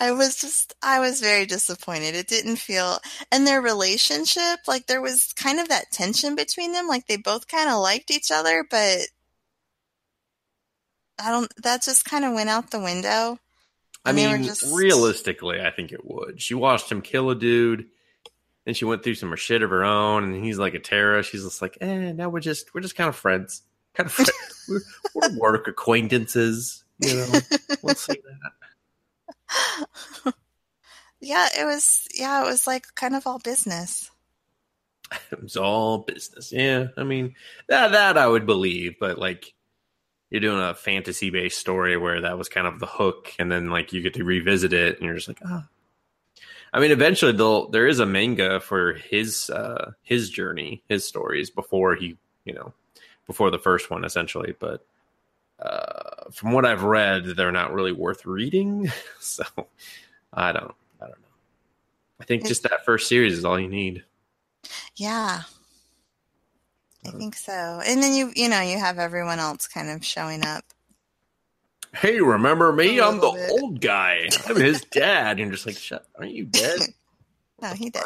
[0.00, 2.14] I was just, I was very disappointed.
[2.14, 2.98] It didn't feel,
[3.30, 6.88] and their relationship, like there was kind of that tension between them.
[6.88, 8.98] Like they both kind of liked each other, but
[11.18, 13.38] I don't, that just kind of went out the window.
[14.04, 16.40] I And mean, just- realistically, I think it would.
[16.42, 17.86] She watched him kill a dude,
[18.66, 21.22] and she went through some shit of her own, and he's like a Tara.
[21.22, 23.62] She's just like, eh, now we're just we're just kind of friends,
[23.94, 24.32] kind of friends.
[24.68, 24.80] we're,
[25.14, 27.40] we're work acquaintances, you know.
[27.82, 28.52] We'll see that.
[31.24, 34.10] Yeah, it was, yeah, it was like kind of all business.
[35.30, 36.52] It was all business.
[36.52, 37.34] Yeah, I mean
[37.68, 39.54] that that I would believe, but like
[40.28, 43.70] you're doing a fantasy based story where that was kind of the hook, and then
[43.70, 45.68] like you get to revisit it, and you're just like, ah.
[46.72, 51.48] I mean, eventually they'll there is a manga for his uh his journey, his stories
[51.50, 52.72] before he, you know,
[53.26, 54.84] before the first one essentially, but
[55.60, 58.90] uh from what I've read, they're not really worth reading.
[59.20, 59.44] So
[60.32, 61.28] I don't I don't know.
[62.20, 64.04] I think just that first series is all you need.
[64.96, 65.42] Yeah.
[67.04, 67.80] I Uh, think so.
[67.84, 70.64] And then you, you know, you have everyone else kind of showing up.
[71.94, 73.00] hey, remember me?
[73.00, 73.50] I'm the bit.
[73.50, 74.28] old guy.
[74.46, 75.38] I'm his dad.
[75.40, 76.80] And just like, shut, aren't you dead?
[77.62, 78.02] No, he did.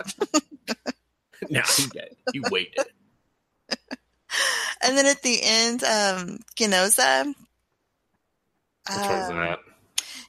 [1.48, 2.14] no, he dead.
[2.32, 2.86] You waited.
[4.82, 7.36] And then at the end, um, Ginoza, Which
[8.96, 9.58] one's uh, that?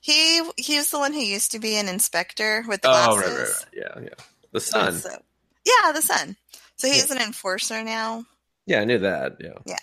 [0.02, 3.28] he he was the one who used to be an inspector with the Oh, right,
[3.28, 3.66] right, right.
[3.74, 4.24] Yeah, yeah.
[4.52, 4.94] The sun.
[4.94, 5.22] So-
[5.66, 6.36] yeah, the son.
[6.78, 8.26] So he's an enforcer now.
[8.66, 9.38] Yeah, I knew that.
[9.40, 9.54] Yeah.
[9.66, 9.76] Yeah.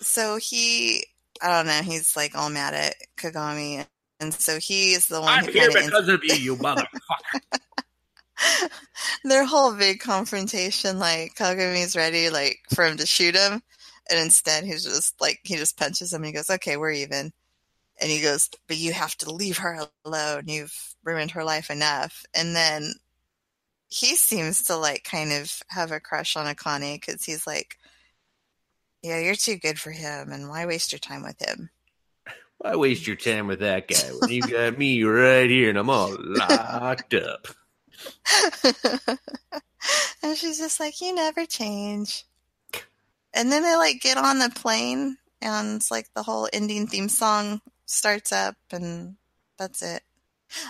[0.00, 1.04] So he,
[1.42, 3.86] I don't know, he's like all mad at Kogami,
[4.20, 5.30] and so he is the one.
[5.30, 7.40] I'm who here kinda because of you, you motherfucker.
[9.24, 13.62] their whole big confrontation, like Kogami's ready, like for him to shoot him,
[14.10, 17.32] and instead he's just like he just punches him and he goes, "Okay, we're even."
[18.00, 20.44] And he goes, "But you have to leave her alone.
[20.46, 22.94] You've ruined her life enough." And then
[23.88, 27.78] he seems to like kind of have a crush on Akane because he's like,
[29.02, 31.70] "Yeah, you're too good for him, and why waste your time with him?"
[32.58, 35.90] Why waste your time with that guy when you got me right here and I'm
[35.90, 37.48] all locked up?
[40.22, 42.24] and she's just like, "You never change."
[43.32, 47.08] And then they like get on the plane, and it's like the whole ending theme
[47.08, 49.16] song starts up, and
[49.58, 50.02] that's it.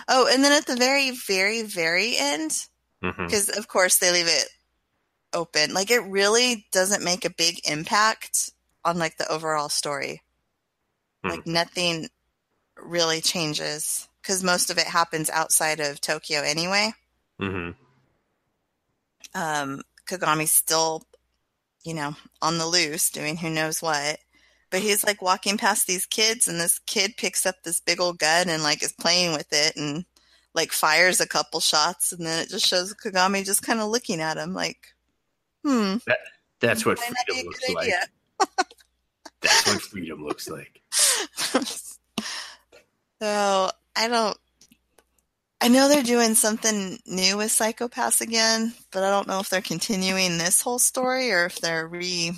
[0.07, 2.65] Oh, and then at the very, very, very end,
[3.01, 4.49] because of course they leave it
[5.33, 5.73] open.
[5.73, 8.51] Like it really doesn't make a big impact
[8.83, 10.23] on like the overall story.
[11.23, 11.29] Hmm.
[11.29, 12.09] Like nothing
[12.77, 16.93] really changes because most of it happens outside of Tokyo anyway
[17.39, 17.75] Mhm.
[19.33, 21.03] um, Kogami's still,
[21.83, 24.19] you know, on the loose doing who knows what.
[24.71, 28.19] But he's like walking past these kids, and this kid picks up this big old
[28.19, 30.05] gun and like is playing with it and
[30.53, 34.21] like fires a couple shots, and then it just shows Kagami just kind of looking
[34.21, 34.93] at him like,
[35.63, 35.95] hmm,
[36.61, 37.93] That's what might not be a freedom looks like.
[39.41, 40.81] That's what freedom looks like.
[43.21, 44.37] so I don't.
[45.65, 49.61] I know they're doing something new with Psycho-Pass again, but I don't know if they're
[49.61, 52.33] continuing this whole story or if they're re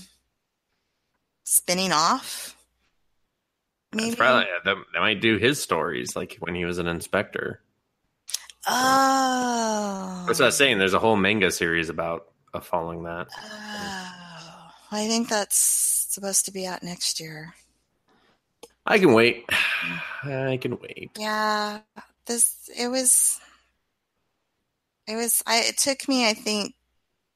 [1.44, 2.56] spinning off.
[3.92, 7.60] That's probably that, that might do his stories like when he was an inspector.
[8.66, 10.24] Oh.
[10.26, 10.78] That's what I was saying.
[10.78, 13.28] There's a whole manga series about uh, following that.
[13.38, 14.70] Oh.
[14.94, 15.58] I think that's
[16.10, 17.56] supposed to be out next year.
[18.86, 19.44] I can wait.
[20.24, 21.12] I can wait.
[21.20, 21.80] Yeah,
[22.28, 23.40] this it was.
[25.08, 25.42] It was.
[25.48, 25.62] I.
[25.62, 26.76] It took me, I think,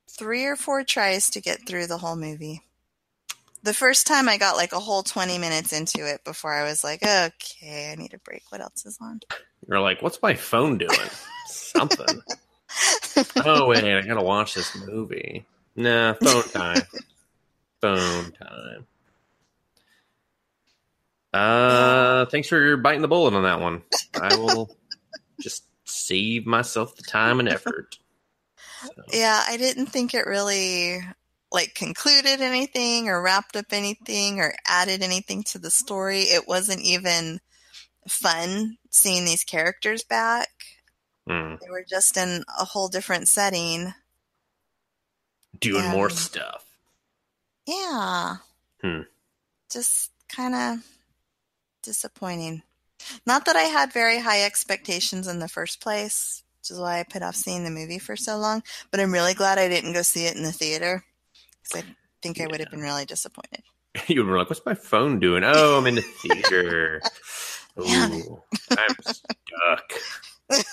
[0.10, 2.62] three or four tries to get through the whole movie.
[3.64, 6.84] The first time I got like a whole twenty minutes into it before I was
[6.84, 8.44] like, okay, I need a break.
[8.50, 9.22] What else is on?
[9.68, 11.10] You're like, what's my phone doing?
[11.48, 12.22] Something.
[13.46, 15.46] oh wait, I gotta watch this movie.
[15.76, 16.82] Nah, phone time.
[17.82, 18.88] phone time.
[21.34, 23.84] Uh, thanks for biting the bullet on that one.
[24.16, 24.76] I will
[25.42, 27.98] just save myself the time and effort.
[28.84, 31.02] So, Yeah, I didn't think it really
[31.52, 36.22] like concluded anything or wrapped up anything or added anything to the story.
[36.22, 37.42] It wasn't even
[38.08, 40.50] fun seeing these characters back.
[41.28, 43.94] mm, They were just in a whole different setting.
[45.60, 46.66] doing more Um, stuff.
[47.68, 48.38] Yeah.
[48.82, 49.02] Hmm.
[49.70, 50.86] Just kind of
[51.84, 52.64] disappointing.
[53.26, 57.04] Not that I had very high expectations in the first place, which is why I
[57.04, 60.02] put off seeing the movie for so long, but I'm really glad I didn't go
[60.02, 61.04] see it in the theater
[61.64, 63.64] because I think I would have been really disappointed.
[64.08, 67.02] You were like, "What's my phone doing?" Oh, I'm in the theater.
[67.78, 68.08] Yeah.
[68.10, 69.93] Ooh, I'm stuck.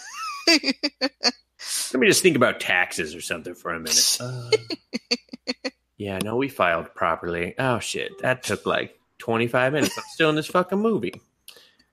[1.93, 4.18] Let me just think about taxes or something for a minute.
[4.20, 4.51] Uh,
[5.97, 7.55] yeah, no, we filed properly.
[7.59, 9.97] Oh shit, that took like 25 minutes.
[9.97, 11.20] I'm still in this fucking movie.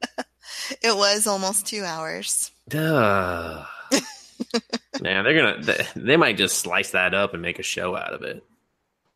[0.81, 2.51] It was almost two hours.
[2.67, 3.65] Duh.
[5.01, 8.13] Man, they're gonna they, they might just slice that up and make a show out
[8.13, 8.43] of it.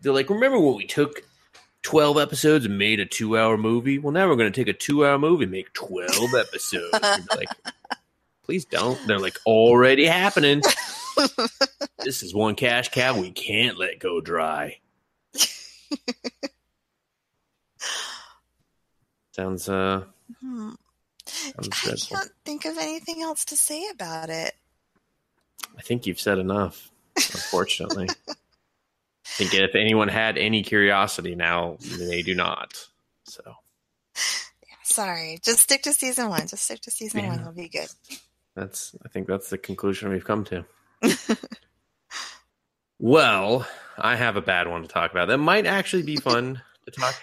[0.01, 1.23] They're like, remember when we took
[1.81, 3.97] 12 episodes and made a two hour movie?
[3.97, 6.99] Well, now we're gonna take a two hour movie and make 12 episodes.
[7.35, 7.49] Like,
[8.43, 8.99] please don't.
[9.07, 10.61] They're like, already happening.
[12.03, 14.79] this is one cash cow we can't let go dry.
[19.31, 20.03] Sounds uh
[20.41, 20.71] Hmm.
[21.27, 22.17] I dreadful.
[22.17, 24.55] can't think of anything else to say about it.
[25.77, 28.07] I think you've said enough, unfortunately.
[28.29, 28.33] I
[29.25, 32.87] think if anyone had any curiosity now, they do not.
[33.25, 33.55] So
[34.89, 35.39] Sorry.
[35.43, 36.47] Just stick to season one.
[36.47, 37.37] Just stick to season one.
[37.37, 37.43] Yeah.
[37.43, 37.89] You'll be good.
[38.55, 40.65] that's I think that's the conclusion we've come to.
[42.99, 43.67] well,
[43.97, 45.27] I have a bad one to talk about.
[45.27, 47.15] That might actually be fun to talk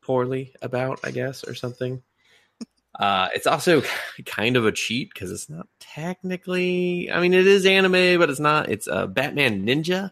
[0.00, 2.02] poorly about, I guess, or something.
[2.98, 3.82] Uh, it's also
[4.26, 7.10] kind of a cheat because it's not technically.
[7.10, 8.68] I mean, it is anime, but it's not.
[8.68, 10.10] It's a uh, Batman Ninja.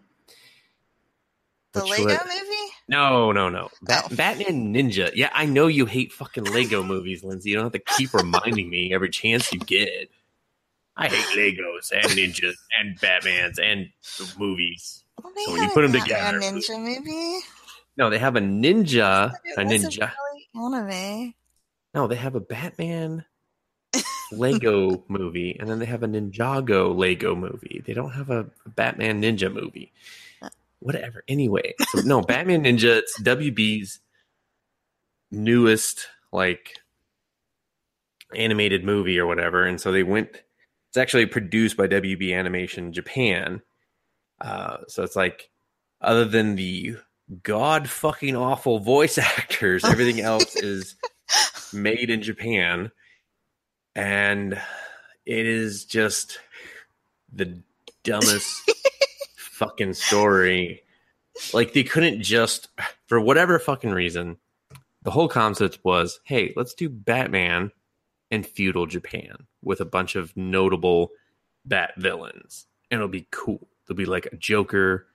[1.72, 2.72] The Lego movie?
[2.88, 3.68] No, no, no.
[3.82, 4.16] Bat- Oh.
[4.16, 5.12] Batman Ninja.
[5.14, 7.50] Yeah, I know you hate fucking Lego movies, Lindsay.
[7.50, 10.10] You don't have to keep reminding me every chance you get.
[10.96, 13.88] I hate Legos and ninjas and Batmans and
[14.38, 15.04] movies.
[15.22, 17.40] Well, So when you put put 'em a Batman together- Ninja movie.
[17.96, 19.32] No, they have a ninja.
[19.44, 20.12] It A ninja.
[20.12, 21.34] really anime.
[21.94, 23.24] No, they have a Batman
[24.32, 27.82] Lego movie, and then they have a Ninjago Lego movie.
[27.84, 29.92] They don't have a Batman Ninja movie.
[30.78, 31.24] Whatever.
[31.28, 32.98] Anyway, so no, Batman Ninja.
[32.98, 34.00] It's WB's
[35.30, 36.80] newest like
[38.34, 40.42] animated movie or whatever, and so they went.
[40.88, 43.62] It's actually produced by WB Animation Japan.
[44.40, 45.50] Uh, so it's like,
[46.00, 46.96] other than the
[47.44, 50.96] god fucking awful voice actors, everything else is
[51.72, 52.90] made in Japan,
[53.94, 54.60] and
[55.26, 56.38] it is just
[57.32, 57.62] the
[58.02, 58.70] dumbest
[59.36, 60.82] fucking story.
[61.52, 62.68] Like they couldn't just,
[63.06, 64.38] for whatever fucking reason,
[65.02, 67.72] the whole concept was, hey, let's do Batman
[68.30, 71.10] and feudal Japan with a bunch of notable
[71.64, 73.68] Bat villains, and it'll be cool.
[73.86, 75.06] There'll be like a Joker,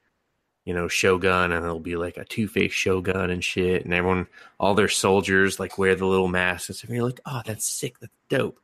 [0.66, 4.28] you know, Shogun, and it'll be like a Two Face Shogun and shit, and everyone,
[4.60, 6.90] all their soldiers, like wear the little masks and stuff.
[6.90, 8.60] And you're like, oh, that's sick, that's dope.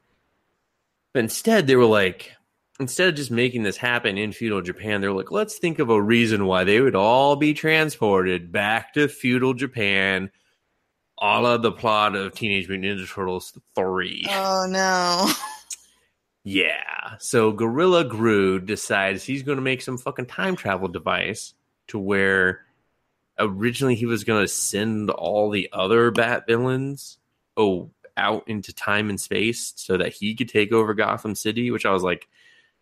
[1.14, 2.32] But instead, they were like,
[2.80, 5.90] instead of just making this happen in feudal Japan, they were like, let's think of
[5.90, 10.32] a reason why they would all be transported back to feudal Japan,
[11.22, 14.26] a la the plot of Teenage Mutant Ninja Turtles 3.
[14.30, 15.32] Oh no.
[16.44, 17.18] Yeah.
[17.20, 21.54] So Gorilla Grodd decides he's going to make some fucking time travel device
[21.92, 22.66] to where
[23.40, 27.18] originally he was going to send all the other Bat villains
[27.58, 31.86] oh out into time and space so that he could take over Gotham City, which
[31.86, 32.28] I was like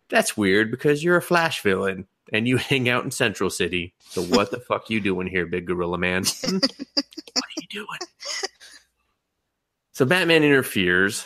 [0.08, 3.94] that's weird because you're a Flash villain and you hang out in Central City.
[4.00, 6.24] So what the fuck you doing here, big gorilla man?
[7.32, 7.98] What are you doing?
[9.92, 11.24] So Batman interferes,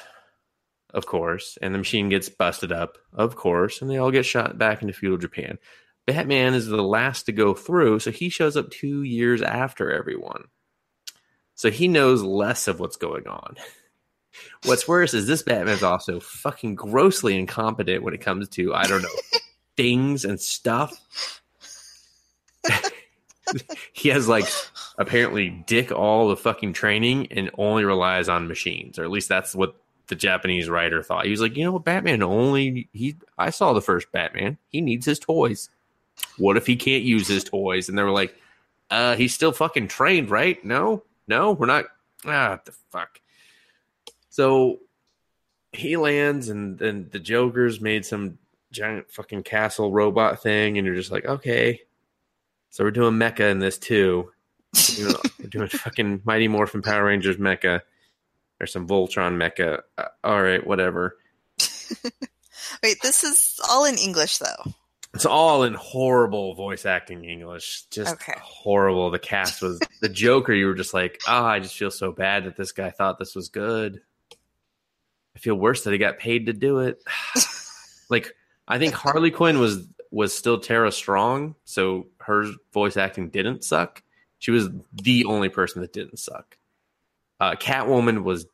[0.93, 4.59] of course, and the machine gets busted up, of course, and they all get shot
[4.59, 5.59] back into feudal Japan.
[6.07, 10.45] Batman is the last to go through, so he shows up two years after everyone.
[11.55, 13.57] So he knows less of what's going on.
[14.65, 19.03] What's worse is this Batman's also fucking grossly incompetent when it comes to, I don't
[19.03, 19.09] know,
[19.77, 20.93] things and stuff.
[23.93, 24.47] he has like
[24.99, 29.55] apparently dick all the fucking training and only relies on machines, or at least that's
[29.55, 29.77] what
[30.09, 31.25] the Japanese writer thought.
[31.25, 34.59] He was like, you know what, Batman only he I saw the first Batman.
[34.69, 35.69] He needs his toys.
[36.39, 37.89] What if he can't use his toys?
[37.89, 38.35] And they were like,
[38.91, 40.63] uh, he's still fucking trained, right?
[40.65, 41.87] No, no, we're not.
[42.27, 43.21] Ah, the fuck.
[44.31, 44.81] So
[45.73, 48.39] he lands, and then the Joker's made some
[48.73, 51.81] giant fucking castle robot thing, and you're just like, okay.
[52.71, 54.31] So we're doing mecha in this too.
[54.75, 57.81] We're doing, we're doing fucking Mighty Morphin Power Rangers mecha.
[58.59, 59.83] There's some Voltron mecha.
[59.99, 61.17] Uh, all right, whatever.
[62.83, 64.73] Wait, this is all in English though.
[65.15, 67.85] It's all in horrible voice acting English.
[67.91, 68.35] Just Okay.
[68.43, 69.11] horrible.
[69.11, 70.53] The cast was the Joker.
[70.53, 73.35] You were just like, ah, I just feel so bad that this guy thought this
[73.37, 74.01] was good.
[75.37, 77.03] I feel worse that he got paid to do it.
[78.11, 78.35] like,
[78.67, 84.03] I think Harley Quinn was was still Tara Strong, so her voice acting didn't suck.
[84.39, 86.57] She was the only person that didn't suck.
[87.41, 88.47] Uh, Catwoman was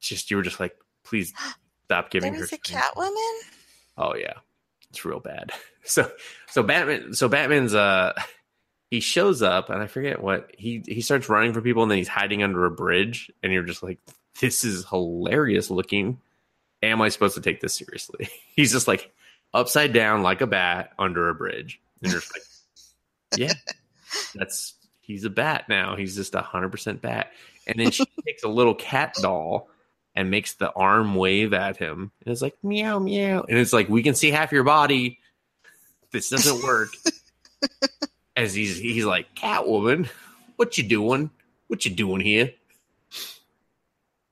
[0.00, 1.32] just you were just like, please
[1.84, 2.40] stop There giving her.
[2.40, 2.58] was a.
[2.58, 3.38] Catwoman.
[3.98, 4.34] Oh yeah,
[4.92, 5.50] it's real bad.
[5.84, 6.08] So
[6.46, 8.12] so Batman so Batman's uh
[8.88, 11.98] he shows up and I forget what he he starts running for people and then
[11.98, 13.98] he's hiding under a bridge and you're just like
[14.40, 16.20] this is hilarious looking.
[16.84, 18.28] Am I supposed to take this seriously?
[18.54, 19.12] He's just like
[19.52, 21.80] upside down like a bat under a bridge.
[22.00, 22.44] And you're just like,
[23.40, 23.54] yeah,
[24.36, 25.96] that's he's a bat now.
[25.96, 27.32] He's just a hundred percent bat.
[27.66, 29.68] And then she takes a little cat doll
[30.14, 32.12] and makes the arm wave at him.
[32.24, 33.44] And it's like meow meow.
[33.48, 35.18] And it's like we can see half your body.
[36.10, 36.90] This doesn't work.
[38.36, 40.08] As he's he's like, Catwoman,
[40.56, 41.30] what you doing?
[41.68, 42.52] What you doing here?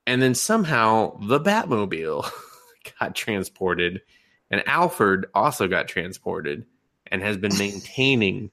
[0.07, 2.29] And then somehow the Batmobile
[2.99, 4.01] got transported,
[4.49, 6.65] and Alfred also got transported
[7.07, 8.51] and has been maintaining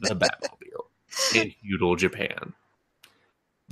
[0.00, 2.52] the Batmobile in feudal Japan.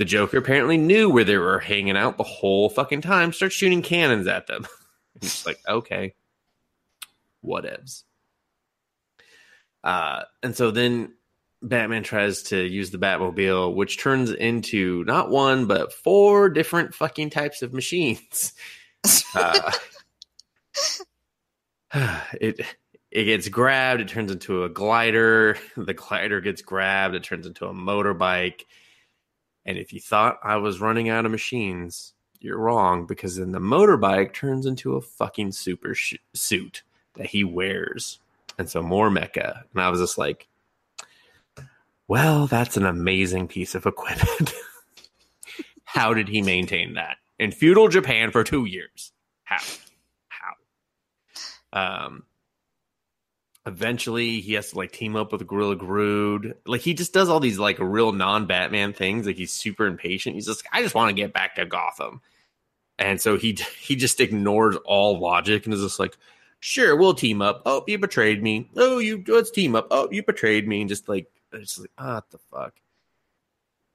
[0.01, 3.83] The Joker apparently knew where they were hanging out the whole fucking time, starts shooting
[3.83, 4.67] cannons at them.
[5.21, 6.15] He's like, okay,
[7.45, 8.05] whatevs.
[9.85, 11.13] Uh, and so then
[11.61, 17.29] Batman tries to use the Batmobile, which turns into not one but four different fucking
[17.29, 18.55] types of machines.
[19.35, 19.73] Uh,
[22.41, 22.61] it
[23.11, 25.59] it gets grabbed, it turns into a glider.
[25.77, 28.65] The glider gets grabbed, it turns into a motorbike.
[29.67, 33.59] And if you thought I was running out of machines, you're wrong because then the
[33.59, 36.83] motorbike turns into a fucking super sh- suit
[37.15, 38.19] that he wears
[38.59, 39.63] and so more mecha.
[39.73, 40.47] And I was just like,
[42.09, 44.53] well, that's an amazing piece of equipment.
[45.85, 49.13] How did he maintain that in feudal Japan for two years?
[49.45, 49.59] How?
[50.29, 52.07] How?
[52.07, 52.25] Um,
[53.67, 56.55] eventually he has to like team up with Gorilla Grodd.
[56.67, 59.27] Like he just does all these like real non-Batman things.
[59.27, 60.35] Like he's super impatient.
[60.35, 62.21] He's just I just want to get back to Gotham.
[62.99, 66.17] And so he he just ignores all logic and is just like,
[66.61, 67.63] sure, we'll team up.
[67.67, 68.71] Oh, you betrayed me.
[68.77, 69.89] Oh, you let's team up.
[69.91, 70.81] Oh, you betrayed me.
[70.81, 72.75] And just like it's like, oh, what the fuck.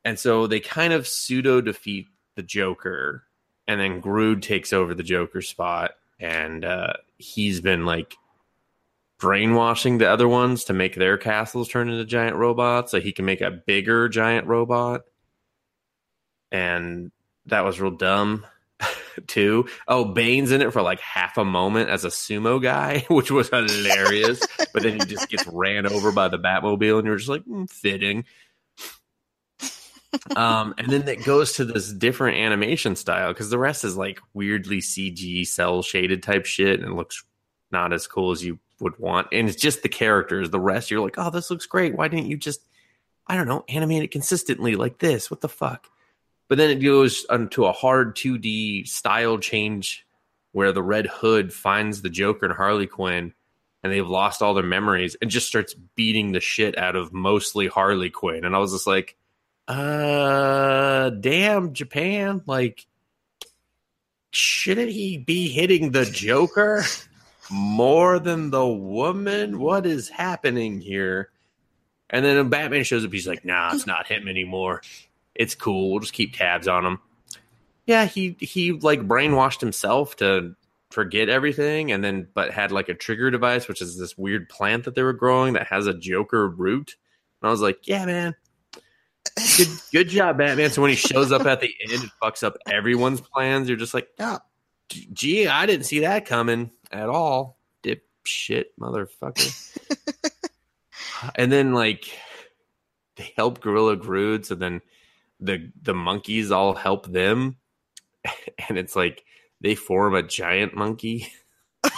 [0.04, 3.24] And so they kind of pseudo defeat the Joker,
[3.68, 8.16] and then Grodd takes over the Joker spot, and uh, he's been like
[9.18, 13.26] brainwashing the other ones to make their castles turn into giant robots, so he can
[13.26, 15.02] make a bigger giant robot.
[16.52, 17.12] And
[17.48, 18.46] that was real dumb
[19.28, 19.68] too.
[19.88, 23.50] Oh, Bane's in it for like half a moment as a sumo guy, which was
[23.50, 24.42] hilarious.
[24.74, 27.70] but then he just gets ran over by the Batmobile, and you're just like mm,
[27.70, 28.26] fitting.
[30.36, 34.20] um, and then it goes to this different animation style because the rest is like
[34.34, 37.24] weirdly CG cell shaded type shit, and looks
[37.72, 39.27] not as cool as you would want.
[39.31, 40.49] And it's just the characters.
[40.49, 41.95] The rest, you're like, oh, this looks great.
[41.95, 42.61] Why didn't you just,
[43.27, 45.31] I don't know, animate it consistently like this?
[45.31, 45.88] What the fuck?
[46.47, 50.06] But then it goes into a hard 2D style change
[50.52, 53.34] where the Red Hood finds the Joker and Harley Quinn
[53.84, 57.68] and they've lost all their memories and just starts beating the shit out of mostly
[57.68, 58.43] Harley Quinn.
[58.43, 59.15] And I was just like,
[59.68, 62.41] uh, damn, Japan.
[62.45, 62.85] Like,
[64.31, 66.84] shouldn't he be hitting the Joker
[67.49, 69.59] more than the woman?
[69.59, 71.30] What is happening here?
[72.09, 73.11] And then Batman shows up.
[73.11, 74.81] He's like, nah, it's not him anymore
[75.35, 75.91] it's cool.
[75.91, 76.99] We'll just keep tabs on him.
[77.85, 80.55] Yeah, he he like brainwashed himself to
[80.91, 84.85] forget everything and then but had like a trigger device which is this weird plant
[84.85, 86.95] that they were growing that has a joker root
[87.41, 88.34] and i was like yeah man
[89.57, 92.55] good good job batman so when he shows up at the end and fucks up
[92.72, 94.39] everyone's plans you're just like oh,
[95.11, 99.77] gee i didn't see that coming at all dip shit motherfucker
[101.23, 102.05] uh, and then like
[103.17, 104.81] they help gorilla grodd so then
[105.39, 107.57] the the monkeys all help them
[108.69, 109.23] and it's like
[109.61, 111.27] they form a giant monkey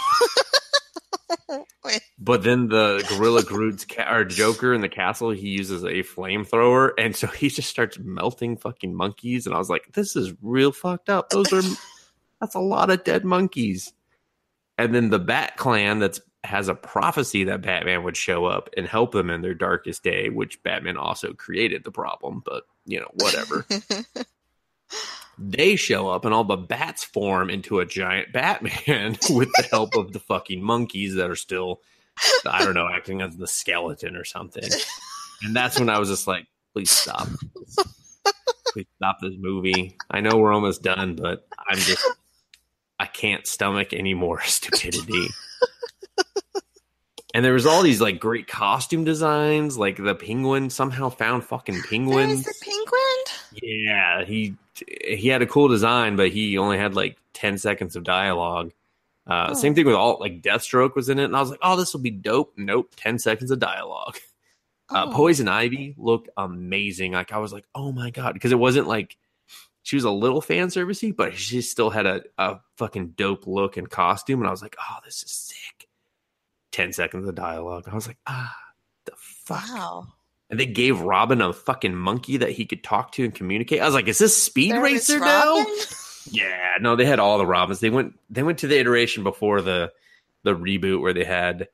[2.18, 6.90] but then the gorilla Grodd's ca- or Joker in the castle, he uses a flamethrower,
[6.98, 9.46] and so he just starts melting fucking monkeys.
[9.46, 11.30] And I was like, "This is real fucked up.
[11.30, 11.62] Those are
[12.40, 13.92] that's a lot of dead monkeys."
[14.78, 18.86] And then the Bat Clan that's has a prophecy that Batman would show up and
[18.86, 23.10] help them in their darkest day, which Batman also created the problem, but you know,
[23.14, 23.66] whatever.
[25.38, 29.94] they show up and all the bats form into a giant Batman with the help
[29.96, 31.80] of the fucking monkeys that are still,
[32.46, 34.68] I don't know, acting as the skeleton or something.
[35.42, 37.28] And that's when I was just like, please stop.
[38.72, 39.96] Please stop this movie.
[40.10, 42.04] I know we're almost done, but I'm just,
[43.00, 45.28] I can't stomach any more stupidity
[47.34, 51.82] and there was all these like great costume designs like the penguin somehow found fucking
[51.88, 57.18] penguins the penguin yeah he he had a cool design but he only had like
[57.34, 58.72] 10 seconds of dialogue
[59.26, 59.54] Uh, Oh.
[59.54, 61.92] Same thing with all like Deathstroke was in it, and I was like, "Oh, this
[61.92, 64.16] will be dope." Nope, ten seconds of dialogue.
[64.88, 65.12] Uh, Oh.
[65.12, 67.12] Poison Ivy looked amazing.
[67.12, 69.18] Like I was like, "Oh my god," because it wasn't like
[69.88, 73.78] she was a little fan servicey, but she still had a, a fucking dope look
[73.78, 75.88] and costume, and I was like, "Oh, this is sick."
[76.70, 77.88] Ten seconds of dialogue.
[77.90, 78.54] I was like, "Ah,
[79.06, 80.08] the fuck." Wow.
[80.50, 83.80] And they gave Robin a fucking monkey that he could talk to and communicate.
[83.80, 85.64] I was like, "Is this Speed There Racer now?"
[86.30, 87.80] Yeah, no, they had all the Robins.
[87.80, 89.90] They went they went to the iteration before the
[90.42, 91.68] the reboot where they had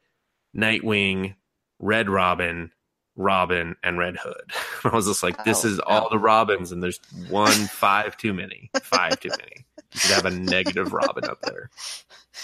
[0.56, 1.34] Nightwing,
[1.80, 2.70] Red Robin,
[3.16, 4.52] Robin, and Red Hood.
[4.84, 8.32] I was just like, this Oh, is all the Robins, and there's one five too
[8.34, 8.70] many.
[8.82, 9.64] Five too many.
[9.92, 11.70] You should have a negative Robin up there.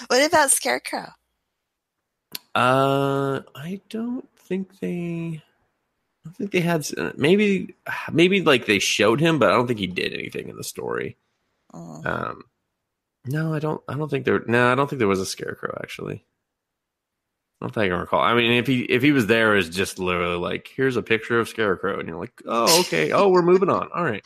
[0.06, 1.08] What about Scarecrow?
[2.54, 5.42] Uh, I don't think they.
[5.42, 6.86] I don't think they had
[7.16, 7.74] maybe
[8.12, 11.16] maybe like they showed him, but I don't think he did anything in the story.
[11.74, 12.02] Oh.
[12.04, 12.42] Um,
[13.26, 13.82] no, I don't.
[13.88, 14.42] I don't think there.
[14.46, 15.76] No, I don't think there was a scarecrow.
[15.82, 16.24] Actually,
[17.60, 18.20] I don't think I can recall.
[18.20, 21.38] I mean, if he if he was there, it's just literally like, here's a picture
[21.38, 23.12] of scarecrow, and you're like, oh, okay.
[23.12, 23.90] Oh, we're moving on.
[23.94, 24.24] All right.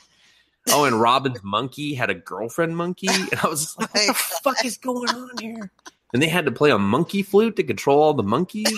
[0.71, 4.39] Oh, and Robin's monkey had a girlfriend monkey, and I was just like, what the
[4.43, 5.73] fuck is going on here?
[6.13, 8.73] And they had to play a monkey flute to control all the monkeys.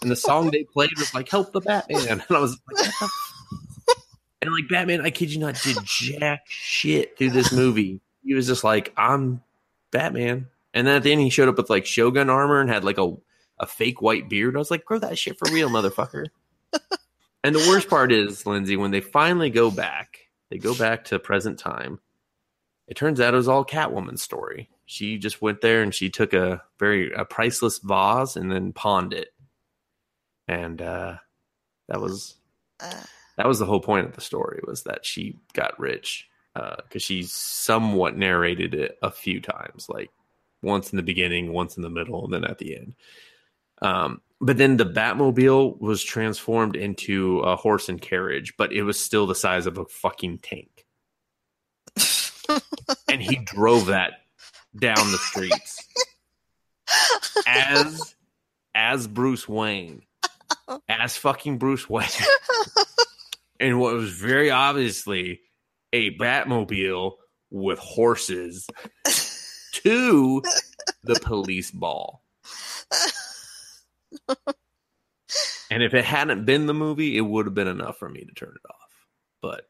[0.00, 2.76] And the song they played was like "Help the Batman," and I was like, what
[2.78, 3.96] the f-?
[4.40, 8.00] and like Batman, I kid you not, did jack shit through this movie.
[8.24, 9.42] He was just like, "I'm
[9.90, 12.84] Batman," and then at the end, he showed up with like Shogun armor and had
[12.84, 13.14] like a
[13.62, 14.56] a fake white beard.
[14.56, 16.26] I was like, "Grow that shit for real, motherfucker."
[17.44, 20.18] and the worst part is, Lindsay, when they finally go back,
[20.50, 22.00] they go back to present time.
[22.88, 24.68] It turns out it was all Catwoman's story.
[24.84, 29.14] She just went there and she took a very a priceless vase and then pawned
[29.14, 29.28] it
[30.48, 31.16] and uh,
[31.88, 32.36] that was
[32.80, 33.02] Uh,
[33.36, 37.22] that was the whole point of the story was that she got rich because she
[37.22, 40.10] somewhat narrated it a few times, like
[40.62, 42.94] once in the beginning, once in the middle, and then at the end.
[43.82, 48.98] Um, but then the Batmobile was transformed into a horse and carriage, but it was
[48.98, 50.86] still the size of a fucking tank,
[53.08, 54.14] and he drove that
[54.76, 55.84] down the streets.
[57.46, 58.14] As
[58.74, 60.02] as Bruce Wayne,
[60.88, 62.08] as fucking Bruce Wayne,
[63.60, 65.40] and what was very obviously
[65.92, 67.14] a Batmobile
[67.50, 68.66] with horses
[69.72, 70.42] to
[71.04, 72.22] the police ball.
[75.70, 78.34] And if it hadn't been the movie, it would have been enough for me to
[78.34, 79.06] turn it off.
[79.40, 79.64] But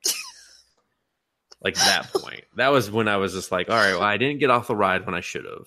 [1.62, 4.40] like that point, that was when I was just like, all right, well, I didn't
[4.40, 5.66] get off the ride when I should have.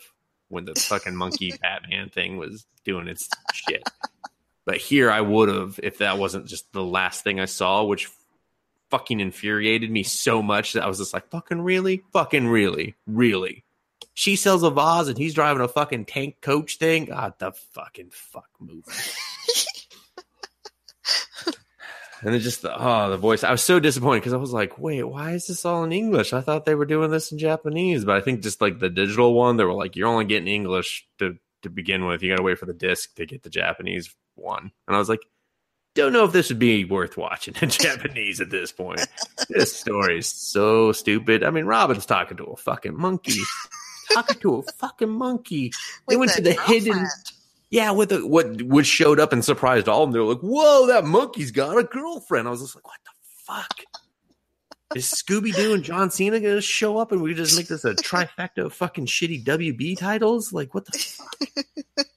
[0.50, 3.88] When the fucking monkey Batman thing was doing its shit.
[4.66, 8.10] But here I would have if that wasn't just the last thing I saw, which
[8.92, 12.04] fucking infuriated me so much that I was just like, fucking really?
[12.14, 12.96] Fucking really?
[13.08, 13.65] Really?
[14.16, 17.06] She sells a vase and he's driving a fucking tank coach thing?
[17.06, 18.82] God, the fucking fuck movie.
[22.22, 23.44] and then just the, oh, the voice.
[23.44, 26.32] I was so disappointed because I was like, wait, why is this all in English?
[26.32, 29.34] I thought they were doing this in Japanese, but I think just like the digital
[29.34, 32.24] one, they were like, you're only getting English to, to begin with.
[32.24, 34.72] You got to wait for the disc to get the Japanese one.
[34.88, 35.26] And I was like,
[35.94, 39.06] don't know if this would be worth watching in Japanese at this point.
[39.50, 41.44] this story is so stupid.
[41.44, 43.40] I mean, Robin's talking to a fucking monkey.
[44.12, 45.72] talking to a fucking monkey.
[46.08, 47.08] They went a to the hidden
[47.70, 50.14] yeah, with the, what what showed up and surprised all of them.
[50.14, 53.12] They were like, "Whoa, that monkey's got a girlfriend." I was just like, "What the
[53.44, 53.80] fuck?"
[54.96, 57.94] Is Scooby Doo and John Cena gonna show up and we just make this a
[57.96, 60.54] trifecta of fucking shitty WB titles?
[60.54, 62.08] Like, what the fuck?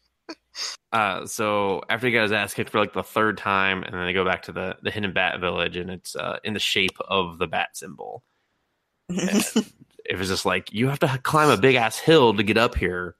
[0.92, 4.12] uh, so after you guys ass kicked for like the third time, and then they
[4.12, 7.38] go back to the the hidden bat village, and it's uh, in the shape of
[7.38, 8.22] the bat symbol.
[10.08, 12.74] it was just like you have to climb a big ass hill to get up
[12.74, 13.14] here.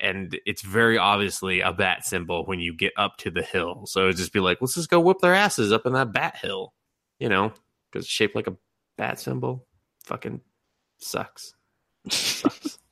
[0.00, 3.84] And it's very obviously a bat symbol when you get up to the hill.
[3.86, 6.36] So it'd just be like let's just go whip their asses up in that bat
[6.36, 6.72] hill
[7.18, 7.52] you know
[7.90, 8.56] because it's shaped like a
[8.96, 9.66] bat symbol.
[10.04, 10.40] Fucking
[10.98, 11.54] sucks.
[12.08, 12.78] Sucks.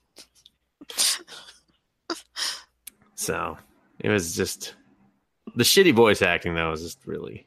[3.19, 3.57] So
[3.99, 4.77] it was just
[5.57, 7.45] the shitty voice acting though was just really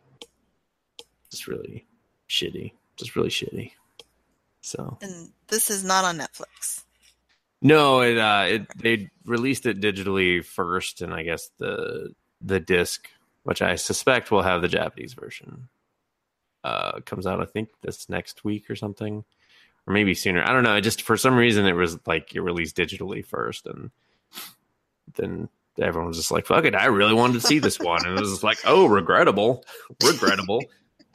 [1.32, 1.86] just really
[2.28, 2.74] shitty.
[2.98, 3.72] Just really shitty
[4.70, 6.84] so and this is not on Netflix.
[7.62, 13.10] no, it uh it they released it digitally first and I guess the the disc,
[13.44, 15.70] which I suspect will have the Japanese version.
[16.64, 19.24] Uh comes out I think this next week or something.
[19.88, 20.44] Or maybe sooner.
[20.44, 20.76] I don't know.
[20.76, 23.90] It just for some reason it was like it released digitally first and
[25.16, 25.50] then
[25.82, 28.06] everyone was just like, fuck it, I really wanted to see this one.
[28.06, 29.64] And it was just like, oh, regrettable.
[30.04, 30.62] Regrettable.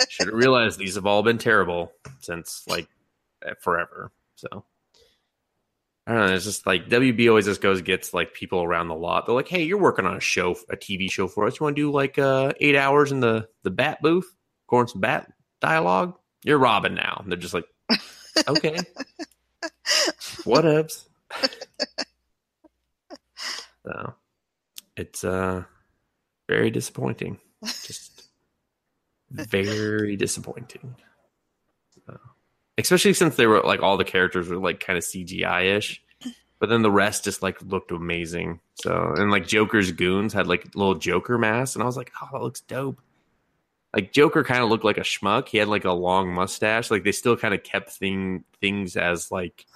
[0.09, 2.89] Should have realized these have all been terrible since like
[3.61, 4.11] forever.
[4.37, 4.65] So
[6.07, 6.35] I don't know.
[6.35, 9.25] It's just like WB always just goes gets like people around the lot.
[9.27, 11.59] They're like, "Hey, you're working on a show, a TV show for us.
[11.59, 14.35] You want to do like uh, eight hours in the the bat booth,
[14.69, 16.19] going some bat dialogue?
[16.43, 17.65] You're Robin now." And they're just like,
[18.49, 18.77] "Okay,
[20.45, 21.09] what ups?"
[23.87, 24.15] so
[24.97, 25.65] it's uh
[26.49, 27.39] very disappointing.
[27.63, 28.29] Just
[29.31, 30.97] very disappointing.
[32.07, 32.19] So,
[32.79, 36.03] especially since they were like all the characters were like kind of CGI ish,
[36.59, 38.61] but then the rest just like looked amazing.
[38.77, 42.29] So and like Joker's goons had like little Joker masks, and I was like, oh,
[42.33, 43.01] that looks dope.
[43.93, 45.49] Like Joker kind of looked like a schmuck.
[45.49, 46.91] He had like a long mustache.
[46.91, 49.67] Like they still kind of kept thing things as like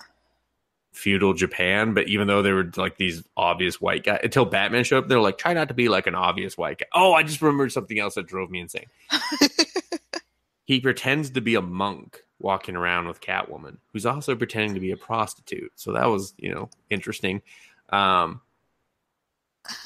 [0.98, 5.04] feudal Japan, but even though they were like these obvious white guys, until Batman showed
[5.04, 6.86] up, they're like, try not to be like an obvious white guy.
[6.92, 8.86] Oh, I just remembered something else that drove me insane.
[10.68, 14.90] he pretends to be a monk walking around with Catwoman, who's also pretending to be
[14.90, 15.72] a prostitute.
[15.76, 17.40] So that was, you know, interesting.
[17.88, 18.42] Um,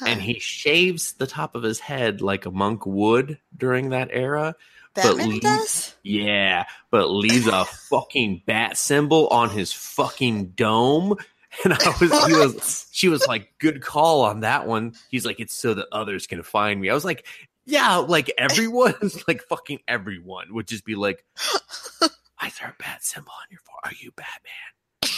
[0.05, 4.57] and he shaves the top of his head like a monk would during that era.
[4.93, 5.95] Batman leave- does?
[6.03, 11.15] Yeah, but leaves a fucking bat symbol on his fucking dome.
[11.63, 15.39] And I was, he was, she was like, "Good call on that one." He's like,
[15.39, 17.27] "It's so that others can find me." I was like,
[17.65, 18.95] "Yeah, like everyone,
[19.27, 21.23] like fucking everyone would just be like,
[22.39, 23.83] I throw a bat symbol on your forehead.
[23.85, 25.11] Are you Batman?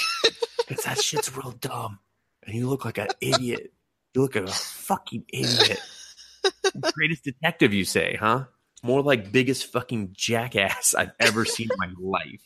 [0.67, 1.99] Because that shit's real dumb,
[2.43, 3.71] and you look like an idiot.
[4.13, 5.79] You look like a fucking idiot.
[6.93, 8.45] Greatest detective, you say, huh?
[8.83, 12.41] More like biggest fucking jackass I've ever seen in my life.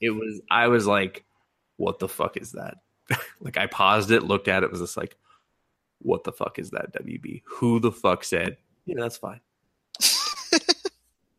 [0.00, 0.40] It was.
[0.50, 1.24] I was like,
[1.76, 2.78] "What the fuck is that?"
[3.40, 5.16] like I paused it, looked at it, was just like,
[6.00, 7.42] "What the fuck is that?" WB.
[7.46, 8.58] Who the fuck said?
[8.86, 9.40] Yeah, that's fine.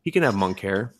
[0.02, 0.94] he can have monk hair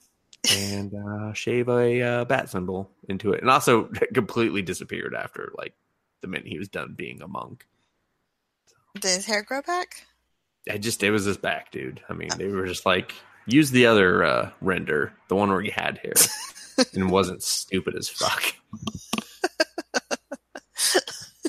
[0.50, 3.84] and uh, shave a uh, bat symbol into it, and also
[4.14, 5.74] completely disappeared after like
[6.20, 7.66] the minute he was done being a monk.
[8.94, 10.04] Did his hair grow back?
[10.70, 12.02] I just it was his back, dude.
[12.08, 13.14] I mean, they were just like
[13.46, 16.14] use the other uh, render, the one where he had hair
[16.94, 18.42] and wasn't stupid as fuck.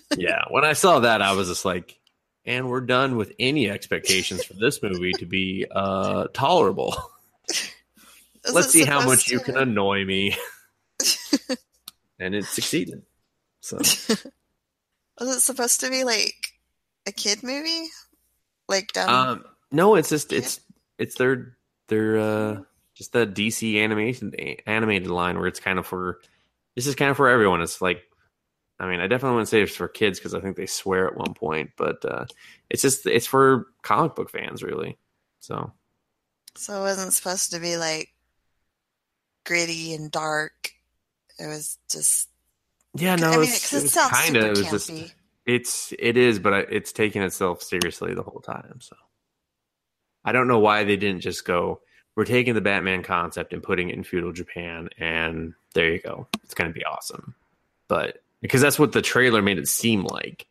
[0.17, 1.98] yeah, when I saw that, I was just like,
[2.49, 6.95] and we're done with any expectations for this movie to be uh, tolerable.
[8.51, 10.35] Let's see how much you can annoy me.
[12.19, 13.03] and it succeeded.
[13.61, 13.77] So
[15.19, 16.33] Was it supposed to be like
[17.05, 17.89] a kid movie?
[18.67, 20.59] Like down um no, it's just it's
[20.97, 21.55] it's their
[21.87, 22.61] their uh
[22.95, 24.33] just the DC animation
[24.65, 26.19] animated line where it's kind of for
[26.75, 27.61] this is kind of for everyone.
[27.61, 28.03] It's like
[28.79, 31.17] I mean, I definitely wouldn't say it's for kids because I think they swear at
[31.17, 32.25] one point, but uh
[32.69, 34.97] it's just it's for comic book fans really.
[35.39, 35.71] So
[36.55, 38.13] so it wasn't supposed to be like
[39.45, 40.71] gritty and dark.
[41.37, 42.29] It was just
[42.95, 44.91] yeah, no, I mean, it's, it sounds kind of it just.
[45.45, 48.79] It's it is, but I- it's taking itself seriously the whole time.
[48.81, 48.95] So
[50.23, 51.81] I don't know why they didn't just go.
[52.15, 56.27] We're taking the Batman concept and putting it in feudal Japan, and there you go.
[56.43, 57.35] It's going to be awesome.
[57.87, 60.47] But because that's what the trailer made it seem like.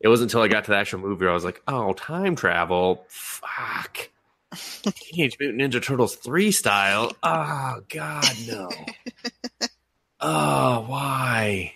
[0.00, 2.36] It wasn't until I got to the actual movie where I was like, "Oh, time
[2.36, 4.10] travel, fuck."
[4.94, 7.12] Teenage Mutant Ninja Turtles three style.
[7.22, 8.70] Oh God, no.
[10.18, 11.74] Oh, why?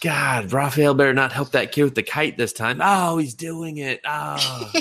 [0.00, 2.80] God, Raphael better not help that kid with the kite this time.
[2.82, 4.00] Oh, he's doing it.
[4.06, 4.72] Oh,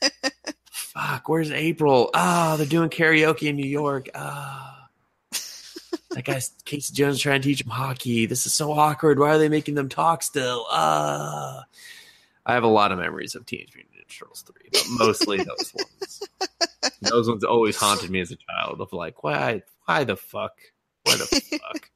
[0.70, 1.28] fuck.
[1.28, 2.10] Where's April?
[2.14, 4.08] Oh, they're doing karaoke in New York.
[4.14, 4.69] Oh.
[6.10, 8.26] That guy's Casey Jones trying to teach him hockey.
[8.26, 9.18] This is so awkward.
[9.18, 10.66] Why are they making them talk still?
[10.70, 11.64] Ah.
[12.46, 15.74] I have a lot of memories of Teenage Mutant Ninja Turtles 3, but mostly those
[15.74, 16.22] ones.
[17.02, 20.52] Those ones always haunted me as a child of like, why why the fuck?
[21.04, 21.90] Why the fuck?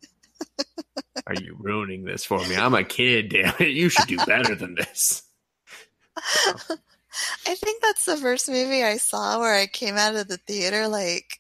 [1.27, 2.57] Are you ruining this for me?
[2.57, 3.69] I'm a kid, damn it.
[3.69, 5.23] You should do better than this.
[6.17, 10.89] I think that's the first movie I saw where I came out of the theater
[10.89, 11.39] like,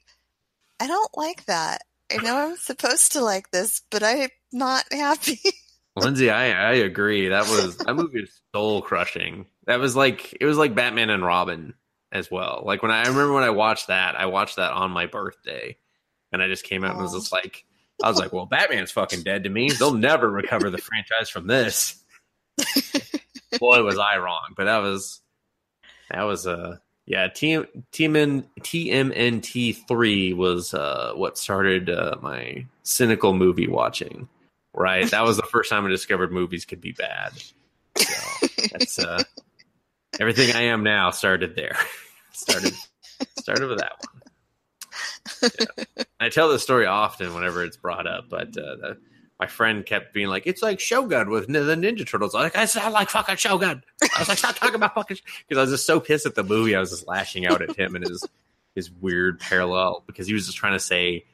[0.80, 1.82] I don't like that.
[2.14, 5.40] I know I'm supposed to like this, but I'm not happy.
[5.96, 7.28] Lindsay, I, I agree.
[7.28, 9.46] That was that movie is soul crushing.
[9.66, 11.74] That was like it was like Batman and Robin
[12.12, 12.62] as well.
[12.64, 15.76] Like when I, I remember when I watched that, I watched that on my birthday,
[16.32, 17.64] and I just came out and was just like,
[18.02, 19.70] I was like, well, Batman's fucking dead to me.
[19.70, 22.02] They'll never recover the franchise from this.
[23.58, 24.54] Boy, was I wrong.
[24.56, 25.20] But that was
[26.10, 33.34] that was uh yeah, Team TMN TMNT three was uh what started uh, my cynical
[33.34, 34.28] movie watching.
[34.72, 37.32] Right, that was the first time I discovered movies could be bad.
[37.96, 39.22] So that's uh
[40.18, 41.76] everything I am now started there.
[42.32, 42.74] started
[43.38, 44.22] started with that one.
[45.96, 46.04] Yeah.
[46.20, 48.94] I tell this story often whenever it's brought up, but uh,
[49.44, 52.56] my friend kept being like, "It's like Shogun with the Ninja Turtles." I was like,
[52.56, 55.70] "I sound like fucking Shogun." I was like, "Stop talking about fucking," because I was
[55.70, 56.74] just so pissed at the movie.
[56.74, 58.26] I was just lashing out at him and his
[58.74, 61.26] his weird parallel because he was just trying to say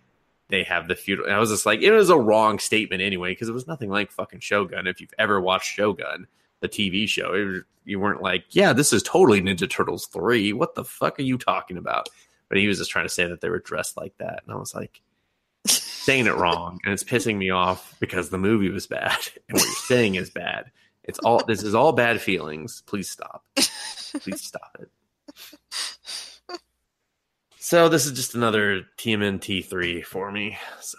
[0.48, 1.24] they have the feudal.
[1.26, 3.90] And I was just like, it was a wrong statement anyway because it was nothing
[3.90, 4.88] like fucking Shogun.
[4.88, 6.26] If you've ever watched Shogun,
[6.58, 10.52] the TV show, was, you weren't like, yeah, this is totally Ninja Turtles three.
[10.52, 12.08] What the fuck are you talking about?
[12.48, 14.58] But he was just trying to say that they were dressed like that, and I
[14.58, 15.00] was like,
[16.10, 19.16] saying it wrong, and it's pissing me off because the movie was bad
[19.48, 20.72] and what you're saying is bad.
[21.04, 22.82] It's all this is all bad feelings.
[22.86, 23.44] Please stop.
[23.54, 24.90] Please stop it.
[27.58, 30.58] So this is just another TMNT three for me.
[30.80, 30.98] So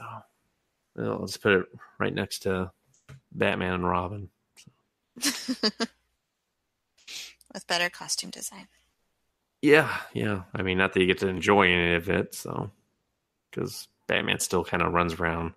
[1.25, 1.65] just put it
[1.99, 2.71] right next to
[3.33, 4.29] Batman and Robin.
[5.15, 5.91] With
[7.67, 8.69] better costume design.
[9.61, 10.43] Yeah, yeah.
[10.55, 12.71] I mean, not that you get to enjoy any of it, so
[13.49, 15.53] because Batman still kind of runs around.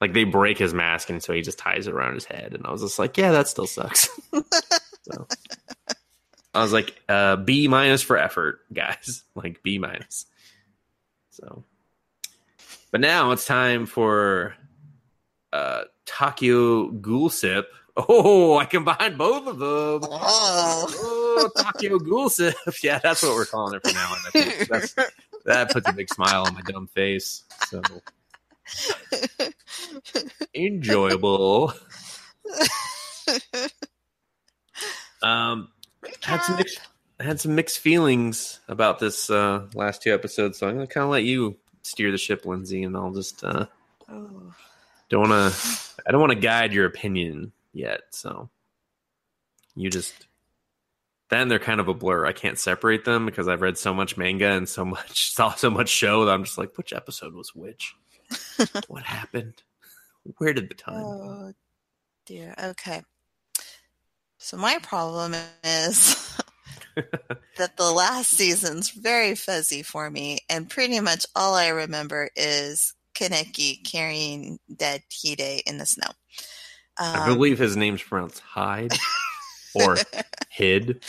[0.00, 2.64] Like they break his mask, and so he just ties it around his head, and
[2.64, 4.08] I was just like, yeah, that still sucks.
[5.02, 5.26] so
[6.54, 9.24] I was like, uh, B minus for effort, guys.
[9.34, 10.26] Like B minus.
[11.30, 11.64] So,
[12.92, 14.54] but now it's time for
[15.52, 17.68] uh Takio Ghoul Sip.
[18.00, 20.08] Oh, I combined both of them.
[20.08, 20.86] Oh.
[20.88, 22.54] Oh, Takio Ghoul Sip.
[22.80, 24.18] Yeah, that's what we're calling it from now on.
[24.30, 24.94] Think that's,
[25.48, 27.42] that puts a big smile on my dumb face.
[27.68, 27.82] So
[30.54, 31.72] enjoyable.
[35.22, 35.68] Um,
[36.22, 36.80] had some mixed,
[37.18, 41.10] had some mixed feelings about this uh, last two episodes, so I'm gonna kind of
[41.10, 43.66] let you steer the ship, Lindsay, and I'll just uh,
[44.10, 44.54] Oh.
[45.08, 45.60] don't want to.
[46.06, 48.48] I don't want to guide your opinion yet, so
[49.74, 50.27] you just.
[51.30, 52.24] Then they're kind of a blur.
[52.24, 55.70] I can't separate them because I've read so much manga and so much saw so
[55.70, 57.94] much show that I'm just like, which episode was which?
[58.88, 59.62] what happened?
[60.38, 61.02] Where did the time?
[61.02, 61.08] go?
[61.08, 61.52] Oh
[62.26, 62.54] dear.
[62.62, 63.02] Okay.
[64.38, 65.34] So my problem
[65.64, 66.40] is
[67.56, 72.94] that the last season's very fuzzy for me, and pretty much all I remember is
[73.14, 76.10] Kaneki carrying dead Hide in the snow.
[76.98, 78.92] I Um, believe his name's pronounced Hyde
[79.74, 79.96] or
[80.50, 81.04] Hid.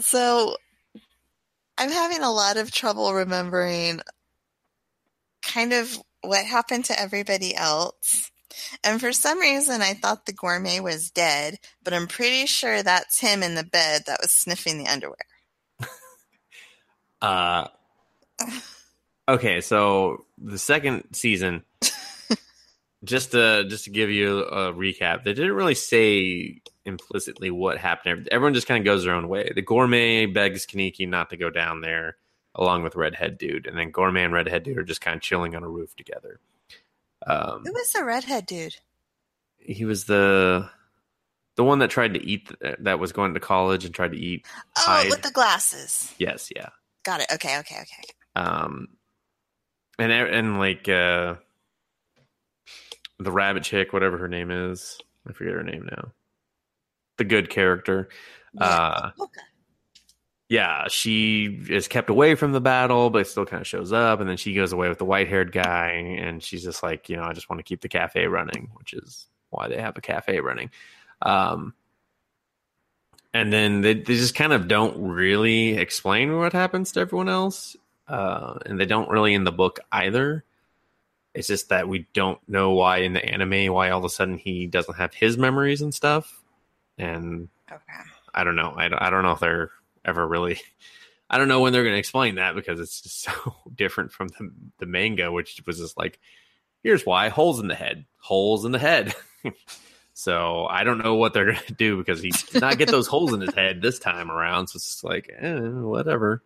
[0.00, 0.56] so
[1.78, 4.00] I'm having a lot of trouble remembering
[5.42, 8.30] kind of what happened to everybody else.
[8.84, 13.20] And for some reason, I thought the gourmet was dead, but I'm pretty sure that's
[13.20, 15.16] him in the bed that was sniffing the underwear.
[17.20, 17.68] Uh,
[19.28, 21.62] okay, so the second season,
[23.04, 28.28] just to just to give you a recap, they didn't really say implicitly what happened.
[28.30, 29.50] Everyone just kind of goes their own way.
[29.54, 32.16] The gourmet begs Kaneki not to go down there,
[32.54, 35.54] along with Redhead Dude, and then gourmet and Redhead Dude are just kind of chilling
[35.56, 36.40] on a roof together.
[37.26, 38.74] Um, Who was the redhead dude?
[39.58, 40.68] he was the
[41.54, 42.50] the one that tried to eat
[42.80, 44.44] that was going to college and tried to eat.
[44.78, 45.10] Oh, Hyde.
[45.10, 46.12] with the glasses.
[46.18, 46.70] Yes, yeah.
[47.04, 47.26] Got it.
[47.34, 48.02] Okay, okay, okay.
[48.34, 48.88] um
[49.98, 51.36] and and like uh
[53.18, 54.98] the rabbit chick whatever her name is.
[55.28, 56.12] I forget her name now.
[57.18, 58.08] The good character.
[58.58, 59.40] Uh Okay.
[60.48, 64.28] yeah she is kept away from the battle but still kind of shows up and
[64.28, 67.22] then she goes away with the white haired guy and she's just like you know
[67.22, 70.40] i just want to keep the cafe running which is why they have a cafe
[70.40, 70.70] running.
[71.22, 71.72] Um
[73.32, 77.74] and then they, they just kind of don't really explain what happens to everyone else
[78.08, 80.44] uh and they don't really in the book either
[81.34, 84.36] it's just that we don't know why in the anime why all of a sudden
[84.36, 86.42] he doesn't have his memories and stuff
[86.98, 88.10] and Okay.
[88.34, 88.74] I don't know.
[88.76, 89.70] I don't, I don't know if they're
[90.04, 90.60] ever really.
[91.30, 93.32] I don't know when they're going to explain that because it's just so
[93.74, 96.18] different from the the manga, which was just like,
[96.82, 99.14] here's why holes in the head, holes in the head.
[100.12, 103.06] so I don't know what they're going to do because he did not get those
[103.06, 104.68] holes in his head this time around.
[104.68, 106.42] So it's just like, eh, whatever.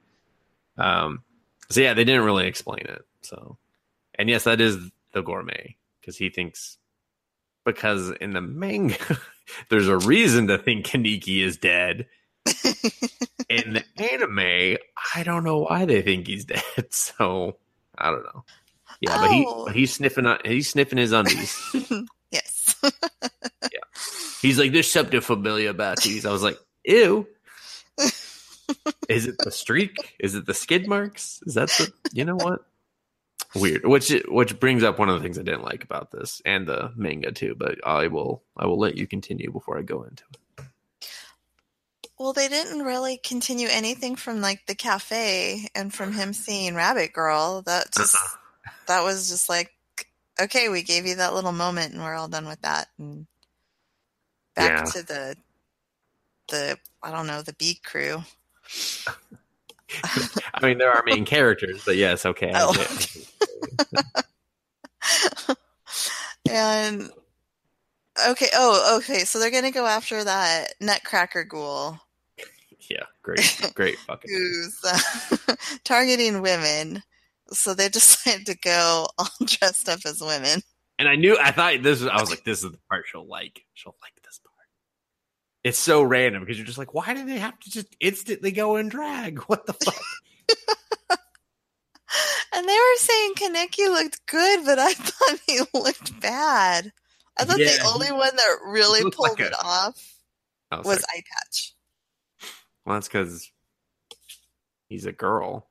[0.78, 1.22] Um.
[1.68, 3.04] So yeah, they didn't really explain it.
[3.22, 3.58] So,
[4.18, 4.76] and yes, that is
[5.12, 6.78] the gourmet because he thinks
[7.64, 8.96] because in the manga
[9.70, 12.06] there's a reason to think Kaneki is dead.
[13.48, 14.78] In the anime,
[15.14, 16.62] I don't know why they think he's dead.
[16.90, 17.56] So
[17.96, 18.44] I don't know.
[19.00, 19.66] Yeah, but he Oh.
[19.66, 21.56] he's sniffing on he's sniffing his undies.
[22.32, 22.74] yes.
[22.82, 23.68] yeah.
[24.42, 27.26] he's like, "There's something familiar about these." I was like, "Ew."
[29.08, 30.16] Is it the streak?
[30.18, 31.40] Is it the skid marks?
[31.46, 32.64] Is that the you know what?
[33.60, 33.84] Weird.
[33.86, 36.92] Which which brings up one of the things I didn't like about this and the
[36.96, 37.54] manga too.
[37.56, 40.64] But I will I will let you continue before I go into it.
[42.18, 47.12] Well, they didn't really continue anything from like the cafe and from him seeing Rabbit
[47.12, 47.62] Girl.
[47.62, 48.70] That just Uh-uh.
[48.86, 49.72] that was just like
[50.40, 52.88] okay, we gave you that little moment and we're all done with that.
[52.98, 53.26] And
[54.54, 54.84] back Yeah.
[54.92, 55.36] to the
[56.48, 58.22] the I don't know, the B crew.
[60.54, 62.52] I mean, they're our main characters, but yes, okay.
[62.54, 62.74] Oh.
[66.48, 67.10] And
[68.28, 71.98] okay, oh, okay, so they're gonna go after that Nutcracker ghoul
[72.90, 74.30] yeah, great, great fucking.
[74.30, 77.02] who's uh, targeting women.
[77.52, 80.60] So they decided to go all dressed up as women.
[80.98, 83.26] And I knew, I thought this was, I was like, this is the part she'll
[83.26, 83.62] like.
[83.74, 84.12] She'll like.
[85.66, 88.76] It's so random because you're just like, why do they have to just instantly go
[88.76, 89.40] and drag?
[89.48, 90.00] What the fuck?
[92.54, 96.92] And they were saying Kaneki looked good, but I thought he looked bad.
[97.36, 100.18] I thought Yeah, the only one that really pulled like it a- off
[100.70, 101.74] oh, I was was like, Eye Patch.
[102.86, 103.50] well, that's because
[104.88, 105.68] he's a girl.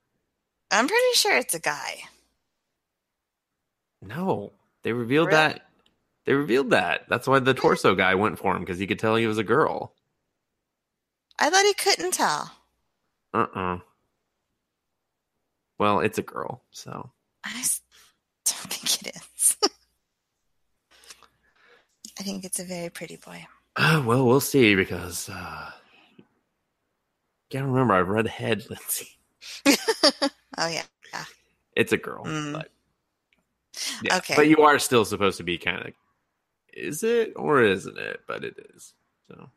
[0.72, 2.02] I'm pretty sure it's a guy.
[4.02, 4.52] No,
[4.84, 5.38] they revealed Really?
[5.38, 5.65] that.
[6.26, 7.06] They revealed that.
[7.08, 9.44] That's why the torso guy went for him because he could tell he was a
[9.44, 9.94] girl.
[11.38, 12.52] I thought he couldn't tell.
[13.34, 13.80] Uh uh
[15.78, 17.12] Well, it's a girl, so
[17.44, 17.52] I
[18.46, 19.58] don't think it is.
[22.20, 23.46] I think it's a very pretty boy.
[23.76, 25.70] Uh, well, we'll see because uh,
[27.50, 27.94] can't remember.
[27.94, 29.10] I've read ahead, Lindsay.
[30.58, 30.84] oh yeah.
[31.76, 32.54] It's a girl, Mm.
[32.54, 32.72] but
[34.02, 34.16] yeah.
[34.18, 34.34] Okay.
[34.38, 35.94] But you are still supposed to be kind of.
[36.76, 38.22] Is it or isn't it?
[38.28, 38.94] But it is.
[39.30, 39.50] So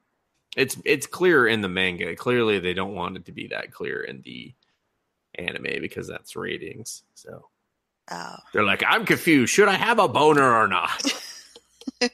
[0.57, 2.15] it's it's clear in the manga.
[2.17, 4.55] Clearly, they don't want it to be that clear in the
[5.35, 7.03] anime because that's ratings.
[7.15, 7.47] So
[8.11, 8.37] Oh.
[8.55, 9.53] they're like, I'm confused.
[9.53, 11.03] Should I have a boner or not?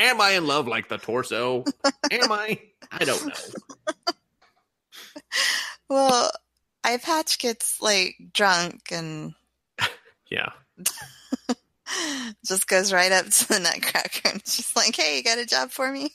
[0.00, 1.62] Am I in love like the torso?
[2.10, 2.60] Am I?
[2.90, 3.34] I don't know.
[5.88, 6.30] Well,
[6.82, 9.34] Eye Patch gets like drunk and
[10.30, 10.50] Yeah.
[12.44, 15.70] just goes right up to the Nutcracker and she's like, "Hey, you got a job
[15.70, 16.12] for me?"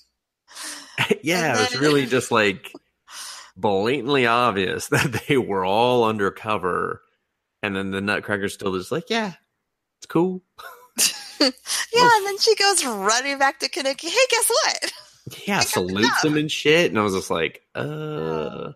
[1.24, 2.72] yeah, And it was really just like
[3.56, 7.02] blatantly obvious that they were all undercover.
[7.64, 9.34] And then the Nutcracker's still just like, yeah,
[10.00, 10.42] it's cool.
[11.40, 14.10] yeah, and then she goes running back to Kaneki.
[14.10, 14.94] Hey, guess what?
[15.46, 16.90] Yeah, I got the salutes him and shit.
[16.90, 18.72] And I was just like, uh.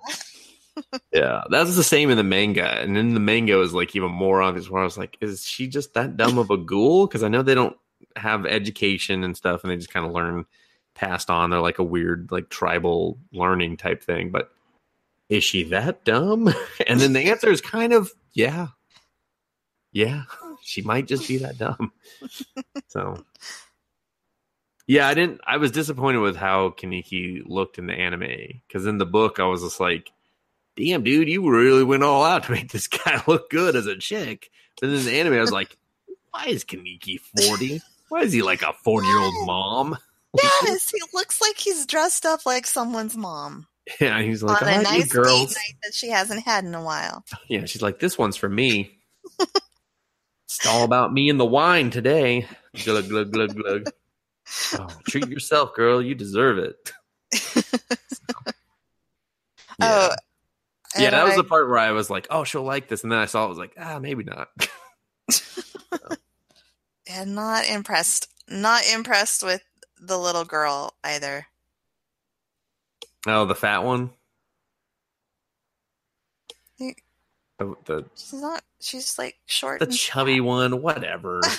[1.11, 2.80] Yeah, that's the same in the manga.
[2.81, 5.68] And in the manga, is like even more obvious where I was like, is she
[5.68, 7.07] just that dumb of a ghoul?
[7.07, 7.77] Because I know they don't
[8.15, 10.45] have education and stuff and they just kind of learn
[10.93, 11.49] passed on.
[11.49, 14.31] They're like a weird, like tribal learning type thing.
[14.31, 14.52] But
[15.30, 16.53] is she that dumb?
[16.88, 18.68] And then the answer is kind of, yeah.
[19.91, 20.23] Yeah,
[20.61, 21.93] she might just be that dumb.
[22.89, 23.23] So,
[24.88, 25.39] yeah, I didn't.
[25.47, 29.45] I was disappointed with how Kaneki looked in the anime because in the book, I
[29.45, 30.11] was just like,
[30.76, 33.97] "Damn, dude, you really went all out to make this guy look good as a
[33.97, 34.49] chick."
[34.80, 35.77] But in the anime, I was like,
[36.31, 37.81] "Why is Kaneki forty?
[38.10, 39.97] Why is he like a forty-year-old mom?"
[40.64, 43.68] Yes, he looks like he's dressed up like someone's mom
[44.02, 46.84] Yeah, he's like, on a nice date girls." night that she hasn't had in a
[46.84, 47.23] while.
[47.47, 48.99] Yeah, she's like, "This one's for me."
[49.39, 52.47] it's all about me and the wine today.
[52.84, 53.89] Glug glug glug glug.
[54.73, 56.02] Oh, treat yourself, girl.
[56.02, 56.91] You deserve it.
[59.81, 60.10] Oh,
[60.97, 63.11] Yeah, that was I- the part where I was like, "Oh, she'll like this," and
[63.11, 64.49] then I saw it I was like, "Ah, maybe not."
[67.07, 68.30] and not impressed.
[68.47, 69.63] Not impressed with
[69.99, 71.47] the little girl either.
[73.27, 74.11] oh, the fat one,
[76.77, 76.95] the
[77.85, 78.63] the, She's not.
[78.81, 79.80] She's like short.
[79.80, 81.41] the and chubby one, whatever.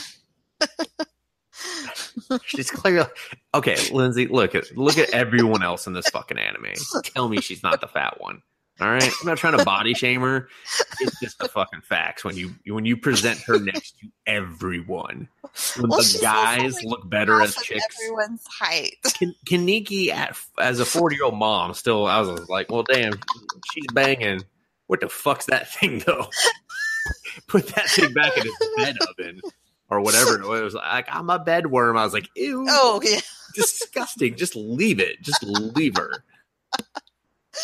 [2.44, 3.08] she's clearly
[3.54, 3.76] okay.
[3.92, 6.72] Lindsay, look at look at everyone else in this fucking anime.
[7.04, 8.42] Tell me she's not the fat one.
[8.78, 10.48] All right, I'm not trying to body shame her.
[11.00, 15.28] It's just the fucking facts when you when you present her next to everyone.
[15.78, 17.96] When Well, the guys like, look better as chicks.
[18.02, 18.96] Everyone's height.
[19.18, 23.14] Kan- Kaneki at as a 40 year old mom still I was like, well damn,
[23.72, 24.42] she's banging.
[24.88, 26.28] What the fuck's that thing though?
[27.48, 29.40] Put that thing back in its bed oven
[29.88, 30.34] or whatever.
[30.42, 31.98] It was like I'm a bedworm.
[31.98, 33.20] I was like, ew, Oh yeah.
[33.54, 34.36] disgusting.
[34.36, 35.22] Just leave it.
[35.22, 36.12] Just leave her.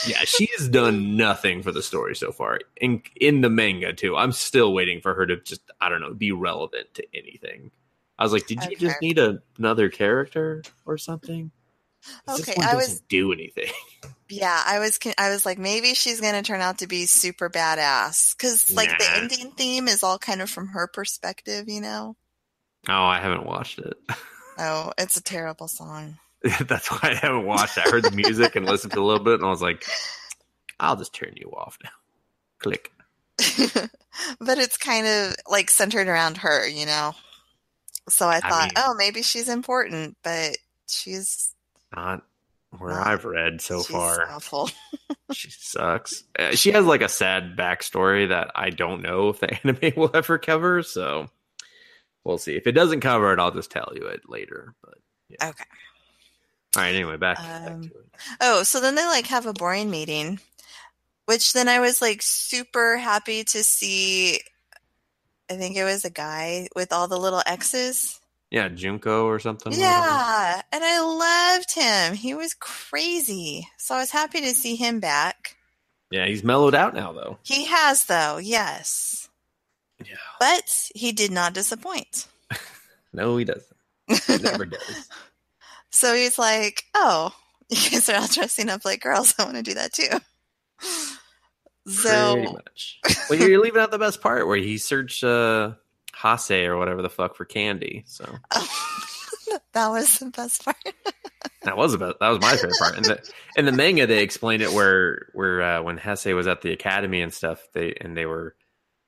[0.07, 2.61] Yeah, she has done nothing for the story so far.
[2.81, 4.17] In in the manga too.
[4.17, 7.71] I'm still waiting for her to just I don't know, be relevant to anything.
[8.19, 11.51] I was like, did you just need a, another character or something?
[12.29, 13.71] Okay, I was- do anything.
[14.29, 17.51] Yeah, I was I was like maybe she's going to turn out to be super
[17.51, 19.17] badass cuz like the Nah.
[19.17, 22.17] ending theme is all kind of from her perspective, you know.
[22.89, 23.93] Oh, I haven't watched it.
[24.59, 26.19] Oh, it's a terrible song.
[26.67, 27.79] That's why I haven't watched.
[27.79, 29.85] I heard the music and listened to a little bit, and I was like,
[30.81, 31.91] "I'll just turn you off now."
[32.59, 32.91] Click.
[34.41, 37.13] but it's kind of like centered around her, you know.
[38.09, 40.57] So I I thought, mean- oh, maybe she's important, but
[40.89, 41.55] she's
[41.95, 42.23] Not
[42.77, 44.29] where Not- I've read so she's far.
[44.31, 44.71] awful.
[45.33, 46.25] She sucks.
[46.39, 50.11] Uh, she has like a sad backstory that I don't know if the anime will
[50.13, 50.83] ever cover.
[50.83, 51.31] So
[52.23, 52.55] we'll see.
[52.55, 54.75] If it doesn't cover it, I'll just tell you it later.
[54.85, 55.65] But Okay.
[56.77, 56.95] All right.
[56.95, 58.07] Anyway, back, back Um, to it.
[58.41, 60.41] Oh, so then they like have a boring meeting,
[61.27, 64.41] which then I was like super happy to see.
[65.51, 68.19] I think it was a guy with all the little X's.
[68.51, 69.71] Yeah, Junko or something.
[69.73, 69.87] whatever.
[69.89, 72.15] Yeah, and I loved him.
[72.15, 73.67] He was crazy.
[73.79, 75.57] So I was happy to see him back.
[76.11, 77.39] Yeah, he's mellowed out now, though.
[77.43, 79.31] He has, though, yes.
[80.05, 80.17] Yeah.
[80.39, 82.27] But he did not disappoint.
[83.15, 83.77] No, he doesn't.
[84.09, 85.09] He never does.
[85.93, 87.33] So he's like, oh,
[87.69, 89.35] you guys are all dressing up like girls.
[89.39, 90.09] I want to do that too.
[91.85, 93.01] Pretty So, much.
[93.29, 95.73] Well, you're leaving out the best part where he searched uh,
[96.15, 98.05] Haise or whatever the fuck for candy.
[98.07, 98.25] So
[99.73, 100.77] that was the best part.
[101.63, 102.97] that was about that was my favorite part.
[102.97, 106.63] In the in the manga, they explained it where where uh, when Haise was at
[106.63, 108.55] the academy and stuff, they and they were.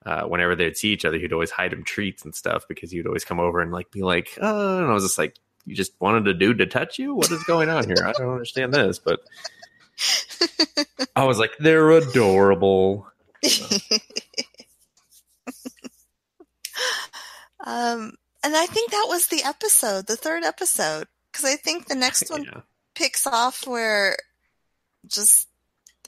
[0.07, 2.99] Uh, whenever they'd see each other, he'd always hide him treats and stuff because he
[2.99, 5.35] would always come over and like be like, "Oh," and I was just like,
[5.67, 7.15] "You just wanted a dude to touch you?
[7.15, 8.05] What is going on here?
[8.05, 9.21] I don't understand this." But
[11.17, 13.07] I was like, "They're adorable."
[17.65, 18.13] um,
[18.43, 22.31] and I think that was the episode, the third episode, because I think the next
[22.31, 22.61] one Yeah.
[22.95, 24.17] picks off where
[25.07, 25.49] just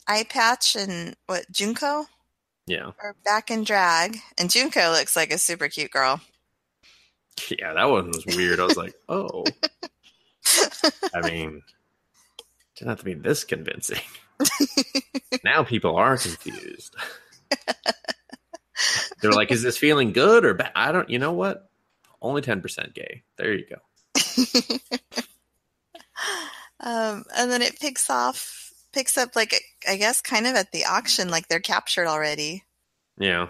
[0.07, 2.07] eye patch and what Junko
[2.67, 2.93] Yeah.
[3.03, 6.21] are back in drag, and Junko looks like a super cute girl.
[7.51, 8.61] Yeah, that one was weird.
[8.61, 9.45] I was like, oh.
[11.15, 11.63] I mean,
[12.77, 14.01] didn't have to be this convincing.
[15.45, 16.95] now people are confused.
[19.21, 20.73] They're like, is this feeling good or bad?
[20.75, 21.69] I don't, you know what?
[22.21, 23.23] Only 10% gay.
[23.37, 24.79] There you go.
[26.81, 30.85] Um, and then it picks off, picks up like I guess kind of at the
[30.85, 32.65] auction, like they're captured already,
[33.19, 33.49] Yeah.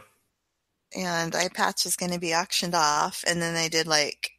[0.94, 3.24] And eye patch is going to be auctioned off.
[3.26, 4.32] And then they did like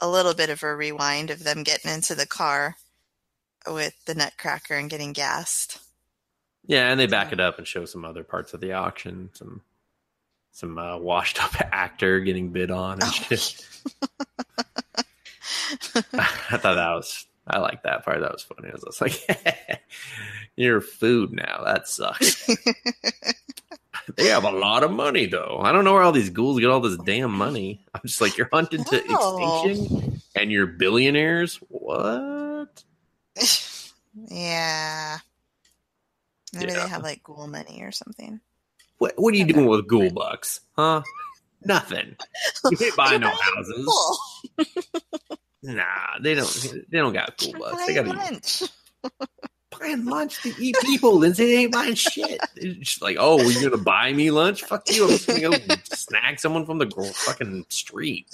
[0.00, 2.76] a little bit of a rewind of them getting into the car
[3.66, 5.78] with the nutcracker and getting gassed.
[6.66, 9.30] Yeah, and they back it up and show some other parts of the auction.
[9.34, 9.62] Some
[10.50, 13.64] some uh, washed up actor getting bid on and shit.
[16.14, 18.20] I thought that was I like that part.
[18.20, 18.68] That was funny.
[18.68, 19.80] I was just like,
[20.56, 21.62] "You're food now.
[21.64, 22.48] That sucks."
[24.16, 25.60] they have a lot of money, though.
[25.62, 27.84] I don't know where all these ghouls get all this damn money.
[27.94, 29.38] I'm just like, you're hunted to No.
[29.64, 31.56] extinction, and you're billionaires.
[31.68, 32.84] What?
[34.28, 35.18] yeah.
[36.54, 36.84] Maybe Yeah.
[36.84, 38.40] they have like ghoul money or something.
[38.98, 39.14] What?
[39.16, 40.60] What are you doing with ghoul bucks?
[40.76, 41.02] Huh?
[41.64, 42.16] Nothing.
[42.70, 44.18] You can't buy no houses.
[45.62, 45.84] Nah,
[46.22, 46.74] they don't.
[46.90, 47.86] They don't got ghoul bucks.
[47.86, 48.62] They got lunch.
[49.78, 51.16] Buying lunch to eat people.
[51.16, 52.40] Lindsay they ain't buying shit.
[52.56, 54.62] It's like, oh, you're gonna buy me lunch?
[54.62, 55.04] Fuck you!
[55.04, 58.28] I'm just gonna go snag someone from the fucking street.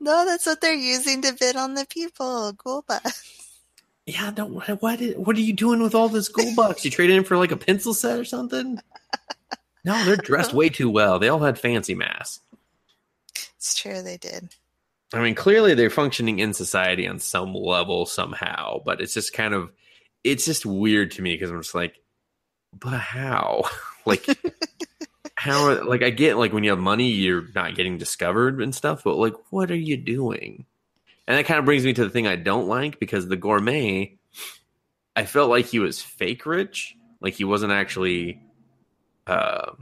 [0.00, 2.52] No, that's what they're using to bid on the people.
[2.52, 3.42] Ghoul bus.
[4.06, 4.52] Yeah, don't.
[4.52, 5.00] What?
[5.16, 6.84] What are you doing with all this gold bucks?
[6.84, 8.80] You traded in for like a pencil set or something?
[9.84, 11.18] No, they're dressed way too well.
[11.18, 12.40] They all had fancy masks.
[13.56, 14.48] It's true, they did.
[15.12, 19.54] I mean, clearly they're functioning in society on some level somehow, but it's just kind
[19.54, 19.70] of,
[20.24, 21.96] it's just weird to me because I'm just like,
[22.78, 23.64] but how?
[24.06, 24.26] like,
[25.34, 25.84] how?
[25.84, 29.16] Like, I get like when you have money, you're not getting discovered and stuff, but
[29.16, 30.66] like, what are you doing?
[31.26, 34.16] And that kind of brings me to the thing I don't like because the gourmet,
[35.16, 38.40] I felt like he was fake rich, like he wasn't actually,
[39.26, 39.72] uh,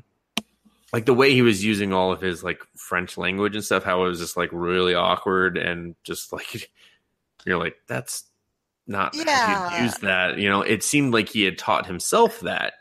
[0.95, 4.05] like the way he was using all of his like French language and stuff, how
[4.05, 6.71] it was just like really awkward and just like
[7.45, 8.25] you're like that's
[8.87, 9.83] not Yeah.
[9.83, 10.39] use that.
[10.39, 12.75] You know, it seemed like he had taught himself that,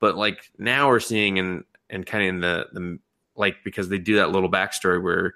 [0.00, 2.98] but like now we're seeing and and kind of in the the
[3.36, 5.34] like because they do that little backstory where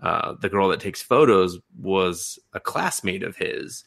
[0.00, 3.84] uh, the girl that takes photos was a classmate of his.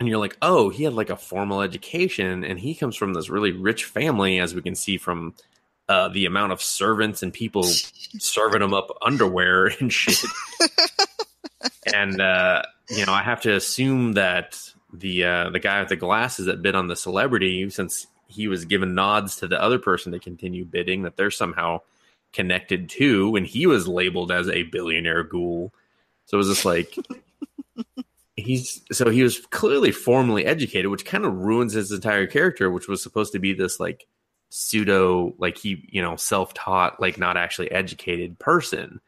[0.00, 3.28] And you're like, oh, he had like a formal education, and he comes from this
[3.28, 5.34] really rich family, as we can see from
[5.88, 7.62] uh, the amount of servants and people
[8.18, 10.18] serving him up underwear and shit.
[11.94, 14.58] and uh, you know, I have to assume that
[14.92, 18.64] the uh, the guy with the glasses that bid on the celebrity, since he was
[18.64, 21.80] given nods to the other person to continue bidding, that they're somehow
[22.32, 25.72] connected to, and he was labeled as a billionaire ghoul.
[26.26, 26.94] So it was just like,
[28.36, 32.88] he's so he was clearly formally educated, which kind of ruins his entire character, which
[32.88, 34.06] was supposed to be this like
[34.50, 39.00] pseudo, like he you know self taught, like not actually educated person.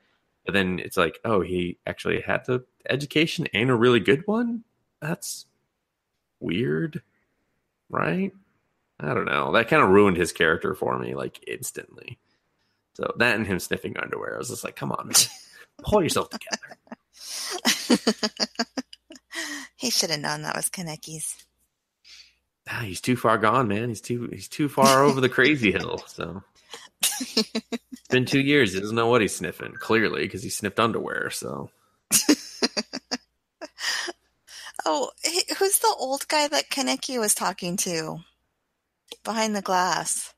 [0.51, 4.65] But then it's like, oh, he actually had the education and a really good one.
[5.01, 5.47] That's
[6.41, 7.03] weird,
[7.89, 8.33] right?
[8.99, 9.53] I don't know.
[9.53, 12.19] That kind of ruined his character for me, like instantly.
[12.95, 15.15] So that and him sniffing underwear, I was just like, come on, man.
[15.85, 16.77] pull yourself together.
[19.77, 21.47] he should have known that was Kaneki's.
[22.69, 23.89] Ah, he's too far gone, man.
[23.89, 26.03] He's too he's too far over the crazy hill.
[26.09, 26.43] So
[28.11, 28.75] been two years.
[28.75, 29.75] He doesn't know what he's sniffing.
[29.75, 31.31] Clearly, because he sniffed underwear.
[31.31, 31.71] So
[34.87, 38.21] oh, he- who's the old guy that Kaneki was talking to
[39.25, 40.35] behind the glass?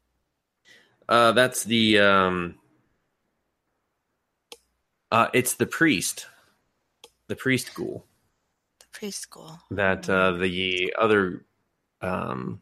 [1.08, 2.56] uh, that's the um,
[5.10, 6.26] uh, it's the priest,
[7.28, 8.06] the priest ghoul.
[8.80, 9.60] The priest preschool.
[9.70, 11.44] that uh, the other
[12.02, 12.60] um,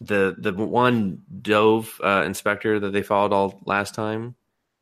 [0.00, 4.34] the the one dove uh, inspector that they followed all last time.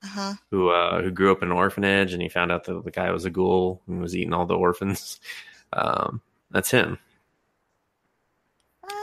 [0.03, 0.35] Uh huh.
[0.51, 3.11] who uh, who grew up in an orphanage and he found out that the guy
[3.11, 5.21] was a ghoul and was eating all the orphans.
[5.73, 6.21] Um,
[6.53, 6.99] that's him.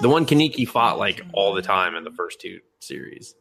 [0.02, 3.36] The one kaneki fought like all the time in the first two series.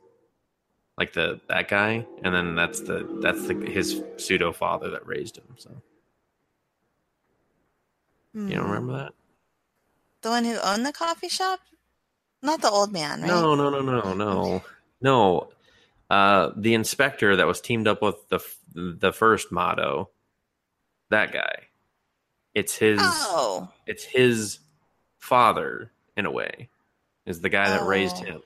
[0.99, 5.37] Like the that guy and then that's the that's the his pseudo father that raised
[5.39, 5.71] him so.
[8.35, 8.71] You don't Hmm.
[8.73, 9.13] remember that?
[10.23, 11.61] The one who owned the coffee shop?
[12.43, 13.29] Not the old man, right?
[13.29, 14.62] No, no, no, no, no,
[15.01, 15.51] no.
[16.09, 20.11] Uh, the inspector that was teamed up with the f- the first motto,
[21.11, 21.67] that guy.
[22.55, 22.99] It's his.
[23.03, 23.69] Oh.
[23.87, 24.59] It's his
[25.19, 26.69] father in a way,
[27.27, 28.25] is the guy that raised Oh.
[28.25, 28.43] him.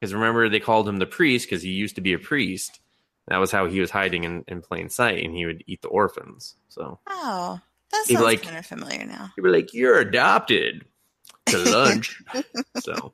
[0.00, 2.80] Because remember, they called him the priest because he used to be a priest.
[3.28, 5.88] That was how he was hiding in, in plain sight, and he would eat the
[5.88, 6.56] orphans.
[6.68, 7.60] So Oh.
[7.92, 9.30] That sounds like- kind of familiar now.
[9.36, 10.84] he'd be like, "You're adopted
[11.46, 12.22] to lunch."
[12.80, 13.12] so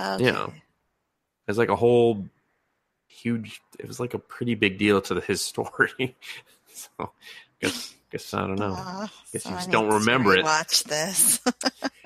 [0.00, 0.24] Okay.
[0.24, 0.48] Yeah.
[1.46, 2.26] It's like a whole
[3.08, 3.60] huge.
[3.78, 6.16] It was like a pretty big deal to the, his story.
[6.72, 7.12] so,
[7.60, 8.74] guess guess I don't know.
[8.76, 10.44] Aw, Guess you so I just don't remember it.
[10.44, 11.40] Watch this.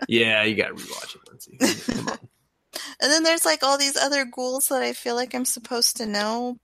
[0.06, 1.92] Yeah, you got to rewatch it, Lindsay.
[1.94, 2.18] Come on.
[3.00, 6.04] and then there's like all these other ghouls that I feel like I'm supposed to
[6.04, 6.58] know.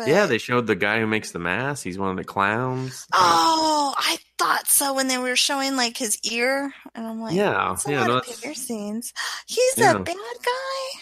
[0.00, 1.84] But Yeah, they showed the guy who makes the mask.
[1.84, 3.06] He's one of the clowns.
[3.12, 7.76] Oh, I thought so when they were showing like his ear, and I'm like, yeah,
[7.86, 9.12] yeah, lot no, scenes.
[9.46, 9.96] He's Yeah.
[9.96, 11.00] a bad guy.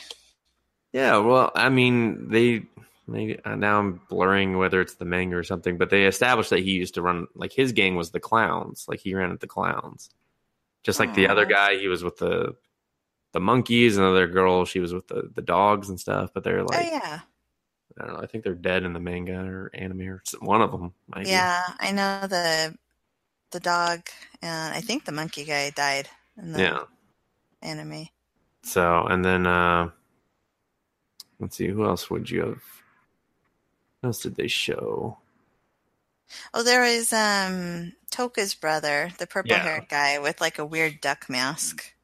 [0.93, 1.17] yeah.
[1.19, 2.63] Well, I mean, they.
[3.11, 6.59] Maybe, uh, now I'm blurring whether it's the manga or something, but they established that
[6.59, 9.47] he used to run like his gang was the clowns, like he ran with the
[9.47, 10.11] clowns,
[10.83, 11.79] just like the other guy.
[11.79, 12.55] He was with the
[13.33, 16.33] the monkeys, and the other girl she was with the the dogs and stuff.
[16.35, 17.21] But they're like, oh yeah,
[17.99, 18.21] I don't know.
[18.23, 20.93] I think they're dead in the manga or anime or one of them.
[21.09, 21.31] Might be.
[21.31, 21.63] yeah.
[21.81, 22.77] I know the
[23.51, 24.01] the dog
[24.43, 26.09] and I think the monkey guy died
[26.41, 26.79] in the yeah.
[27.63, 28.09] anime.
[28.63, 29.91] So and then uh
[31.41, 32.63] let's see who else would you have?
[34.01, 35.19] What else did they show?
[36.53, 39.63] Oh, there was um Toka's brother, the purple Yeah.
[39.63, 41.95] haired guy with like a weird duck mask.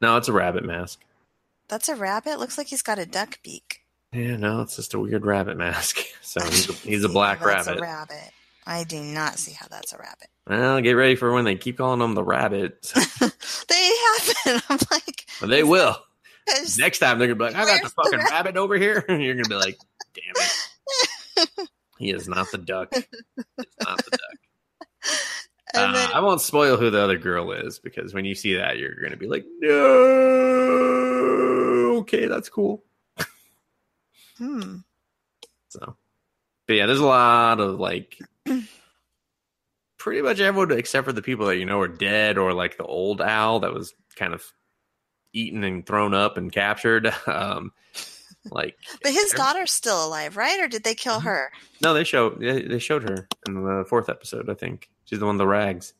[0.00, 1.00] No, it's a rabbit mask.
[1.68, 2.38] That's a rabbit.
[2.38, 3.83] Looks like he's got a duck beak.
[4.14, 5.98] Yeah, no, it's just a weird rabbit mask.
[6.24, 7.78] So he's a, he's a black that's rabbit.
[7.78, 8.30] A rabbit.
[8.66, 10.26] I do not see how that's a rabbit.
[10.48, 12.82] Well, get ready for when they keep calling them the rabbit.
[13.20, 13.90] they
[14.48, 14.62] happen.
[14.68, 15.96] I'm like, they will.
[16.58, 18.56] "Is- Next time they're gonna be like, I got the Where's the fucking rabbit?" rabbit
[18.56, 19.04] over here.
[19.08, 19.78] And you're gonna be like,
[20.14, 21.68] damn it.
[21.98, 22.88] He is not the duck.
[22.92, 23.06] It's
[23.84, 24.20] not the duck.
[25.74, 28.94] Uh, I won't spoil who the other girl is because when you see that, you're
[28.96, 29.70] going to be like, no.
[31.98, 32.82] Okay, that's cool.
[34.38, 34.76] Hmm.
[35.68, 35.96] So,
[36.66, 38.18] but yeah, there's a lot of like,
[39.98, 42.84] pretty much everyone except for the people that you know are dead or like the
[42.84, 44.44] old owl that was kind of
[45.32, 47.12] eaten and thrown up and captured.
[47.26, 47.72] Um,
[48.50, 50.60] like, But his Every- daughter's still alive, right?
[50.60, 51.24] Or did they kill Mhm.
[51.24, 51.52] her?
[51.80, 54.50] no, they show they they showed her in the fourth episode.
[54.50, 55.94] I think she's the one with the rags.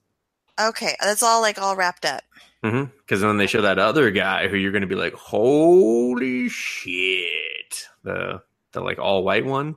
[0.61, 2.23] Okay, that's all like all wrapped up.
[2.63, 7.54] Because then they show that other guy, who you're going to be like, "Holy shit!"
[8.05, 9.75] The the like all white one.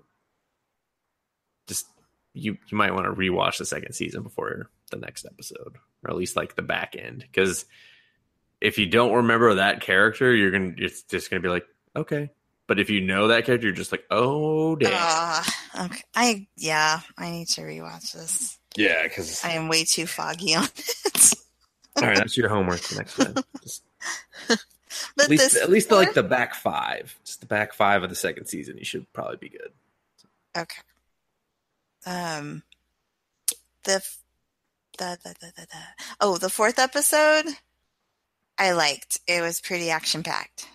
[1.67, 1.87] Just
[2.33, 6.15] you you might want to rewatch the second season before the next episode, or at
[6.15, 7.65] least like the back end, because
[8.61, 12.29] if you don't remember that character, you're gonna it's just gonna be like, okay.
[12.67, 15.55] But if you know that character, you're just like, oh damn, Ah,
[15.85, 16.01] okay.
[16.15, 18.57] I yeah, I need to rewatch this.
[18.75, 19.03] yeah.
[19.03, 21.33] Because I am way too foggy on it.
[21.97, 23.35] all right, that's your homework for next time.
[23.63, 23.83] Just
[25.15, 28.09] But at least this at least like the back five, just the back five of
[28.09, 28.77] the second season.
[28.77, 29.71] You should probably be good.
[30.57, 30.81] Okay.
[32.05, 32.63] Um
[33.83, 34.19] the, f-
[34.97, 37.45] the, the, the, the, the oh the fourth episode
[38.57, 39.19] I liked.
[39.27, 40.67] It was pretty action packed.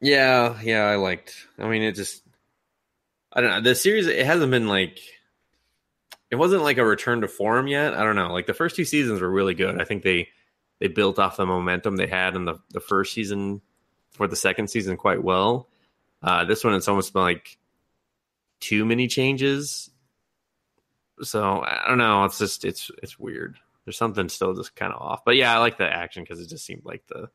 [0.00, 1.34] Yeah, yeah, I liked.
[1.58, 2.22] I mean, it just
[3.32, 3.60] I don't know.
[3.60, 4.98] The series it hasn't been like
[6.30, 7.94] it wasn't like a return to form yet.
[7.94, 8.32] I don't know.
[8.32, 9.80] Like the first two seasons were really good.
[9.80, 10.28] I think they
[10.80, 13.60] they built off the momentum they had in the the first season
[14.10, 15.68] for the second season quite well.
[16.22, 17.56] Uh, this one it's almost been like
[18.60, 19.90] too many changes.
[21.22, 22.24] So I don't know.
[22.24, 23.56] It's just it's it's weird.
[23.84, 25.24] There's something still just kind of off.
[25.24, 27.28] But yeah, I like the action because it just seemed like the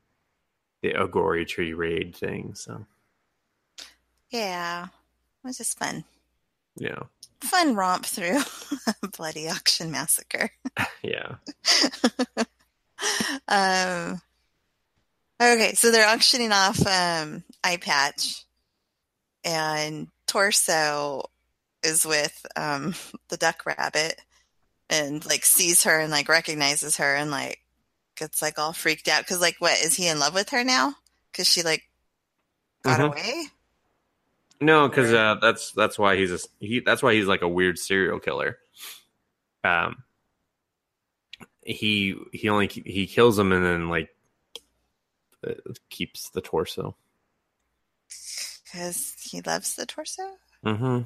[0.81, 2.53] the Aogiri Tree raid thing.
[2.55, 2.85] So
[4.29, 6.03] Yeah, it was just fun.
[6.77, 7.03] yeah,
[7.41, 8.39] Fun romp through
[9.03, 10.49] a bloody auction massacre.
[11.03, 11.35] yeah.
[13.47, 14.21] um,
[15.41, 18.45] okay, so they're auctioning off um, Eye Patch,
[19.43, 21.23] and Torso
[21.83, 22.95] is with um,
[23.29, 24.19] the Duck Rabbit,
[24.89, 27.59] and like sees her and like recognizes her and like
[28.15, 30.95] gets like all freaked out because like what is he in love with her now?
[31.31, 31.83] Because she like
[32.83, 33.07] got Mhm.
[33.07, 33.45] away.
[34.61, 36.79] No, because uh, that's that's why he's a, he.
[36.79, 38.57] That's why he's like a weird serial killer.
[39.65, 40.04] Um,
[41.65, 44.09] he he only he kills him and then like
[45.45, 45.53] uh,
[45.89, 46.95] keeps the torso.
[48.63, 50.23] Because he loves the torso.
[50.65, 51.01] Mm-hmm.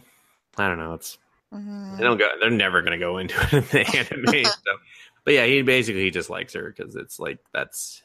[0.58, 0.94] I don't know.
[0.94, 1.18] It's
[1.54, 1.98] Mhm.
[1.98, 2.30] they don't go.
[2.40, 4.46] They're never gonna go into it in the anime.
[4.66, 4.78] so.
[5.24, 8.04] But yeah, he basically he just likes her because it's like that's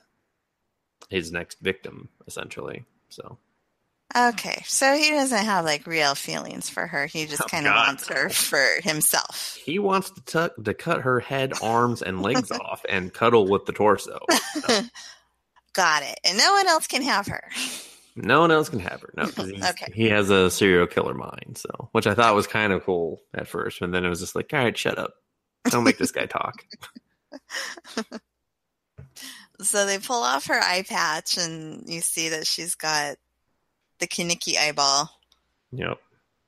[1.11, 2.85] his next victim essentially.
[3.11, 3.39] So
[4.17, 7.07] Okay, so he doesn't have like real feelings for her.
[7.07, 9.59] He just Oh, kind of wants her for himself.
[9.65, 13.67] he wants to tuck to cut her head, arms, and legs off and cuddle with
[13.67, 14.21] the torso.
[15.73, 16.21] Got it.
[16.25, 17.43] And no one else can have her.
[18.17, 19.13] No one else can have her.
[19.17, 19.91] No, Okay.
[19.93, 21.59] he has a serial killer mind.
[21.59, 24.37] So, which I thought was kind of cool at first, and then it was just
[24.37, 25.15] like, all right, shut up,
[25.69, 26.65] don't make this guy talk.
[29.63, 33.17] So they pull off her eye patch, and you see that she's got
[34.05, 35.11] the Kaneki eyeball.
[35.73, 35.99] Yep.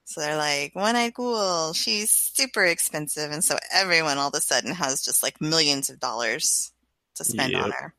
[0.04, 3.32] So they're like, one eyed ghoul, she's super expensive.
[3.32, 6.70] And so everyone all of a sudden has just like millions of dollars
[7.16, 7.94] to spend on her.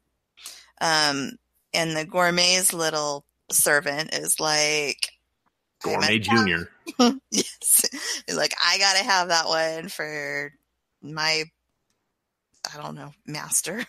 [0.79, 1.31] Um,
[1.73, 5.09] and the gourmet's little servant is like,
[5.84, 6.69] Gourmet Junior.
[7.31, 7.85] yes.
[8.25, 10.53] He's like, I gotta have that one for
[11.01, 11.43] my,
[12.73, 13.85] I don't know, master.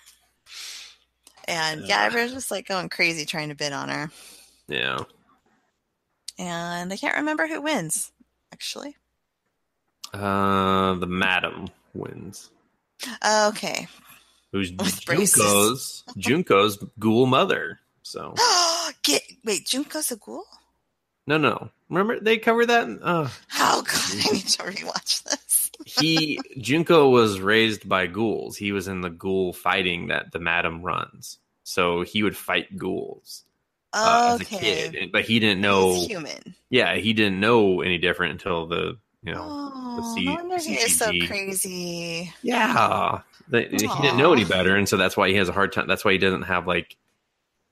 [1.47, 4.11] And yeah, everyone's just like going crazy trying to bid on her.
[4.67, 4.99] Yeah.
[6.39, 8.13] And I can't remember who wins,
[8.53, 8.97] actually.
[10.15, 12.51] Uh, the madam wins.
[13.27, 13.87] Okay.
[14.53, 15.35] Who's With braces.
[15.37, 17.81] Junko's Junko's ghoul mother.
[18.03, 18.35] So
[19.03, 20.45] Get wait, Junko's a ghoul?
[21.27, 21.69] no, no.
[21.91, 22.85] Remember they covered that.
[22.85, 23.29] in- Uh,
[23.59, 25.71] Oh god, I need to rewatch this.
[25.85, 28.57] he Junko was raised by ghouls.
[28.57, 31.39] He was in the ghoul fighting that the madam runs.
[31.65, 33.45] So he would fight ghouls
[33.93, 34.91] uh, as a okay.
[34.91, 35.95] kid, but he didn't know.
[35.95, 36.55] He's human.
[36.71, 39.47] Yeah, he didn't know any different until the you know.
[39.75, 42.33] Oh, C- no wonder he is so crazy.
[42.43, 45.73] Yeah, the, he didn't know any better, and so that's why he has a hard
[45.73, 45.87] time.
[45.87, 46.97] That's why he doesn't have like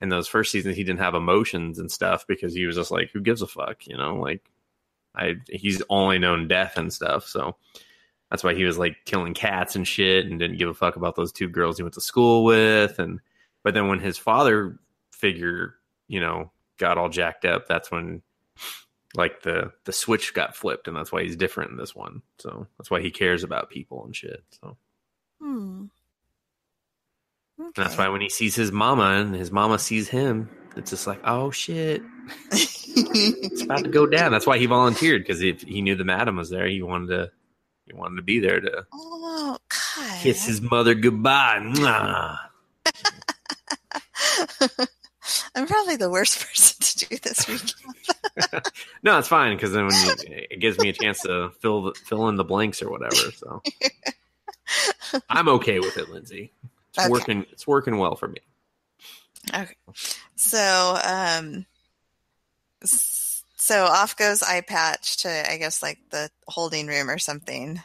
[0.01, 3.09] in those first seasons he didn't have emotions and stuff because he was just like,
[3.11, 4.15] who gives a fuck, you know?
[4.15, 4.43] Like,
[5.15, 7.55] I he's only known death and stuff, so
[8.29, 11.15] that's why he was like killing cats and shit and didn't give a fuck about
[11.15, 13.19] those two girls he went to school with, and
[13.63, 14.77] but then when his father
[15.11, 15.75] figure,
[16.07, 18.21] you know, got all jacked up, that's when
[19.15, 22.67] like the the switch got flipped and that's why he's different in this one so
[22.77, 24.77] that's why he cares about people and shit so
[25.41, 25.85] Hmm.
[27.57, 31.07] and that's why when he sees his mama and his mama sees him it's just
[31.07, 32.01] like oh shit
[32.51, 36.35] it's about to go down that's why he volunteered because if he knew the madam
[36.35, 37.31] was there he wanted to
[37.85, 40.19] he wanted to be there to oh god.
[40.21, 41.59] kiss his mother goodbye.
[45.57, 48.63] I'm probably the worst person to do this weekend.
[49.03, 50.13] no it's fine because then when you,
[50.51, 53.61] it gives me a chance to fill the, fill in the blanks or whatever so
[55.29, 56.51] i'm okay with it lindsay
[56.89, 57.09] it's Okay.
[57.09, 58.37] working it's working well for me
[59.55, 59.75] Okay.
[60.35, 61.65] So, um,
[62.83, 67.81] so off goes eye patch to, I guess, like the holding room or something.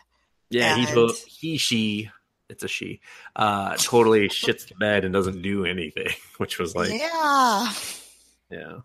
[0.51, 2.11] Yeah, And- to- he she
[2.53, 3.01] it's a she
[3.37, 7.73] uh totally shits the bed and doesn't do anything, which was like yeah.
[8.51, 8.77] yeah.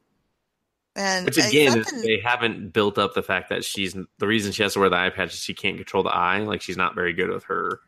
[0.95, 4.51] And Which again is something- they haven't built up the fact that she's the reason
[4.51, 6.39] she has to wear the eye patch is she can't control the eye.
[6.39, 7.81] Like she's not very good with her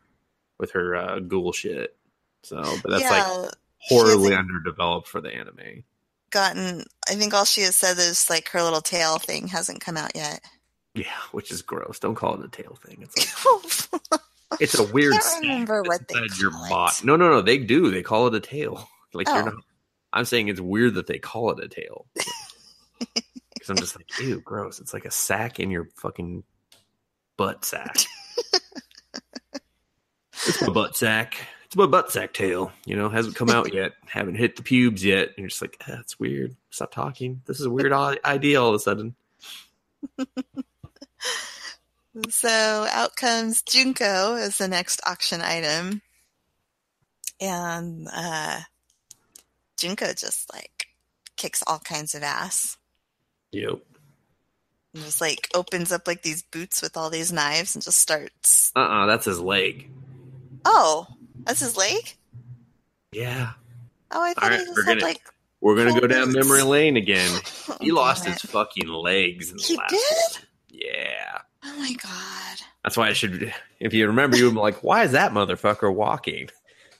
[0.58, 1.96] with her uh ghoul shit.
[2.44, 3.48] So but that's like yeah,
[3.88, 5.82] she horribly underdeveloped for the anime.
[6.30, 6.84] gotten.
[7.08, 10.14] I think all she has said is like her little tail thing hasn't come out
[10.14, 10.40] yet.
[10.94, 11.98] Yeah, which is gross.
[11.98, 12.98] Don't call it a tail thing.
[13.02, 14.20] It's like
[14.58, 15.14] It's a weird.
[15.14, 16.98] I can't remember what they inside your call bot.
[16.98, 17.04] it.
[17.04, 17.40] No, no, no.
[17.42, 17.90] They do.
[17.90, 18.88] They call it a tail.
[19.12, 19.34] Like Oh.
[19.34, 19.54] you're not.
[20.12, 22.06] I'm saying it's weird that they call it a tail.
[22.98, 24.80] Because I'm just like, ew, gross.
[24.80, 26.44] It's like a sack in your fucking
[27.36, 27.94] butt sack.
[30.32, 31.36] it's my butt sack.
[31.66, 32.72] It's my butt sack tail.
[32.86, 33.92] You know, hasn't come out yet.
[34.06, 35.28] Haven't hit the pubes yet.
[35.28, 36.56] And you're just like, ah, that's weird.
[36.70, 37.42] Stop talking.
[37.46, 39.14] This is a weird idea all of a sudden.
[42.28, 42.48] So
[42.90, 46.02] out comes Junko as the next auction item.
[47.40, 48.60] And uh
[49.78, 50.88] Junko just like
[51.36, 52.76] kicks all kinds of ass.
[53.52, 53.78] Yep.
[54.94, 58.72] And just like opens up like these boots with all these knives and just starts
[58.74, 59.88] Uh uh that's his leg.
[60.64, 61.06] Oh,
[61.44, 62.16] that's his leg?
[63.12, 63.52] Yeah.
[64.10, 65.20] Oh, I thought right, he just we're had gonna- like
[65.60, 66.36] We're gonna go down boots.
[66.48, 67.30] memory lane again.
[67.80, 70.40] He Oh, lost damn his fucking legs in the He last did?
[70.42, 70.46] one.
[70.70, 71.38] Yeah.
[71.64, 72.58] Oh my god.
[72.82, 75.94] That's why I should if you remember you would be like, why is that motherfucker
[75.94, 76.48] walking?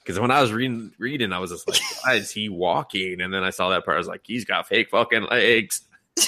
[0.03, 3.21] Because when I was reading reading, I was just like, why is he walking?
[3.21, 5.83] And then I saw that part, I was like, he's got fake fucking legs.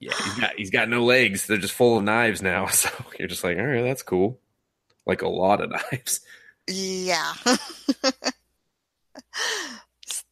[0.00, 1.46] yeah, he's got he's got no legs.
[1.46, 2.66] They're just full of knives now.
[2.72, 4.38] So you're just like, all right, that's cool.
[5.06, 6.20] Like a lot of knives.
[6.68, 7.32] Yeah.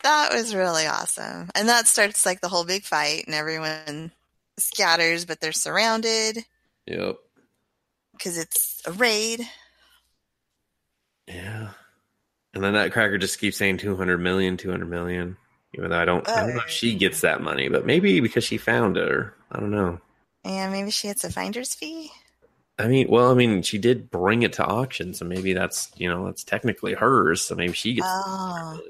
[0.02, 1.50] that was really awesome.
[1.54, 4.10] And that starts like the whole big fight and everyone
[4.58, 6.44] scatters, but they're surrounded
[6.86, 7.16] Yep.
[8.12, 9.48] because it's a raid.
[11.26, 11.70] Yeah.
[12.52, 15.36] And then that cracker just keeps saying 200 million, 200 million.
[15.76, 18.44] Even though I don't, I don't know if she gets that money, but maybe because
[18.44, 20.00] she found it, or I don't know.
[20.44, 22.12] And maybe she gets a finder's fee.
[22.78, 26.08] I mean, well, I mean, she did bring it to auction, so maybe that's you
[26.08, 27.42] know that's technically hers.
[27.42, 28.80] So maybe she gets, Oh.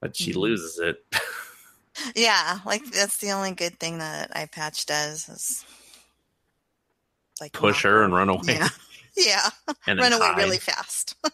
[0.00, 0.36] but she Mhm.
[0.36, 1.04] loses it.
[2.14, 5.64] Yeah, like that's the only good thing that eye patch does is
[7.40, 8.68] like Push her and run away, Yeah.
[9.16, 9.50] Yeah.
[9.86, 10.36] and run away hide.
[10.38, 11.14] really fast.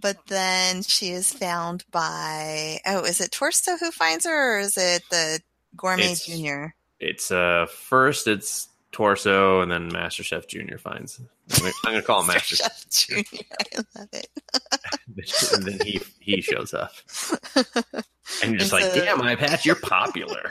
[0.00, 4.76] but then she is found by oh, is it Torsto who finds her, or is
[4.76, 5.40] it the
[5.76, 6.74] Gourmet It's- Junior?
[6.98, 11.20] It's uh first it's torso, and then Master Chef Junior finds.
[11.52, 13.44] I'm gonna, call him Master Chef, Junior.
[13.60, 14.26] I love it.
[15.52, 16.92] and then he he shows up,
[18.42, 20.50] and you're just like, damn, I patch, you're popular.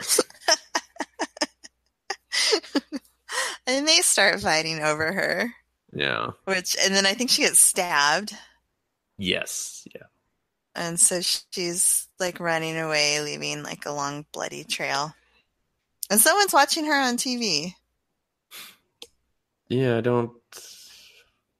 [3.66, 5.52] and they start fighting over her,
[5.92, 6.30] yeah.
[6.44, 8.32] which and then I think she gets stabbed,
[9.18, 9.88] Yes.
[9.92, 10.06] Yeah.
[10.76, 15.12] and so she's like running away, leaving like a long bloody trail.
[16.10, 17.74] And someone's watching her on TV.
[19.68, 19.98] Yeah.
[19.98, 20.30] I don't.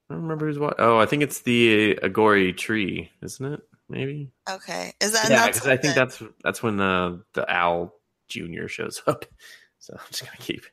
[0.08, 0.76] I don't remember who's what.
[0.78, 3.60] Oh, I think it's the Aogiri Tree, isn't it?
[3.88, 4.30] Maybe.
[4.48, 7.92] Okay, is that yeah, because I think that's that's when uh, the the owl
[8.28, 9.24] junior shows up.
[9.78, 10.64] So I'm just gonna keep.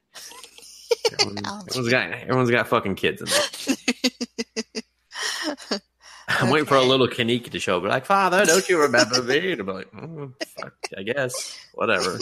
[1.12, 1.38] Everyone,
[1.70, 3.46] everyone's got everyone's got fucking kids in there.
[6.28, 7.84] I'm waiting for a little Kanika to show up.
[7.84, 9.52] Like, Father, don't you remember me?
[9.52, 12.18] And I'm like, oh, fuck, I guess, whatever.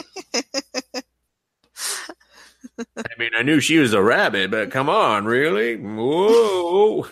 [2.79, 5.75] I mean, I knew she was a rabbit, but come on, really?
[5.77, 7.07] Whoa!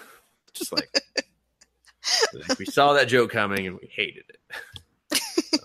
[0.53, 0.89] Just like,
[2.33, 5.21] like we saw that joke coming and we hated it.
[5.41, 5.57] So.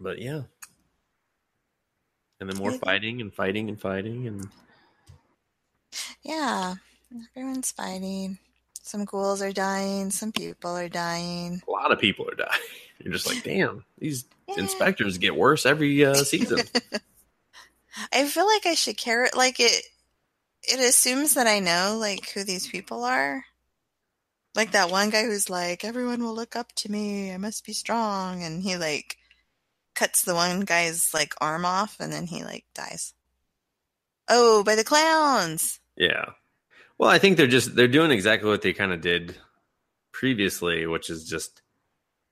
[0.00, 0.42] But yeah,
[2.40, 4.46] and then more fighting and fighting and fighting and
[6.22, 6.74] Yeah,
[7.34, 8.38] everyone's fighting.
[8.82, 10.10] Some ghouls are dying.
[10.10, 11.62] Some people are dying.
[11.66, 12.50] a lot of people are dying.
[13.04, 14.60] You're just like, damn, these Yeah.
[14.62, 16.62] inspectors get worse every uh, season.
[18.12, 19.28] I feel like I should care.
[19.36, 19.84] Like it,
[20.62, 23.44] it assumes that I know like who these people are.
[24.54, 27.32] Like that one guy who's like, everyone will look up to me.
[27.32, 29.16] I must be strong, and he like
[29.94, 33.14] cuts the one guy's like arm off, and then he like dies.
[34.28, 35.80] Oh, by the clowns.
[35.96, 36.30] yeah.
[36.96, 39.36] Well, I think they're just they're doing exactly what they kind of did
[40.12, 41.60] previously, which is just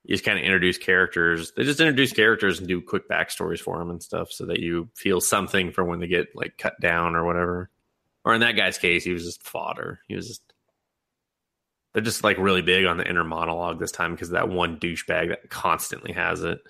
[0.05, 1.53] you just kind of introduce characters.
[1.57, 4.89] They just introduce characters and do quick backstories for them and stuff, so that you
[4.95, 7.71] feel something for when they get like cut down or whatever.
[8.25, 10.01] Or in that guy's case, he was just fodder.
[10.09, 10.43] He was just
[11.93, 15.29] they're just like really big on the inner monologue this time because that one douchebag
[15.29, 16.61] that constantly has it.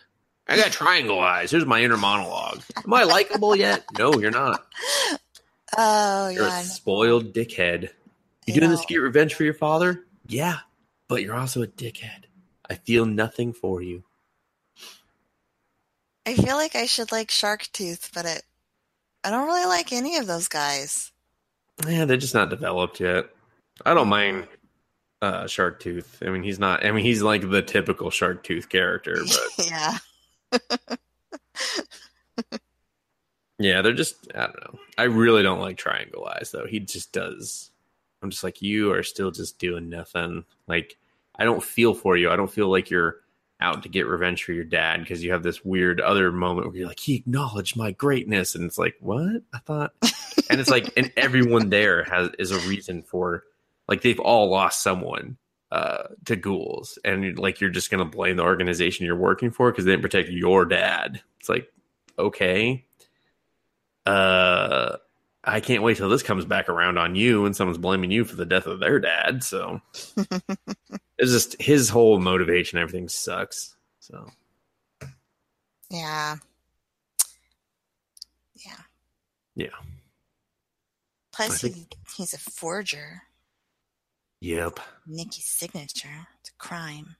[0.48, 1.52] I got triangle eyes.
[1.52, 2.62] Here's my inner monologue.
[2.84, 3.84] Am I likable yet?
[3.96, 4.66] No, you're not.
[5.78, 6.60] Oh You're yeah.
[6.60, 7.90] a spoiled dickhead.
[8.46, 10.04] You doing this to get revenge for your father?
[10.26, 10.59] Yeah,
[11.09, 12.21] but you're also a dickhead.
[12.72, 14.02] I feel nothing for you.
[16.24, 18.42] I feel like I should like Shark Tooth, but it,
[19.22, 21.12] I don't really like any of those guys.
[21.86, 23.26] Yeah, they're just not developed yet.
[23.84, 24.48] I don't mind
[25.20, 26.22] uh, Shark Tooth.
[26.24, 26.86] I mean, he's not.
[26.86, 29.18] I mean, he's like the typical Shark Tooth character,
[29.58, 29.98] but yeah.
[33.58, 34.80] Yeah, they're just I don't know.
[34.98, 36.66] I really don't like Triangle Eyes though.
[36.66, 37.70] He just does.
[38.20, 40.44] I'm just like you are still just doing nothing.
[40.66, 40.96] Like
[41.36, 42.30] I don't feel for you.
[42.30, 43.16] I don't feel like you're
[43.62, 46.76] out to get revenge for your dad because you have this weird other moment where
[46.76, 48.54] you're like he acknowledged my greatness.
[48.54, 49.42] And it's like what?
[49.54, 49.92] I thought
[50.50, 53.44] and it's like and everyone there has is a reason for
[53.88, 55.36] like they've all lost someone
[55.70, 56.98] uh to ghouls.
[57.04, 60.28] And like you're just gonna blame the organization you're working for because they didn't protect
[60.28, 61.22] your dad.
[61.40, 61.72] It's like
[62.18, 62.84] okay.
[64.04, 64.96] Uh
[65.44, 68.36] i can't wait till this comes back around on you and someone's blaming you for
[68.36, 69.81] the death of their dad so
[71.19, 74.27] it's just his whole motivation everything sucks so
[75.90, 76.36] Yeah.
[78.64, 78.73] Yeah.
[79.55, 79.69] Yeah.
[81.32, 81.86] Plus, think- he,
[82.16, 83.23] he's a forger.
[84.40, 86.28] yep Nikki's signature.
[86.40, 87.16] It's a crime.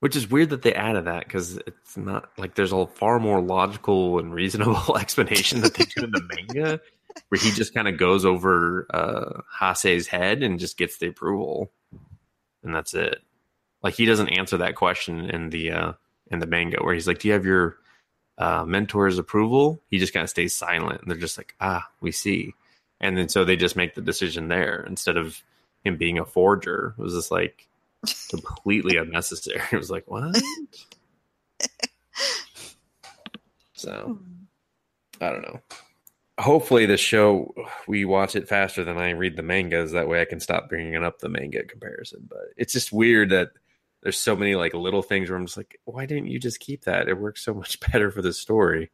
[0.00, 3.40] Which is weird that they added that because it's not like there's a far more
[3.40, 6.80] logical and reasonable explanation that they do in the manga,
[7.28, 11.72] where he just kind of goes over uh, Haise's head and just gets the approval,
[12.62, 13.22] and that's it.
[13.82, 15.92] Like he doesn't answer that question in the uh,
[16.30, 17.78] in the manga, where he's like, "Do you have your
[18.36, 22.12] uh, mentor's approval?" He just kind of stays silent, and they're just like, "Ah, we
[22.12, 22.54] see,"
[23.00, 25.42] and then so they just make the decision there instead of
[25.84, 26.94] him being a forger.
[26.98, 27.67] It was just like
[28.30, 29.60] completely unnecessary.
[29.72, 30.36] It was like, what?
[33.74, 34.18] so
[35.20, 35.60] I don't know.
[36.38, 37.52] Hopefully, the show
[37.88, 39.92] we watch it faster than I read the mangas.
[39.92, 42.26] That way, I can stop bringing up the manga comparison.
[42.28, 43.50] But it's just weird that
[44.02, 46.84] there's so many like little things where I'm just like, why didn't you just keep
[46.84, 47.08] that?
[47.08, 48.90] It works so much better for the story.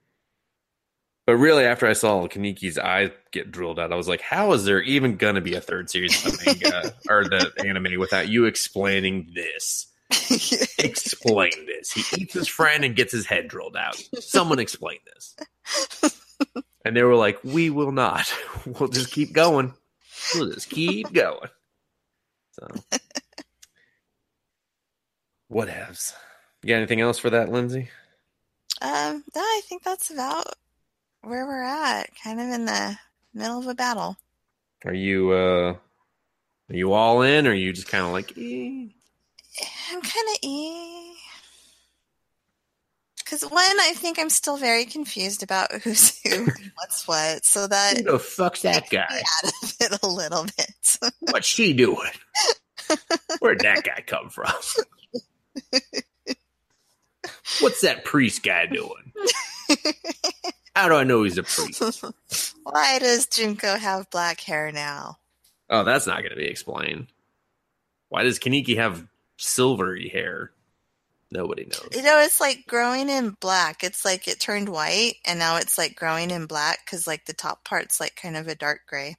[1.26, 4.66] But really, after I saw Kaneki's eye get drilled out, I was like, how is
[4.66, 8.28] there even going to be a third series of the manga or the anime without
[8.28, 9.86] you explaining this?
[10.78, 11.92] Explain this.
[11.92, 13.96] He eats his friend and gets his head drilled out.
[14.20, 15.36] Someone explain this.
[16.84, 18.32] And they were like, we will not.
[18.66, 19.74] We'll just keep going.
[20.34, 21.50] We'll just keep going.
[22.52, 22.66] So,
[25.48, 26.14] what has?
[26.62, 27.90] You got anything else for that, Lindsay?
[28.80, 30.46] Um, no, I think that's about
[31.26, 32.10] where we're at.
[32.22, 32.98] Kind of in the
[33.32, 34.16] middle of a battle.
[34.84, 35.74] Are you uh
[36.70, 38.86] are you all in or are you just kind of like eh?
[39.92, 41.14] I'm kind of e.
[43.18, 47.44] Because one, I think I'm still very confused about who's who, and what's what.
[47.44, 49.22] So that who the fuck's that guy?
[49.44, 50.98] out of it a little bit.
[51.30, 52.10] What's she doing?
[53.40, 54.52] Where'd that guy come from?
[57.60, 59.12] What's that priest guy doing?
[60.74, 62.04] How do I know he's a priest?
[62.64, 65.18] Why does Junko have black hair now?
[65.70, 67.06] Oh, that's not going to be explained.
[68.08, 69.06] Why does Kaneki have
[69.36, 70.50] silvery hair?
[71.30, 71.88] Nobody knows.
[71.92, 73.82] You know, it's like growing in black.
[73.82, 77.32] It's like it turned white, and now it's like growing in black because like the
[77.32, 79.16] top part's like kind of a dark gray.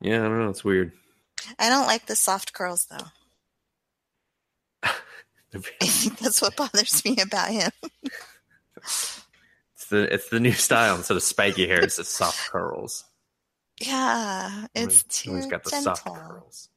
[0.00, 0.50] Yeah, I don't know.
[0.50, 0.92] It's weird.
[1.58, 3.06] I don't like the soft curls though.
[5.54, 7.70] I think that's what bothers me about him.
[9.92, 10.96] It's the it's the new style.
[10.96, 13.04] Instead of spiky hair, it's the soft curls.
[13.80, 15.94] Yeah, it's He's- too he's got the gentle.
[15.96, 16.68] soft curls.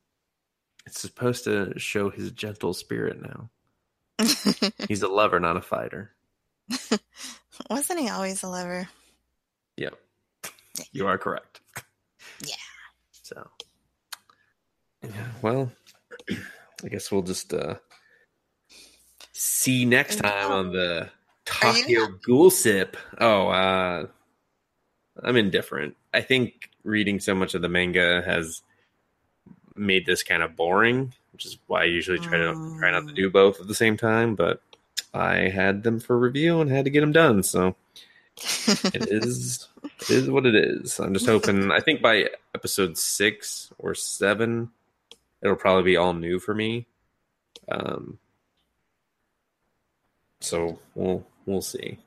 [0.85, 3.49] It's supposed to show his gentle spirit now.
[4.87, 6.11] He's a lover, not a fighter.
[7.69, 8.87] Wasn't he always a lover?
[9.77, 9.95] Yep.
[10.91, 11.59] You are correct.
[12.45, 12.55] Yeah.
[13.23, 13.47] So,
[15.03, 15.71] yeah, well,
[16.83, 17.75] I guess we'll just uh
[19.33, 21.09] see next time on the
[21.61, 22.97] Are you Tokyo Ghoul Sip.
[23.19, 24.07] Oh, uh
[25.23, 25.95] I'm indifferent.
[26.13, 28.61] I think reading so much of the manga has
[29.75, 33.13] made this kind of boring, which is why I usually try to try not to
[33.13, 34.61] do both at the same time, but
[35.13, 37.75] I had them for review and had to get them done, so
[38.37, 39.67] it is
[40.01, 40.99] it is what it is.
[40.99, 41.71] I'm just hoping.
[41.71, 44.71] I think by episode six or seven,
[45.41, 46.85] it'll probably be all new for me.
[47.69, 48.19] Um,
[50.41, 51.99] so we'll we'll see.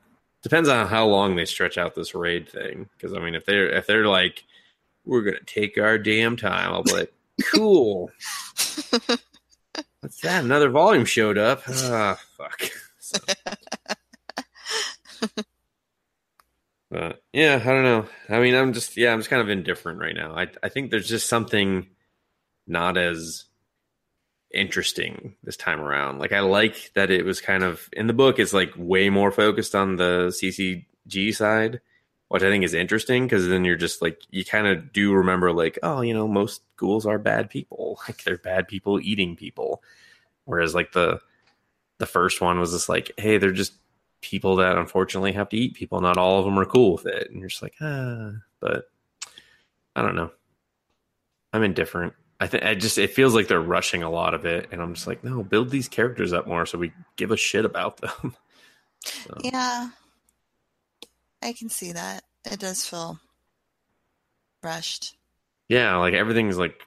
[0.43, 2.89] Depends on how long they stretch out this raid thing.
[2.97, 4.45] Because I mean, if they're if they're like,
[5.05, 7.13] we're gonna take our damn time, I'll be like,
[7.53, 8.11] cool.
[10.01, 10.45] What's that?
[10.45, 11.63] Another volume showed up.
[11.69, 12.71] Ah, fuck.
[12.99, 13.19] So.
[16.91, 18.07] But yeah, I don't know.
[18.31, 20.35] I mean, I'm just yeah, I'm just kind of indifferent right now.
[20.35, 21.87] I I think there's just something
[22.67, 23.45] not as
[24.53, 26.19] interesting this time around.
[26.19, 28.39] Like I like that it was kind of in the book.
[28.39, 31.81] It's like way more focused on the CCG side,
[32.29, 35.53] which I think is interesting because then you're just like you kind of do remember
[35.53, 39.83] like oh you know most ghouls are bad people like they're bad people eating people,
[40.45, 41.21] whereas like the
[41.99, 43.73] the first one was just like hey they're just
[44.21, 46.01] people that unfortunately have to eat people.
[46.01, 48.33] Not all of them are cool with it, and you're just like, ah.
[48.61, 48.91] But
[49.95, 50.31] I don't know.
[51.53, 52.15] I'm indifferent.
[52.41, 54.95] I think I just it feels like they're rushing a lot of it, and I'm
[54.95, 58.35] just like, no, build these characters up more so we give a shit about them.
[59.05, 59.91] So, Yeah.
[61.41, 62.25] I can see that.
[62.45, 63.21] It does feel
[64.63, 65.17] rushed.
[65.69, 66.83] yeah, like everything's like,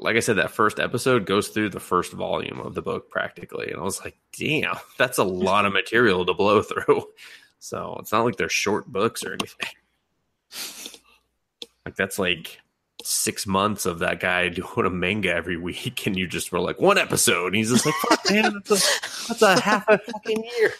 [0.00, 3.70] like I said, that first episode goes through the first volume of the book practically,
[3.70, 7.04] and I was like, damn, that's a lot of material to blow through.
[7.62, 9.68] So it's not like they're short books or anything.
[11.84, 12.58] Like that's like
[13.04, 16.80] six months of that guy doing a manga every week, and you just were like
[16.80, 20.44] one episode, and he's just like, fuck, man, that's a, that's a half a fucking
[20.58, 20.72] year.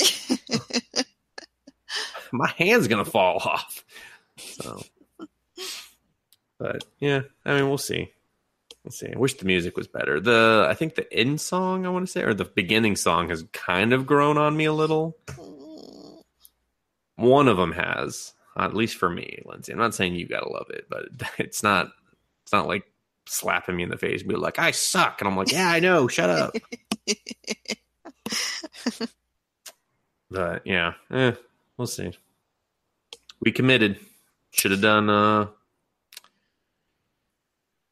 [2.32, 3.84] My hand's gonna fall off.
[4.38, 4.82] So,
[6.58, 8.10] but yeah, I mean, we'll see.
[8.82, 9.12] We'll see.
[9.14, 10.20] I wish the music was better.
[10.20, 13.44] The I think the end song I want to say, or the beginning song, has
[13.52, 15.16] kind of grown on me a little.
[15.26, 16.22] Mm.
[17.16, 19.72] One of them has, at least for me, Lindsay.
[19.72, 21.06] I'm not saying you gotta love it, but
[21.38, 21.88] it's not.
[22.42, 22.84] It's not like
[23.26, 25.80] slapping me in the face, and be like, "I suck," and I'm like, "Yeah, I
[25.80, 26.08] know.
[26.08, 26.54] Shut up."
[30.30, 31.32] but yeah, eh,
[31.76, 32.12] we'll see.
[33.40, 33.98] We committed.
[34.50, 35.46] Should have done uh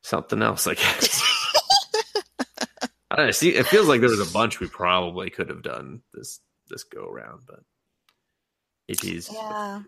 [0.03, 1.23] something else, I guess.
[3.11, 3.31] I don't know.
[3.33, 6.85] See, it feels like there was a bunch we probably could have done this this
[6.85, 7.61] go around, but
[8.89, 9.29] it is.
[9.33, 9.83] Yeah.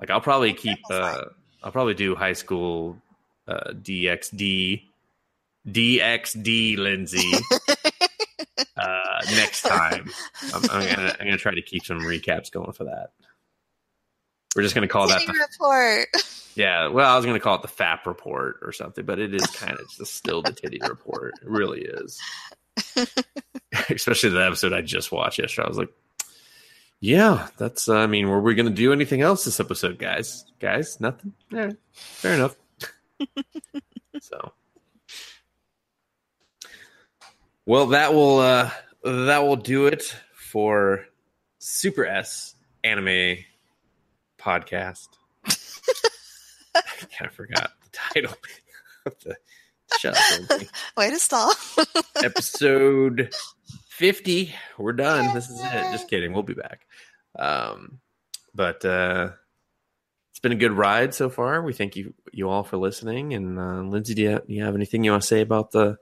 [0.00, 0.78] Like I'll probably keep.
[0.90, 1.26] uh
[1.62, 2.96] I'll probably do high school
[3.46, 4.82] uh DxD
[5.68, 7.32] DxD Lindsay
[8.76, 10.10] uh next time.
[10.54, 13.10] I'm, I'm gonna I'm gonna try to keep some recaps going for that.
[14.56, 16.08] We're just gonna call that the report.
[16.56, 16.88] yeah.
[16.88, 19.78] Well, I was gonna call it the FAP report or something, but it is kind
[19.78, 21.34] of just still the titty report.
[21.42, 22.18] It really is.
[23.90, 25.66] Especially the episode I just watched yesterday.
[25.66, 25.92] I was like,
[27.00, 27.88] yeah, that's.
[27.88, 30.44] Uh, I mean, were we gonna do anything else this episode, guys?
[30.60, 31.32] Guys, nothing.
[31.50, 32.56] Yeah, fair enough.
[34.20, 34.52] so,
[37.66, 38.70] well, that will uh,
[39.02, 41.06] that will do it for
[41.58, 42.54] Super S
[42.84, 43.38] Anime
[44.38, 45.08] Podcast.
[45.46, 46.82] I
[47.16, 48.34] kind of forgot the title.
[49.06, 49.36] of the
[49.98, 50.60] Shut up,
[50.96, 51.52] Way to stall.
[52.22, 53.34] Episode
[54.00, 54.54] 50.
[54.78, 55.34] We're done.
[55.34, 55.92] This is it.
[55.92, 56.32] Just kidding.
[56.32, 56.86] We'll be back.
[57.38, 58.00] Um,
[58.54, 59.32] but uh,
[60.30, 61.60] it's been a good ride so far.
[61.60, 63.34] We thank you you all for listening.
[63.34, 65.98] And uh, Lindsay, do you, do you have anything you want to say about the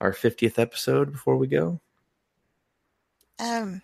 [0.00, 1.80] our 50th episode before we go?
[3.40, 3.82] um,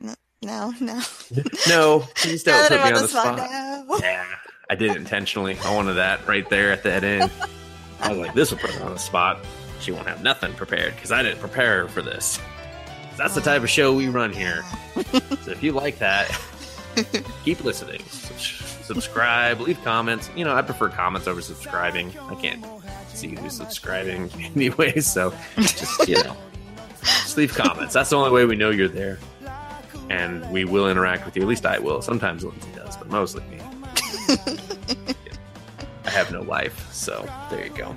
[0.00, 1.00] no, no.
[1.68, 3.36] No, please don't put me on the spot.
[3.36, 3.86] now.
[4.00, 4.26] Yeah,
[4.68, 5.56] I did it intentionally.
[5.64, 7.30] I wanted that right there at the end.
[8.00, 9.38] I was like, this will put her on the spot.
[9.82, 12.40] She won't have nothing prepared because I didn't prepare her for this.
[13.16, 14.62] That's the type of show we run here.
[15.42, 16.30] So if you like that,
[17.44, 18.00] keep listening.
[18.06, 20.30] Subscribe, leave comments.
[20.36, 22.16] You know, I prefer comments over subscribing.
[22.18, 22.64] I can't
[23.08, 26.36] see who's subscribing anyway, so just, you know,
[27.02, 27.94] just leave comments.
[27.94, 29.18] That's the only way we know you're there.
[30.08, 31.42] And we will interact with you.
[31.42, 32.02] At least I will.
[32.02, 33.58] Sometimes Lindsay does, but mostly me.
[36.04, 37.96] I have no life, so there you go.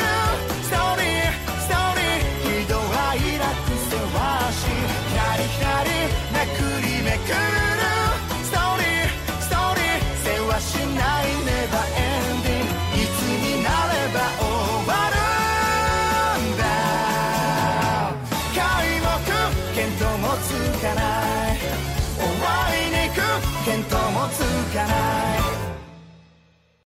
[7.31, 10.90] ストーリーストーリーせわしない